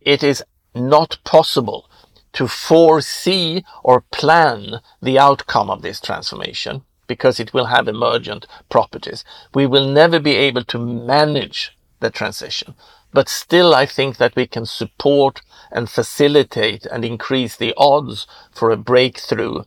it 0.00 0.22
is 0.22 0.42
not 0.74 1.18
possible 1.24 1.90
to 2.32 2.48
foresee 2.48 3.64
or 3.82 4.04
plan 4.12 4.80
the 5.02 5.18
outcome 5.18 5.70
of 5.70 5.82
this 5.82 6.00
transformation 6.00 6.82
because 7.06 7.40
it 7.40 7.52
will 7.52 7.66
have 7.66 7.88
emergent 7.88 8.46
properties. 8.68 9.24
We 9.52 9.66
will 9.66 9.88
never 9.88 10.20
be 10.20 10.36
able 10.36 10.64
to 10.64 10.78
manage 10.78 11.76
the 11.98 12.10
transition. 12.10 12.74
But 13.12 13.28
still, 13.28 13.74
I 13.74 13.86
think 13.86 14.16
that 14.18 14.36
we 14.36 14.46
can 14.46 14.66
support 14.66 15.42
and 15.72 15.90
facilitate 15.90 16.86
and 16.86 17.04
increase 17.04 17.56
the 17.56 17.74
odds 17.76 18.26
for 18.52 18.70
a 18.70 18.76
breakthrough 18.76 19.62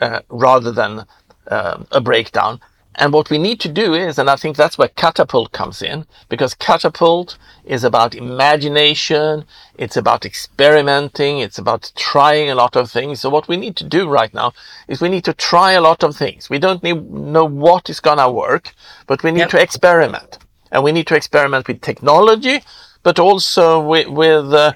uh, 0.00 0.20
rather 0.28 0.72
than 0.72 1.04
uh, 1.48 1.84
a 1.92 2.00
breakdown. 2.00 2.60
And 3.00 3.12
what 3.12 3.30
we 3.30 3.38
need 3.38 3.60
to 3.60 3.68
do 3.68 3.94
is, 3.94 4.18
and 4.18 4.28
I 4.28 4.34
think 4.34 4.56
that's 4.56 4.76
where 4.76 4.88
Catapult 4.88 5.52
comes 5.52 5.82
in, 5.82 6.04
because 6.28 6.52
Catapult 6.54 7.38
is 7.64 7.84
about 7.84 8.14
imagination, 8.16 9.44
it's 9.76 9.96
about 9.96 10.26
experimenting, 10.26 11.38
it's 11.38 11.58
about 11.58 11.92
trying 11.94 12.50
a 12.50 12.56
lot 12.56 12.74
of 12.74 12.90
things. 12.90 13.20
So 13.20 13.30
what 13.30 13.46
we 13.46 13.56
need 13.56 13.76
to 13.76 13.84
do 13.84 14.08
right 14.08 14.34
now 14.34 14.52
is 14.88 15.00
we 15.00 15.08
need 15.08 15.24
to 15.26 15.32
try 15.32 15.72
a 15.72 15.80
lot 15.80 16.02
of 16.02 16.16
things. 16.16 16.50
We 16.50 16.58
don't 16.58 16.82
need, 16.82 17.08
know 17.08 17.44
what 17.44 17.88
is 17.88 18.00
gonna 18.00 18.32
work, 18.32 18.74
but 19.06 19.22
we 19.22 19.30
need 19.30 19.40
yep. 19.40 19.50
to 19.50 19.62
experiment. 19.62 20.38
And 20.70 20.82
we 20.84 20.92
need 20.92 21.06
to 21.08 21.16
experiment 21.16 21.68
with 21.68 21.80
technology, 21.80 22.62
but 23.02 23.18
also 23.18 23.80
with, 23.80 24.08
with 24.08 24.52
uh, 24.52 24.72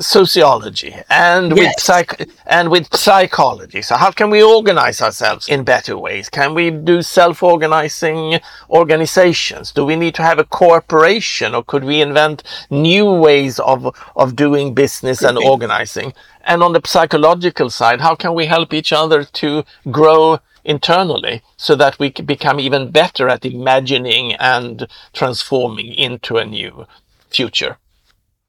sociology 0.00 0.94
and 1.08 1.56
yes. 1.56 1.58
with 1.58 1.80
psych 1.80 2.30
and 2.46 2.70
with 2.70 2.94
psychology. 2.94 3.82
So 3.82 3.96
how 3.96 4.10
can 4.10 4.30
we 4.30 4.42
organize 4.42 5.00
ourselves 5.00 5.48
in 5.48 5.64
better 5.64 5.96
ways? 5.96 6.28
Can 6.28 6.54
we 6.54 6.70
do 6.70 7.02
self-organizing 7.02 8.40
organizations? 8.70 9.72
Do 9.72 9.84
we 9.84 9.96
need 9.96 10.14
to 10.16 10.22
have 10.22 10.38
a 10.38 10.44
corporation 10.44 11.54
or 11.54 11.62
could 11.62 11.84
we 11.84 12.00
invent 12.00 12.42
new 12.70 13.10
ways 13.10 13.58
of, 13.58 13.94
of 14.16 14.36
doing 14.36 14.74
business 14.74 15.22
and 15.22 15.38
organizing? 15.38 16.12
And 16.42 16.62
on 16.62 16.72
the 16.72 16.82
psychological 16.84 17.70
side, 17.70 18.00
how 18.00 18.14
can 18.14 18.34
we 18.34 18.46
help 18.46 18.74
each 18.74 18.92
other 18.92 19.24
to 19.24 19.64
grow 19.90 20.40
internally 20.64 21.42
so 21.56 21.74
that 21.76 21.98
we 21.98 22.10
can 22.10 22.24
become 22.24 22.58
even 22.58 22.90
better 22.90 23.28
at 23.28 23.44
imagining 23.44 24.34
and 24.34 24.86
transforming 25.12 25.94
into 25.94 26.36
a 26.36 26.44
new 26.44 26.86
future? 27.30 27.78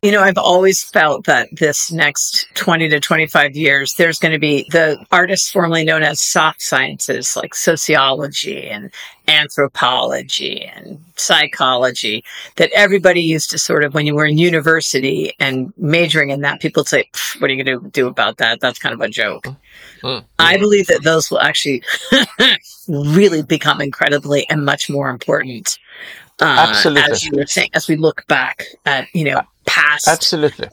You 0.05 0.11
know, 0.11 0.21
I've 0.21 0.37
always 0.37 0.83
felt 0.83 1.25
that 1.25 1.49
this 1.51 1.91
next 1.91 2.45
20 2.53 2.89
to 2.89 2.99
25 2.99 3.55
years, 3.55 3.95
there's 3.95 4.19
going 4.19 4.33
to 4.33 4.37
be 4.39 4.67
the 4.69 5.03
artists 5.11 5.49
formerly 5.49 5.83
known 5.83 6.03
as 6.03 6.21
soft 6.21 6.61
sciences 6.61 7.35
like 7.35 7.55
sociology 7.55 8.69
and 8.69 8.91
anthropology 9.27 10.63
and 10.63 11.03
psychology 11.15 12.23
that 12.57 12.69
everybody 12.75 13.19
used 13.19 13.49
to 13.49 13.57
sort 13.57 13.83
of, 13.83 13.95
when 13.95 14.05
you 14.05 14.13
were 14.13 14.27
in 14.27 14.37
university 14.37 15.33
and 15.39 15.73
majoring 15.75 16.29
in 16.29 16.41
that, 16.41 16.61
people 16.61 16.85
say, 16.85 17.09
what 17.39 17.49
are 17.49 17.55
you 17.55 17.63
going 17.63 17.81
to 17.81 17.89
do 17.89 18.05
about 18.05 18.37
that? 18.37 18.59
That's 18.59 18.77
kind 18.77 18.93
of 18.93 19.01
a 19.01 19.09
joke. 19.09 19.47
Mm-hmm. 20.03 20.23
I 20.37 20.57
believe 20.57 20.85
that 20.85 21.01
those 21.03 21.31
will 21.31 21.41
actually 21.41 21.81
really 22.87 23.41
become 23.41 23.81
incredibly 23.81 24.47
and 24.51 24.63
much 24.63 24.87
more 24.87 25.09
important. 25.09 25.79
Uh, 26.39 26.67
Absolutely. 26.69 27.11
As 27.11 27.25
you 27.25 27.31
were 27.35 27.47
saying, 27.47 27.69
as 27.73 27.87
we 27.87 27.95
look 27.95 28.27
back 28.27 28.65
at, 28.85 29.07
you 29.15 29.23
know, 29.23 29.41
past. 29.75 30.07
Absolutely. 30.07 30.69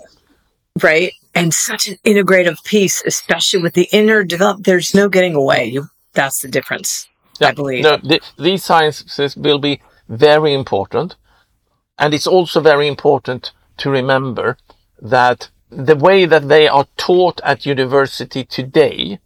Right. 0.83 1.13
And 1.35 1.53
such 1.53 1.89
an 1.89 1.97
integrative 2.05 2.63
piece, 2.65 3.03
especially 3.05 3.63
with 3.63 3.75
the 3.75 3.89
inner 3.93 4.25
develop. 4.25 4.65
There's 4.65 4.95
no 4.95 5.09
getting 5.09 5.35
away. 5.35 5.67
You, 5.67 5.89
that's 6.13 6.41
the 6.43 6.49
difference. 6.49 7.09
Yeah, 7.41 7.49
I 7.49 7.53
believe. 7.53 7.85
No, 7.85 7.97
the, 7.97 8.21
these 8.39 8.65
sciences 8.65 9.37
will 9.37 9.59
be 9.59 9.81
very 10.09 10.53
important. 10.55 11.17
And 11.99 12.15
it's 12.15 12.27
also 12.27 12.61
very 12.61 12.87
important 12.89 13.53
to 13.79 13.91
remember 13.91 14.57
that 15.01 15.51
the 15.71 15.97
way 15.97 16.27
that 16.27 16.49
they 16.49 16.69
are 16.69 16.87
taught 16.97 17.41
at 17.43 17.67
university 17.67 18.45
today, 18.45 19.19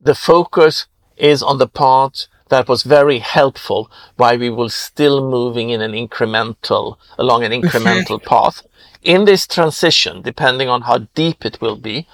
the 0.00 0.14
focus 0.14 0.86
is 1.16 1.42
on 1.42 1.58
the 1.58 1.68
part 1.68 2.28
that 2.48 2.68
was 2.68 2.82
very 2.82 3.18
helpful 3.18 3.90
why 4.16 4.36
we 4.36 4.50
were 4.50 4.68
still 4.68 5.28
moving 5.28 5.70
in 5.70 5.80
an 5.80 5.92
incremental, 5.92 6.96
along 7.18 7.44
an 7.44 7.52
incremental 7.52 8.22
path. 8.32 8.66
In 9.02 9.24
this 9.24 9.46
transition, 9.46 10.22
depending 10.22 10.68
on 10.68 10.82
how 10.82 11.06
deep 11.14 11.44
it 11.44 11.60
will 11.60 11.76
be, 11.76 12.06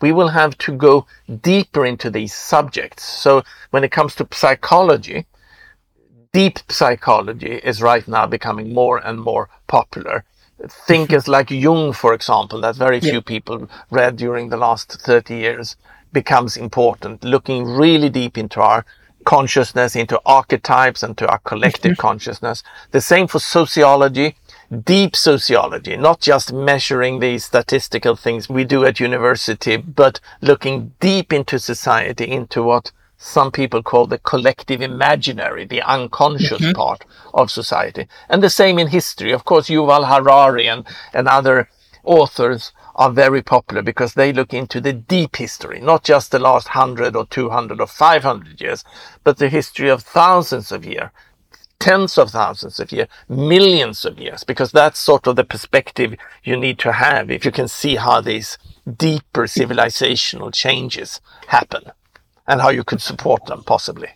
we 0.00 0.12
will 0.12 0.28
have 0.28 0.56
to 0.58 0.72
go 0.72 1.06
deeper 1.42 1.84
into 1.84 2.10
these 2.10 2.34
subjects. 2.34 3.04
So 3.04 3.42
when 3.70 3.84
it 3.84 3.92
comes 3.92 4.14
to 4.16 4.28
psychology, 4.32 5.26
deep 6.32 6.58
psychology 6.68 7.54
is 7.56 7.82
right 7.82 8.06
now 8.06 8.26
becoming 8.26 8.72
more 8.72 8.98
and 8.98 9.20
more 9.20 9.48
popular. 9.66 10.24
Thinkers 10.86 11.24
mm-hmm. 11.24 11.32
like 11.32 11.50
Jung, 11.50 11.92
for 11.92 12.14
example, 12.14 12.60
that 12.60 12.76
very 12.76 13.00
few 13.00 13.14
yeah. 13.14 13.20
people 13.20 13.68
read 13.90 14.16
during 14.16 14.48
the 14.48 14.56
last 14.56 14.92
30 14.92 15.34
years 15.34 15.76
becomes 16.12 16.56
important, 16.56 17.24
looking 17.24 17.64
really 17.64 18.08
deep 18.10 18.36
into 18.36 18.60
our 18.60 18.84
consciousness, 19.24 19.96
into 19.96 20.20
archetypes 20.24 21.02
and 21.02 21.16
to 21.18 21.28
our 21.28 21.38
collective 21.40 21.92
mm-hmm. 21.92 22.00
consciousness. 22.00 22.62
The 22.90 23.00
same 23.00 23.26
for 23.26 23.38
sociology, 23.38 24.36
deep 24.84 25.16
sociology, 25.16 25.96
not 25.96 26.20
just 26.20 26.52
measuring 26.52 27.20
these 27.20 27.44
statistical 27.44 28.16
things 28.16 28.48
we 28.48 28.64
do 28.64 28.84
at 28.84 29.00
university, 29.00 29.76
but 29.76 30.20
looking 30.40 30.92
deep 31.00 31.32
into 31.32 31.58
society, 31.58 32.30
into 32.30 32.62
what 32.62 32.92
some 33.18 33.52
people 33.52 33.82
call 33.82 34.06
the 34.06 34.18
collective 34.18 34.80
imaginary, 34.80 35.66
the 35.66 35.82
unconscious 35.82 36.60
mm-hmm. 36.60 36.72
part 36.72 37.04
of 37.34 37.50
society. 37.50 38.06
And 38.30 38.42
the 38.42 38.48
same 38.48 38.78
in 38.78 38.88
history. 38.88 39.32
Of 39.32 39.44
course, 39.44 39.68
Yuval 39.68 40.08
Harari 40.08 40.66
and, 40.66 40.86
and 41.12 41.28
other 41.28 41.68
authors 42.02 42.72
are 43.00 43.10
very 43.10 43.42
popular 43.42 43.80
because 43.80 44.12
they 44.12 44.30
look 44.30 44.52
into 44.52 44.78
the 44.78 44.92
deep 44.92 45.36
history, 45.36 45.80
not 45.80 46.04
just 46.04 46.30
the 46.30 46.38
last 46.38 46.66
100 46.66 47.16
or 47.16 47.24
200 47.28 47.80
or 47.80 47.86
500 47.86 48.60
years, 48.60 48.84
but 49.24 49.38
the 49.38 49.48
history 49.48 49.88
of 49.88 50.02
thousands 50.02 50.70
of 50.70 50.84
years, 50.84 51.08
tens 51.78 52.18
of 52.18 52.30
thousands 52.30 52.78
of 52.78 52.92
years, 52.92 53.08
millions 53.26 54.04
of 54.04 54.18
years, 54.18 54.44
because 54.44 54.70
that's 54.70 55.00
sort 55.00 55.26
of 55.26 55.36
the 55.36 55.44
perspective 55.44 56.14
you 56.44 56.58
need 56.58 56.78
to 56.78 56.92
have 56.92 57.30
if 57.30 57.42
you 57.42 57.50
can 57.50 57.68
see 57.68 57.96
how 57.96 58.20
these 58.20 58.58
deeper 58.98 59.44
civilizational 59.46 60.52
changes 60.52 61.22
happen 61.46 61.84
and 62.46 62.60
how 62.60 62.68
you 62.68 62.84
could 62.84 63.00
support 63.00 63.46
them 63.46 63.62
possibly. 63.64 64.10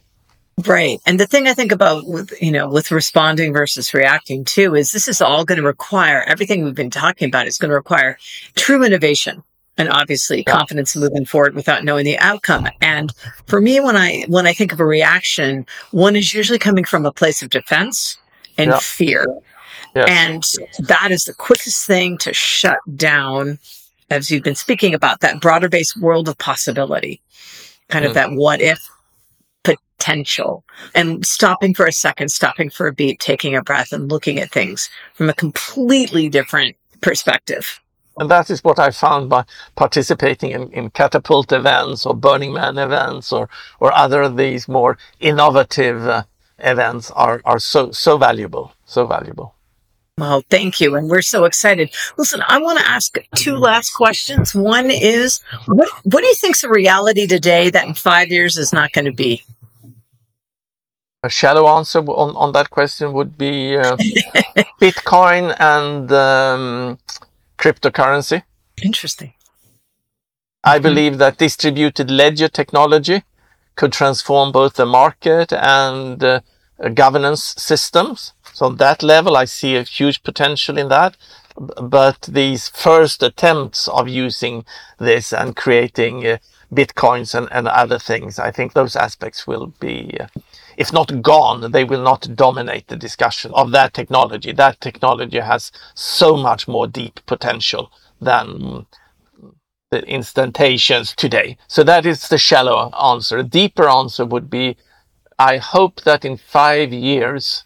Right. 0.66 1.00
And 1.04 1.18
the 1.18 1.26
thing 1.26 1.48
I 1.48 1.54
think 1.54 1.72
about 1.72 2.06
with, 2.06 2.32
you 2.40 2.52
know, 2.52 2.68
with 2.68 2.92
responding 2.92 3.52
versus 3.52 3.92
reacting 3.92 4.44
too 4.44 4.74
is 4.76 4.92
this 4.92 5.08
is 5.08 5.20
all 5.20 5.44
going 5.44 5.60
to 5.60 5.66
require 5.66 6.22
everything 6.22 6.64
we've 6.64 6.74
been 6.74 6.90
talking 6.90 7.26
about 7.26 7.48
is 7.48 7.58
going 7.58 7.70
to 7.70 7.74
require 7.74 8.18
true 8.54 8.84
innovation 8.84 9.42
and 9.76 9.88
obviously 9.88 10.44
confidence 10.44 10.94
moving 10.94 11.24
forward 11.24 11.54
without 11.54 11.82
knowing 11.82 12.04
the 12.04 12.16
outcome. 12.18 12.68
And 12.80 13.12
for 13.46 13.60
me, 13.60 13.80
when 13.80 13.96
I, 13.96 14.24
when 14.28 14.46
I 14.46 14.52
think 14.52 14.72
of 14.72 14.78
a 14.78 14.86
reaction, 14.86 15.66
one 15.90 16.14
is 16.14 16.32
usually 16.32 16.60
coming 16.60 16.84
from 16.84 17.04
a 17.04 17.12
place 17.12 17.42
of 17.42 17.50
defense 17.50 18.16
and 18.56 18.70
yeah. 18.70 18.78
fear. 18.78 19.26
And 19.96 20.44
that 20.88 21.10
is 21.10 21.24
the 21.24 21.34
quickest 21.34 21.86
thing 21.86 22.18
to 22.18 22.32
shut 22.32 22.78
down, 22.96 23.58
as 24.10 24.30
you've 24.30 24.42
been 24.42 24.54
speaking 24.54 24.94
about, 24.94 25.20
that 25.20 25.40
broader 25.40 25.68
based 25.68 25.96
world 26.00 26.28
of 26.28 26.38
possibility, 26.38 27.20
kind 27.88 28.04
mm. 28.04 28.08
of 28.08 28.14
that 28.14 28.32
what 28.32 28.60
if 28.60 28.88
potential 29.64 30.64
and 30.94 31.26
stopping 31.26 31.74
for 31.74 31.86
a 31.86 31.92
second, 31.92 32.30
stopping 32.30 32.70
for 32.70 32.86
a 32.86 32.92
beat, 32.92 33.20
taking 33.20 33.56
a 33.56 33.62
breath 33.62 33.92
and 33.92 34.10
looking 34.10 34.38
at 34.38 34.50
things 34.50 34.90
from 35.14 35.28
a 35.28 35.34
completely 35.34 36.28
different 36.28 36.76
perspective. 37.00 37.80
And 38.16 38.30
that 38.30 38.48
is 38.50 38.62
what 38.62 38.78
I 38.78 38.90
found 38.90 39.28
by 39.28 39.44
participating 39.74 40.50
in, 40.52 40.70
in 40.70 40.90
catapult 40.90 41.50
events 41.52 42.06
or 42.06 42.14
Burning 42.14 42.52
Man 42.52 42.78
events 42.78 43.32
or, 43.32 43.48
or 43.80 43.92
other 43.92 44.22
of 44.22 44.36
these 44.36 44.68
more 44.68 44.96
innovative 45.18 46.06
uh, 46.06 46.22
events 46.58 47.10
are, 47.10 47.40
are 47.44 47.58
so, 47.58 47.90
so 47.90 48.16
valuable, 48.16 48.72
so 48.84 49.06
valuable. 49.06 49.53
Well, 50.16 50.44
thank 50.48 50.80
you. 50.80 50.94
And 50.94 51.08
we're 51.08 51.22
so 51.22 51.44
excited. 51.44 51.92
Listen, 52.16 52.40
I 52.46 52.58
want 52.58 52.78
to 52.78 52.88
ask 52.88 53.16
two 53.34 53.56
last 53.56 53.90
questions. 53.90 54.54
One 54.54 54.90
is, 54.90 55.40
what, 55.66 55.88
what 56.04 56.20
do 56.20 56.26
you 56.26 56.34
think's 56.34 56.62
a 56.62 56.68
reality 56.68 57.26
today 57.26 57.68
that 57.70 57.86
in 57.86 57.94
five 57.94 58.28
years 58.28 58.56
is 58.56 58.72
not 58.72 58.92
going 58.92 59.06
to 59.06 59.12
be? 59.12 59.42
a 61.24 61.30
shallow 61.30 61.66
answer 61.66 62.00
on, 62.00 62.36
on 62.36 62.52
that 62.52 62.68
question 62.68 63.14
would 63.14 63.38
be 63.38 63.76
uh, 63.78 63.96
Bitcoin 64.80 65.56
and 65.58 66.12
um, 66.12 66.98
cryptocurrency. 67.58 68.42
Interesting. 68.82 69.32
I 70.62 70.76
mm-hmm. 70.76 70.82
believe 70.82 71.18
that 71.18 71.38
distributed 71.38 72.10
ledger 72.10 72.48
technology 72.48 73.22
could 73.74 73.92
transform 73.92 74.52
both 74.52 74.74
the 74.74 74.84
market 74.84 75.50
and 75.52 76.22
uh, 76.22 76.40
governance 76.92 77.54
systems. 77.56 78.33
So 78.54 78.66
on 78.66 78.76
that 78.76 79.02
level, 79.02 79.36
I 79.36 79.44
see 79.44 79.76
a 79.76 79.82
huge 79.82 80.22
potential 80.22 80.78
in 80.78 80.88
that. 80.88 81.16
But 81.56 82.22
these 82.22 82.68
first 82.68 83.22
attempts 83.22 83.86
of 83.88 84.08
using 84.08 84.64
this 84.98 85.32
and 85.32 85.54
creating 85.54 86.26
uh, 86.26 86.38
bitcoins 86.72 87.34
and, 87.34 87.48
and 87.52 87.68
other 87.68 87.98
things, 87.98 88.38
I 88.38 88.50
think 88.50 88.72
those 88.72 88.96
aspects 88.96 89.46
will 89.46 89.66
be 89.78 90.16
uh, 90.18 90.26
if 90.76 90.92
not 90.92 91.22
gone, 91.22 91.70
they 91.70 91.84
will 91.84 92.02
not 92.02 92.34
dominate 92.34 92.88
the 92.88 92.96
discussion 92.96 93.52
of 93.54 93.70
that 93.72 93.94
technology. 93.94 94.52
That 94.52 94.80
technology 94.80 95.40
has 95.40 95.70
so 95.94 96.36
much 96.36 96.66
more 96.66 96.86
deep 96.86 97.20
potential 97.26 97.92
than 98.20 98.86
the 99.90 100.02
instantations 100.08 101.14
today. 101.14 101.56
So 101.68 101.84
that 101.84 102.06
is 102.06 102.28
the 102.28 102.38
shallow 102.38 102.90
answer. 102.90 103.38
A 103.38 103.44
deeper 103.44 103.88
answer 103.88 104.24
would 104.24 104.50
be, 104.50 104.76
I 105.38 105.58
hope 105.58 106.02
that 106.02 106.24
in 106.24 106.36
five 106.36 106.92
years, 106.92 107.64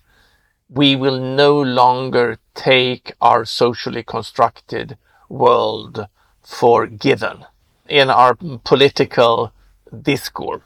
we 0.69 0.97
will 0.97 1.19
no 1.19 1.61
longer 1.61 2.39
take 2.55 3.13
our 3.21 3.45
socially 3.45 4.03
constructed 4.03 4.97
world 5.29 6.07
for 6.43 6.87
given 6.87 7.45
in 7.89 8.11
our 8.11 8.35
political 8.65 9.53
discourse 10.03 10.63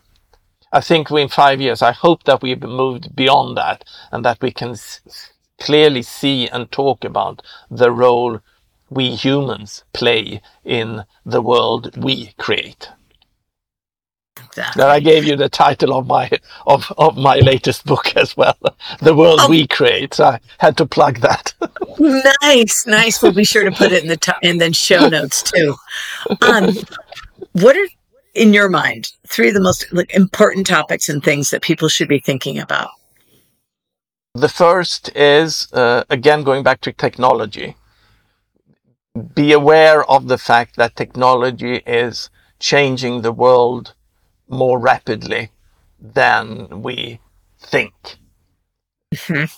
I 0.75 0.81
think 0.81 1.11
in 1.11 1.29
five 1.29 1.61
years, 1.61 1.83
I 1.83 1.93
hope 1.93 2.25
that 2.25 2.41
we've 2.41 2.63
moved 2.63 3.15
beyond 3.15 3.59
that 3.59 3.85
and 4.11 4.25
that 4.25 4.41
we 4.41 4.51
can 4.53 4.75
clearly 5.61 6.01
see 6.01 6.49
and 6.49 6.73
talk 6.73 7.05
about 7.05 7.43
the 7.71 7.91
role 7.91 8.41
we 8.89 9.15
humans 9.15 9.85
play 9.93 10.41
in 10.65 11.05
the 11.27 11.43
world 11.43 11.95
we 12.03 12.33
create. 12.39 12.89
Exactly. 14.53 14.81
That 14.81 14.91
I 14.91 15.01
gave 15.01 15.25
you 15.25 15.35
the 15.35 15.49
title 15.49 15.95
of 15.95 16.07
my 16.07 16.31
of, 16.67 16.93
of 16.99 17.17
my 17.17 17.37
latest 17.37 17.87
book 17.87 18.15
as 18.17 18.37
well, 18.37 18.59
"The 19.01 19.15
World 19.15 19.41
Oh. 19.43 19.49
We 19.49 19.67
Create." 19.67 20.15
So 20.15 20.25
I 20.27 20.41
had 20.59 20.77
to 20.77 20.87
plug 20.87 21.21
that. 21.21 21.55
Nice, 21.99 22.87
nice. 22.87 23.23
We'll 23.23 23.33
be 23.33 23.45
sure 23.45 23.65
to 23.65 23.71
put 23.73 23.93
it 23.93 24.03
in 24.03 24.09
the 24.09 24.17
top 24.19 24.39
and 24.43 24.61
then 24.61 24.73
show 24.75 25.09
notes 25.09 25.43
too. 25.43 25.75
Um, 26.43 26.75
what 27.53 27.77
are 27.77 27.89
in 28.35 28.53
your 28.53 28.69
mind 28.69 29.13
three 29.27 29.49
of 29.49 29.55
the 29.55 29.61
most 29.61 29.91
like 29.91 30.13
important 30.15 30.67
topics 30.67 31.09
and 31.09 31.23
things 31.25 31.51
that 31.51 31.63
people 31.63 31.89
should 31.89 32.09
be 32.09 32.19
thinking 32.19 32.59
about? 32.59 32.91
The 34.35 34.49
first 34.49 35.11
is, 35.17 35.73
uh, 35.73 36.05
again, 36.11 36.43
going 36.43 36.63
back 36.63 36.81
to 36.83 36.93
technology. 36.93 37.77
Be 39.35 39.53
aware 39.53 40.05
of 40.11 40.29
the 40.29 40.39
fact 40.39 40.77
that 40.77 40.97
technology 40.97 41.77
is 41.87 42.31
changing 42.59 43.21
the 43.23 43.33
world 43.33 43.95
more 44.53 44.79
rapidly 44.79 45.51
than 45.99 46.83
we 46.83 47.21
think. 47.59 48.19
Mhm. 49.15 49.51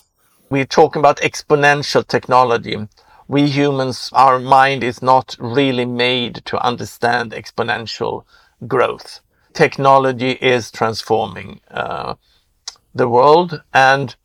We're 0.51 0.67
talking 0.67 1.01
about 1.01 1.19
exponential 1.21 2.07
technology. 2.07 2.89
We 3.29 3.49
humans, 3.49 4.11
our 4.13 4.39
mind 4.39 4.85
is 4.85 5.03
not 5.03 5.37
really 5.41 5.85
made 5.87 6.43
to 6.47 6.59
understand 6.65 7.33
exponential 7.33 8.25
growth. 8.67 9.21
Technology 9.53 10.33
is 10.33 10.71
transforming 10.71 11.61
uh, 11.71 12.15
the 12.95 13.09
world 13.09 13.63
and 13.73 14.17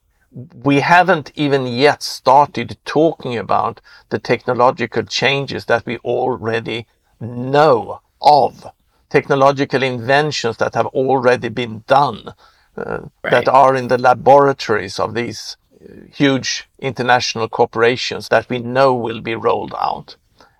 we 0.53 0.81
haven't 0.81 1.31
even 1.35 1.65
yet 1.67 2.03
started 2.03 2.77
talking 2.85 3.37
about 3.37 3.81
the 4.09 4.19
technological 4.19 5.03
changes 5.03 5.65
that 5.65 5.85
we 5.85 5.97
already 5.99 6.85
know 7.19 8.01
of. 8.21 8.67
Technological 9.09 9.83
inventions 9.83 10.57
that 10.57 10.75
have 10.75 10.87
already 10.87 11.49
been 11.49 11.83
done, 11.87 12.33
uh, 12.77 12.99
Right. 13.23 13.31
that 13.31 13.47
are 13.47 13.75
in 13.75 13.87
the 13.87 13.97
laboratories 13.97 14.99
of 14.99 15.13
these 15.13 15.57
uh, 15.81 15.93
huge 16.13 16.69
international 16.79 17.47
corporations 17.49 18.27
that 18.29 18.49
we 18.49 18.59
know 18.59 18.93
will 18.93 19.21
be 19.21 19.35
rolled 19.35 19.73
out. 19.79 20.15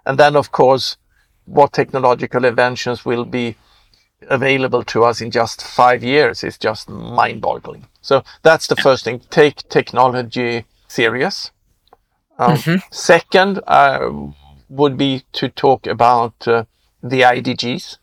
And 0.06 0.18
then, 0.18 0.36
of 0.36 0.52
course, 0.52 0.98
what 1.46 1.74
technological 1.74 2.46
inventions 2.46 3.06
will 3.06 3.26
be 3.26 3.56
available 4.30 4.84
to 4.84 5.04
us 5.04 5.22
in 5.22 5.32
just 5.32 5.62
five 5.62 6.04
years 6.04 6.44
is 6.44 6.58
just 6.58 6.90
mind 6.90 7.42
boggling. 7.42 7.88
So 8.02 8.24
that's 8.44 8.68
the 8.68 8.76
first 8.76 9.04
thing. 9.04 9.22
Take 9.30 9.68
technology 9.70 10.66
serious. 10.88 11.52
Um, 12.38 12.56
Mhm. 12.56 12.82
Second, 12.92 13.60
uh, 13.68 14.10
would 14.70 14.98
be 14.98 15.24
to 15.34 15.50
talk 15.50 15.88
about 15.88 16.48
uh, 16.48 16.64
the 17.04 17.24
IDGs 17.24 17.98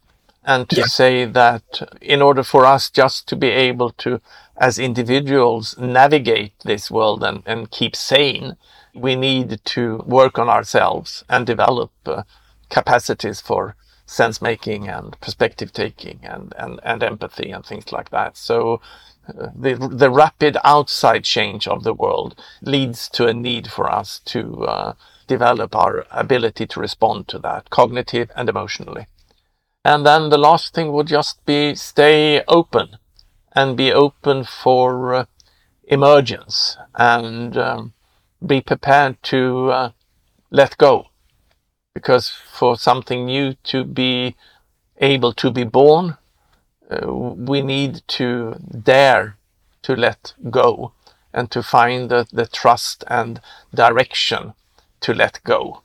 and 0.47 0.69
to 0.71 0.77
Yeah. 0.83 0.87
say 0.87 1.25
that 1.27 1.83
in 2.01 2.23
order 2.23 2.45
for 2.45 2.65
us 2.65 2.91
just 2.91 3.29
to 3.29 3.37
be 3.37 3.51
able 3.51 3.91
to, 4.05 4.21
as 4.57 4.79
individuals, 4.79 5.77
navigate 5.79 6.55
this 6.65 6.91
world 6.91 7.25
and, 7.25 7.43
and 7.47 7.71
keep 7.71 7.97
sane, 7.97 8.57
we 8.95 9.17
need 9.17 9.61
to 9.65 9.99
work 10.07 10.39
on 10.39 10.49
ourselves 10.49 11.25
and 11.29 11.47
develop 11.47 11.91
uh, 12.07 12.23
capacities 12.71 13.41
for 13.41 13.77
sense 14.07 14.41
making 14.41 14.89
and 14.89 15.21
perspective 15.21 15.73
taking 15.73 16.21
and, 16.23 16.55
and, 16.59 16.81
and 16.85 17.03
empathy 17.03 17.51
and 17.51 17.67
things 17.67 17.93
like 17.93 18.11
that. 18.11 18.37
So 18.37 18.81
uh, 19.29 19.49
the, 19.55 19.75
the 19.75 20.11
rapid 20.11 20.57
outside 20.65 21.25
change 21.25 21.67
of 21.69 21.83
the 21.83 21.95
world 21.95 22.41
leads 22.63 23.09
to 23.11 23.27
a 23.27 23.35
need 23.35 23.67
for 23.71 23.91
us 23.93 24.21
to 24.27 24.65
uh, 24.65 24.93
develop 25.27 25.75
our 25.75 26.07
ability 26.13 26.67
to 26.69 26.81
respond 26.81 27.27
to 27.29 27.39
that 27.41 27.71
cognitive 27.71 28.31
and 28.37 28.49
emotionally. 28.49 29.09
And 29.87 30.05
then 30.05 30.31
the 30.31 30.37
last 30.37 30.75
thing 30.75 30.91
would 30.93 31.07
just 31.07 31.47
be 31.47 31.77
stay 31.77 32.43
open 32.49 32.97
and 33.55 33.77
be 33.77 33.93
open 33.93 34.43
for 34.43 35.15
uh, 35.15 35.27
emergence 35.85 36.77
and 36.97 37.57
um, 37.57 37.93
be 38.45 38.61
prepared 38.61 39.23
to 39.23 39.71
uh, 39.71 39.91
let 40.51 40.77
go. 40.77 41.11
Because 41.95 42.31
for 42.31 42.77
something 42.77 43.27
new 43.27 43.55
to 43.63 43.85
be 43.85 44.35
able 44.99 45.33
to 45.35 45.53
be 45.53 45.63
born, 45.63 46.17
uh, 46.91 47.07
we 47.15 47.63
need 47.63 48.03
to 48.09 48.57
dare 48.83 49.39
to 49.83 49.95
let 49.95 50.35
go 50.51 50.95
and 51.33 51.49
to 51.53 51.63
find 51.63 52.11
the, 52.11 52.27
the 52.33 52.49
trust 52.49 53.05
and 53.07 53.41
direction 53.73 54.55
to 55.03 55.15
let 55.15 55.39
go. 55.45 55.83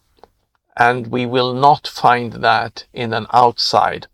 And 0.77 1.07
we 1.07 1.25
will 1.25 1.53
not 1.53 1.87
find 1.87 2.33
that 2.33 2.85
in 2.93 3.13
an 3.13 3.27
outside 3.33 4.07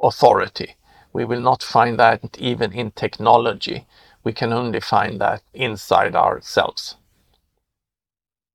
authority. 0.00 0.76
We 1.12 1.24
will 1.24 1.40
not 1.40 1.62
find 1.62 1.98
that 1.98 2.36
even 2.38 2.72
in 2.72 2.90
technology. 2.92 3.86
We 4.22 4.32
can 4.32 4.52
only 4.52 4.80
find 4.80 5.20
that 5.20 5.42
inside 5.54 6.14
ourselves. 6.14 6.96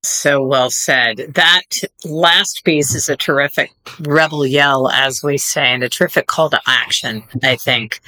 So 0.04 0.44
well 0.44 0.70
said. 0.70 1.32
That 1.34 1.82
last 2.04 2.64
piece 2.64 2.94
is 2.94 3.08
a 3.08 3.16
terrific 3.16 3.70
rebel 4.00 4.44
yell, 4.44 4.88
as 4.90 5.22
we 5.22 5.38
say, 5.38 5.66
and 5.66 5.84
a 5.84 5.88
terrific 5.88 6.26
call 6.26 6.50
to 6.50 6.60
action, 6.66 7.22
I 7.44 7.56
think. 7.56 8.00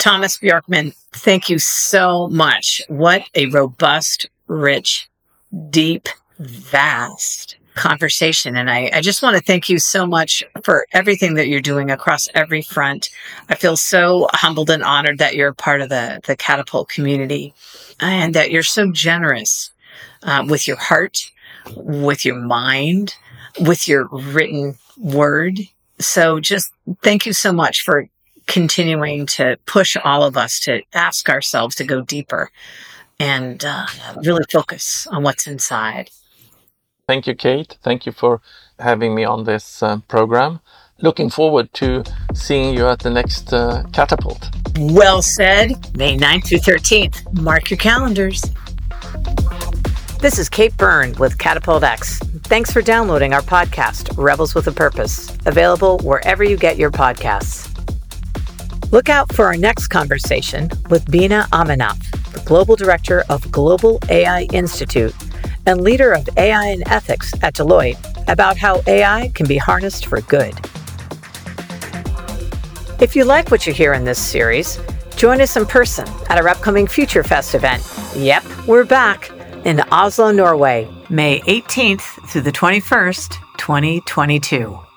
Tomas 0.00 0.38
Björkman, 0.38 0.94
thank 1.12 1.50
you 1.50 1.58
so 1.58 2.28
much. 2.28 2.82
What 2.88 3.22
a 3.34 3.46
robust, 3.46 4.28
rich, 4.46 5.10
deep, 5.70 6.08
vast 6.38 7.56
conversation. 7.80 8.56
And 8.56 8.70
I, 8.70 8.90
I 8.92 9.00
just 9.00 9.22
want 9.22 9.36
to 9.36 9.42
thank 9.42 9.68
you 9.68 9.78
so 9.78 10.06
much 10.06 10.44
for 10.62 10.86
everything 10.92 11.34
that 11.34 11.48
you're 11.48 11.60
doing 11.60 11.90
across 11.90 12.28
every 12.34 12.60
front. 12.62 13.08
I 13.48 13.54
feel 13.54 13.76
so 13.76 14.28
humbled 14.32 14.68
and 14.70 14.84
honored 14.84 15.18
that 15.18 15.34
you're 15.34 15.54
part 15.54 15.80
of 15.80 15.88
the, 15.88 16.20
the 16.26 16.36
catapult 16.36 16.90
community 16.90 17.54
and 17.98 18.34
that 18.34 18.50
you're 18.50 18.62
so 18.62 18.92
generous 18.92 19.72
uh, 20.22 20.44
with 20.46 20.68
your 20.68 20.76
heart, 20.76 21.30
with 21.74 22.24
your 22.24 22.36
mind, 22.36 23.16
with 23.58 23.88
your 23.88 24.08
written 24.12 24.76
word. 24.98 25.58
So 25.98 26.38
just 26.38 26.72
thank 27.02 27.24
you 27.24 27.32
so 27.32 27.52
much 27.52 27.82
for 27.82 28.08
continuing 28.46 29.24
to 29.24 29.56
push 29.64 29.96
all 30.04 30.22
of 30.22 30.36
us 30.36 30.60
to 30.60 30.82
ask 30.92 31.30
ourselves 31.30 31.76
to 31.76 31.84
go 31.84 32.02
deeper 32.02 32.50
and 33.18 33.64
uh, 33.64 33.86
really 34.22 34.44
focus 34.50 35.06
on 35.06 35.22
what's 35.22 35.46
inside. 35.46 36.10
Thank 37.10 37.26
you, 37.26 37.34
Kate. 37.34 37.76
Thank 37.82 38.06
you 38.06 38.12
for 38.12 38.40
having 38.78 39.16
me 39.16 39.24
on 39.24 39.42
this 39.42 39.82
uh, 39.82 39.98
program. 40.06 40.60
Looking 41.00 41.28
forward 41.28 41.72
to 41.72 42.04
seeing 42.34 42.72
you 42.72 42.86
at 42.86 43.00
the 43.00 43.10
next 43.10 43.52
uh, 43.52 43.82
catapult. 43.92 44.48
Well 44.78 45.20
said. 45.20 45.70
May 45.96 46.16
9th 46.16 46.46
through 46.46 46.58
13th. 46.58 47.42
Mark 47.42 47.68
your 47.68 47.78
calendars. 47.78 48.44
This 50.20 50.38
is 50.38 50.48
Kate 50.48 50.76
Byrne 50.76 51.12
with 51.14 51.36
Catapult 51.36 51.82
X. 51.82 52.20
Thanks 52.44 52.70
for 52.70 52.80
downloading 52.80 53.34
our 53.34 53.42
podcast, 53.42 54.16
Rebels 54.16 54.54
with 54.54 54.68
a 54.68 54.72
Purpose, 54.72 55.36
available 55.46 55.98
wherever 56.04 56.44
you 56.44 56.56
get 56.56 56.76
your 56.76 56.92
podcasts. 56.92 57.66
Look 58.92 59.08
out 59.08 59.34
for 59.34 59.46
our 59.46 59.56
next 59.56 59.88
conversation 59.88 60.70
with 60.90 61.04
Beena 61.06 61.48
Ammanath, 61.48 62.08
the 62.32 62.40
Global 62.44 62.76
Director 62.76 63.24
of 63.28 63.50
Global 63.50 63.98
AI 64.08 64.42
Institute 64.52 65.12
and 65.66 65.80
leader 65.80 66.12
of 66.12 66.28
AI 66.36 66.66
and 66.66 66.82
ethics 66.86 67.32
at 67.42 67.54
Deloitte, 67.54 67.98
about 68.28 68.56
how 68.56 68.82
AI 68.86 69.30
can 69.34 69.46
be 69.46 69.56
harnessed 69.56 70.06
for 70.06 70.20
good. 70.22 70.54
If 73.00 73.16
you 73.16 73.24
like 73.24 73.50
what 73.50 73.66
you 73.66 73.72
hear 73.72 73.94
in 73.94 74.04
this 74.04 74.18
series, 74.18 74.78
join 75.16 75.40
us 75.40 75.56
in 75.56 75.66
person 75.66 76.06
at 76.28 76.38
our 76.38 76.48
upcoming 76.48 76.86
Future 76.86 77.22
Fest 77.22 77.54
event. 77.54 77.82
Yep, 78.14 78.44
we're 78.66 78.84
back 78.84 79.30
in 79.64 79.80
Oslo, 79.92 80.32
Norway, 80.32 80.88
May 81.08 81.40
18th 81.40 82.28
through 82.28 82.42
the 82.42 82.52
21st, 82.52 83.36
2022. 83.56 84.89